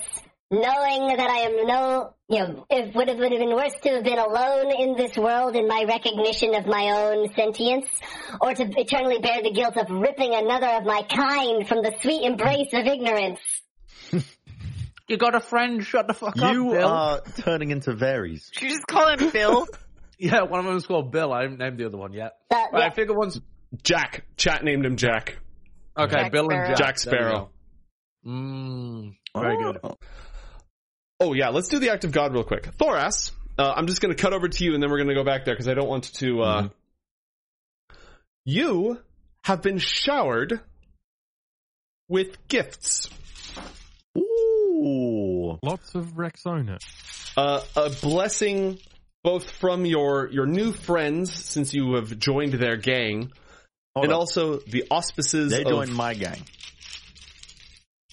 [0.50, 3.88] Knowing that I am no, you know, it would have, would have been worse to
[3.90, 7.86] have been alone in this world in my recognition of my own sentience,
[8.40, 12.22] or to eternally bear the guilt of ripping another of my kind from the sweet
[12.24, 13.40] embrace of ignorance.
[15.08, 15.84] You got a friend?
[15.86, 16.88] Shut the fuck up, You Bill.
[16.88, 18.48] are turning into Varys.
[18.52, 19.66] Should you just call him Bill?
[20.18, 21.32] Yeah, one of them is called Bill.
[21.32, 22.32] I haven't named the other one yet.
[22.50, 23.38] Uh, But yeah, I figure once.
[23.84, 24.24] Jack.
[24.36, 25.36] Chat named him Jack.
[25.96, 26.66] Okay, Jack Bill Sparrow.
[26.66, 26.86] and Jack.
[26.86, 27.50] Jack Sparrow.
[28.26, 29.14] Mmm.
[29.38, 29.78] Very good.
[31.20, 31.32] Oh.
[31.32, 32.64] Yeah, let's do the act of God real quick.
[32.76, 35.14] Thoras, uh, I'm just going to cut over to you, and then we're going to
[35.14, 36.42] go back there because I don't want to.
[36.42, 36.68] Uh,
[38.44, 39.00] You
[39.44, 40.60] have been showered
[42.08, 43.08] with gifts.
[44.16, 45.58] Ooh.
[45.62, 46.78] Lots of Rexona.
[47.36, 48.78] Uh, a blessing
[49.24, 53.32] both from your your new friends since you have joined their gang,
[53.94, 54.18] Hold and on.
[54.20, 55.50] also the auspices.
[55.50, 56.42] they of, joined my gang.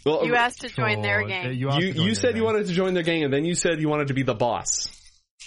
[0.06, 1.54] Well, You asked to join their gang.
[1.54, 3.80] You, you, you their said you wanted to join their gang, and then you said
[3.80, 4.88] you wanted to be the boss.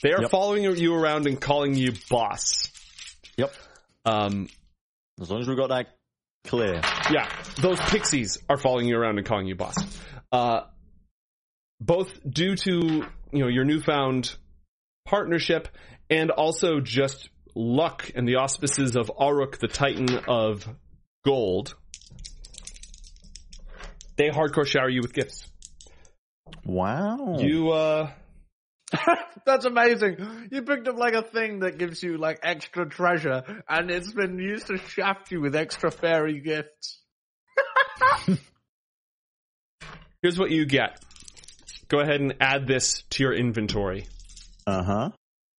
[0.03, 0.31] They are Yep.
[0.31, 2.71] following you around and calling you boss.
[3.37, 3.53] Yep.
[4.05, 4.49] Um,
[5.21, 5.97] As long as we got that
[6.45, 6.81] clear.
[7.11, 7.29] yeah,
[7.61, 9.75] those pixies are following you around and calling you boss.
[10.31, 10.63] Uh,
[11.81, 12.71] both due to
[13.33, 14.35] you know your newfound
[15.05, 15.69] partnership
[16.09, 20.67] and also just luck and the auspices of Aruk, the Titan of
[21.25, 21.75] Gold.
[24.17, 25.47] They hardcore shower you with gifts.
[26.65, 27.37] Wow.
[27.39, 28.11] You uh
[29.47, 30.49] That's amazing.
[30.51, 34.39] You picked up like a thing that gives you like extra treasure, and it's been
[34.39, 37.01] used to shaft you with extra fairy gifts.
[40.23, 41.03] here's what you get.
[41.89, 44.07] Go ahead and add this to your inventory.
[44.67, 45.11] Uh huh.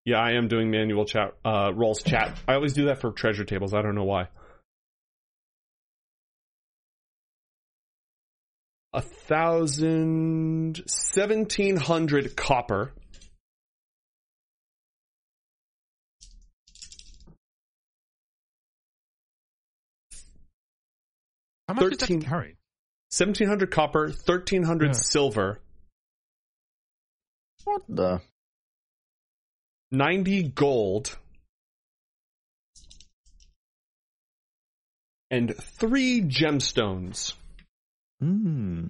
[0.05, 2.37] Yeah, I am doing manual chat uh rolls chat.
[2.47, 3.73] I always do that for treasure tables.
[3.73, 4.27] I don't know why.
[8.97, 12.93] A thousand seventeen hundred copper.
[21.67, 22.57] How much did 13 that carry?
[23.09, 25.01] Seventeen hundred copper, thirteen hundred Yeah.
[25.01, 25.61] silver,
[27.63, 28.21] What the?
[29.91, 31.17] ninety gold,
[35.29, 37.33] and three gemstones.
[38.19, 38.87] Hmm.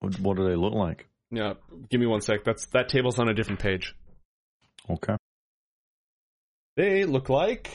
[0.00, 1.06] What, what do they look like?
[1.30, 1.54] Yeah,
[1.90, 2.44] give me one sec.
[2.44, 3.94] That's that table's on a different page.
[4.88, 5.16] Okay.
[6.76, 7.70] They look like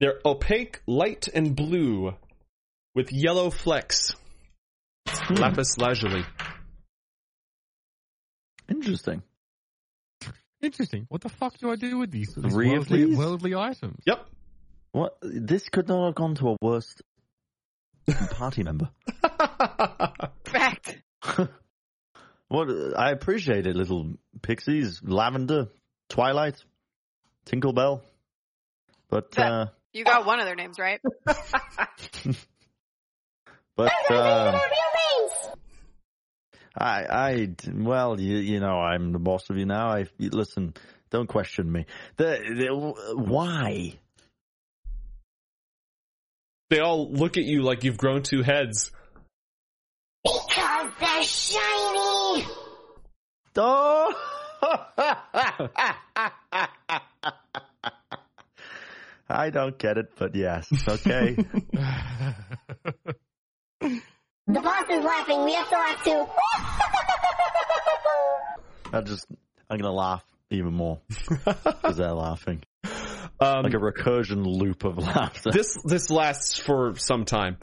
[0.00, 2.14] they're opaque, light, and blue
[2.94, 4.14] with yellow flecks.
[5.30, 6.24] Lapis lazuli.
[8.68, 9.22] Interesting.
[10.62, 11.06] Interesting.
[11.08, 13.16] What the fuck do I do with these, these Three of worldly, these?
[13.16, 14.00] worldly items?
[14.06, 14.26] Yep.
[14.92, 15.16] What?
[15.22, 16.94] This could not have gone to a worse
[18.30, 18.90] party member.
[20.44, 21.02] Fact.
[22.48, 22.68] What?
[22.98, 24.12] I appreciate it, little
[24.42, 25.68] pixies, lavender,
[26.10, 26.62] twilight,
[27.46, 28.02] tinklebell,
[29.08, 31.00] but That- uh, You got one of their names right.
[31.24, 31.34] but
[34.10, 35.32] uh, their real names.
[36.76, 39.88] I, I, well, you, you know, I'm the boss of you now.
[39.88, 40.74] I listen.
[41.08, 41.86] Don't question me.
[42.16, 43.94] The, the why?
[46.72, 48.90] They all look at you like you've grown two heads.
[50.24, 52.46] Because they're shiny.
[53.56, 54.14] Oh!
[59.28, 61.36] I don't get it, but yes, okay.
[63.80, 65.44] The boss is laughing.
[65.44, 66.26] We have to laugh too.
[68.96, 69.26] I just,
[69.68, 72.62] I'm gonna laugh even more because they're laughing,
[73.42, 75.50] Um, like a recursion loop of laughter.
[75.50, 77.56] this this lasts for some time.